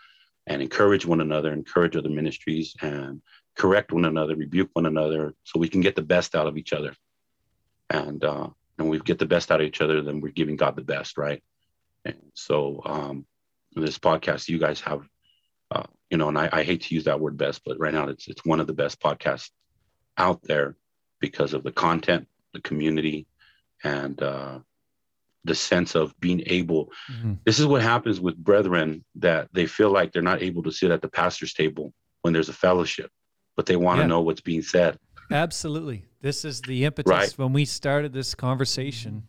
and 0.47 0.61
encourage 0.61 1.05
one 1.05 1.21
another, 1.21 1.51
encourage 1.51 1.95
other 1.95 2.09
ministries, 2.09 2.75
and 2.81 3.21
correct 3.55 3.91
one 3.91 4.05
another, 4.05 4.35
rebuke 4.35 4.69
one 4.73 4.85
another, 4.85 5.33
so 5.43 5.59
we 5.59 5.69
can 5.69 5.81
get 5.81 5.95
the 5.95 6.01
best 6.01 6.35
out 6.35 6.47
of 6.47 6.57
each 6.57 6.73
other 6.73 6.95
and 7.89 8.23
uh, 8.23 8.49
and 8.79 8.89
we 8.89 8.99
get 8.99 9.19
the 9.19 9.25
best 9.25 9.51
out 9.51 9.61
of 9.61 9.67
each 9.67 9.81
other, 9.81 10.01
then 10.01 10.21
we're 10.21 10.31
giving 10.31 10.55
God 10.55 10.75
the 10.75 10.81
best, 10.81 11.17
right? 11.17 11.43
And 12.05 12.15
so, 12.33 12.81
um, 12.85 13.25
this 13.75 13.99
podcast, 13.99 14.47
you 14.47 14.57
guys 14.57 14.79
have, 14.81 15.01
uh, 15.71 15.83
you 16.09 16.17
know, 16.17 16.29
and 16.29 16.37
I, 16.39 16.49
I 16.51 16.63
hate 16.63 16.81
to 16.83 16.95
use 16.95 17.03
that 17.03 17.19
word 17.19 17.37
best, 17.37 17.61
but 17.65 17.79
right 17.79 17.93
now 17.93 18.07
it's 18.07 18.27
it's 18.27 18.43
one 18.45 18.59
of 18.59 18.67
the 18.67 18.73
best 18.73 18.99
podcasts 18.99 19.51
out 20.17 20.41
there 20.43 20.75
because 21.19 21.53
of 21.53 21.63
the 21.63 21.71
content, 21.71 22.27
the 22.53 22.61
community, 22.61 23.27
and 23.83 24.21
uh, 24.23 24.59
the 25.43 25.53
sense 25.55 25.93
of 25.95 26.17
being 26.19 26.41
able. 26.47 26.91
Mhm. 27.11 27.37
This 27.45 27.59
is 27.59 27.65
what 27.67 27.81
happens 27.81 28.19
with 28.19 28.37
brethren 28.37 29.03
that 29.15 29.49
they 29.53 29.67
feel 29.67 29.91
like 29.91 30.11
they're 30.11 30.21
not 30.21 30.41
able 30.41 30.63
to 30.63 30.71
sit 30.71 30.89
at 30.91 31.01
the 31.01 31.09
pastor's 31.09 31.53
table 31.53 31.93
when 32.21 32.33
there's 32.33 32.49
a 32.49 32.53
fellowship, 32.53 33.11
but 33.55 33.65
they 33.65 33.75
want 33.75 33.97
to 33.97 34.03
Yeah. 34.03 34.07
know 34.07 34.21
what's 34.21 34.41
being 34.41 34.61
said. 34.63 34.97
Absolutely. 35.31 36.05
This 36.21 36.43
is 36.43 36.61
the 36.61 36.85
impetus 36.85 37.09
Right. 37.11 37.31
when 37.37 37.53
we 37.53 37.65
started 37.65 38.13
this 38.13 38.35
conversation 38.35 39.23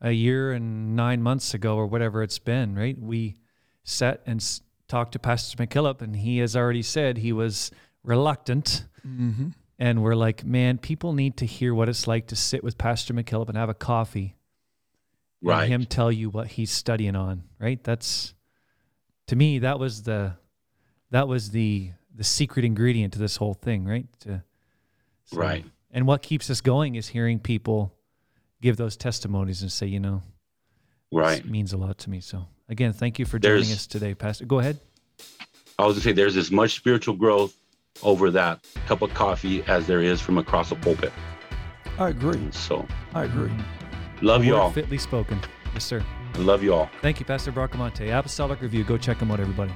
a 0.00 0.12
year 0.12 0.52
and 0.52 0.94
nine 0.96 1.22
months 1.22 1.54
ago 1.54 1.76
or 1.76 1.86
whatever 1.86 2.22
it's 2.22 2.38
been, 2.38 2.74
right? 2.74 2.98
We 2.98 3.36
sat 3.84 4.22
and 4.26 4.40
s- 4.40 4.62
talked 4.88 5.12
to 5.12 5.18
Pastor 5.18 5.56
McKillop, 5.64 6.00
and 6.02 6.16
he 6.16 6.38
has 6.38 6.54
already 6.56 6.82
said 6.82 7.18
he 7.18 7.32
was 7.32 7.70
reluctant. 8.02 8.86
Mm-hmm. 9.06 9.48
And 9.78 10.02
we're 10.02 10.14
like, 10.14 10.44
man, 10.44 10.78
people 10.78 11.12
need 11.12 11.36
to 11.38 11.46
hear 11.46 11.74
what 11.74 11.88
it's 11.88 12.06
like 12.06 12.26
to 12.28 12.36
sit 12.36 12.62
with 12.62 12.76
Pastor 12.78 13.14
McKillop 13.14 13.48
and 13.48 13.56
have 13.58 13.68
a 13.70 13.74
coffee 13.74 14.36
Right. 15.42 15.64
and 15.64 15.72
him 15.72 15.84
tell 15.86 16.12
you 16.12 16.28
what 16.28 16.48
he's 16.48 16.70
studying 16.70 17.16
on, 17.16 17.44
right? 17.58 17.82
That's 17.82 18.34
to 19.28 19.36
me, 19.36 19.58
that 19.60 19.78
was 19.78 20.02
the 20.02 20.34
that 21.10 21.26
was 21.28 21.50
the 21.50 21.90
the 22.14 22.24
secret 22.24 22.64
ingredient 22.64 23.12
to 23.14 23.18
this 23.18 23.36
whole 23.36 23.54
thing, 23.54 23.84
right? 23.86 24.06
To, 24.20 24.42
so- 25.24 25.36
Right. 25.38 25.64
And 25.92 26.06
what 26.06 26.22
keeps 26.22 26.48
us 26.50 26.60
going 26.60 26.94
is 26.94 27.08
hearing 27.08 27.38
people 27.40 27.92
give 28.62 28.76
those 28.76 28.96
testimonies 28.96 29.62
and 29.62 29.72
say, 29.72 29.86
you 29.86 29.98
know, 30.00 30.22
Right. 31.12 31.42
this 31.42 31.50
means 31.50 31.72
a 31.72 31.76
lot 31.76 31.98
to 31.98 32.10
me. 32.10 32.20
So 32.20 32.46
again, 32.68 32.92
thank 32.92 33.18
you 33.18 33.24
for 33.24 33.38
joining 33.38 33.62
There's- 33.62 33.72
us 33.72 33.86
today, 33.86 34.14
Pastor. 34.14 34.44
Go 34.46 34.60
ahead. 34.60 34.78
I 35.78 35.86
was 35.86 35.94
gonna 35.96 36.02
say 36.04 36.12
there's 36.12 36.36
as 36.36 36.50
much 36.50 36.76
spiritual 36.76 37.14
growth 37.16 37.56
over 38.02 38.30
that 38.30 38.64
cup 38.86 39.02
of 39.02 39.12
coffee 39.14 39.62
as 39.64 39.86
there 39.86 40.00
is 40.02 40.20
from 40.20 40.38
across 40.38 40.70
a 40.70 40.76
pulpit. 40.76 41.12
I 41.98 42.10
agree. 42.10 42.48
So 42.52 42.86
I 43.14 43.24
agree. 43.24 43.48
Mm-hmm. 43.50 44.26
love 44.26 44.44
you 44.44 44.56
all. 44.56 44.70
Fitly 44.70 44.98
spoken. 44.98 45.40
Yes, 45.72 45.84
sir. 45.84 46.04
Love 46.36 46.62
you 46.62 46.72
all. 46.74 46.88
Thank 47.02 47.18
you, 47.18 47.26
Pastor 47.26 47.50
Bracamonte. 47.50 48.16
Apostolic 48.16 48.60
Review. 48.60 48.84
Go 48.84 48.96
check 48.96 49.18
them 49.18 49.30
out, 49.30 49.40
everybody. 49.40 49.72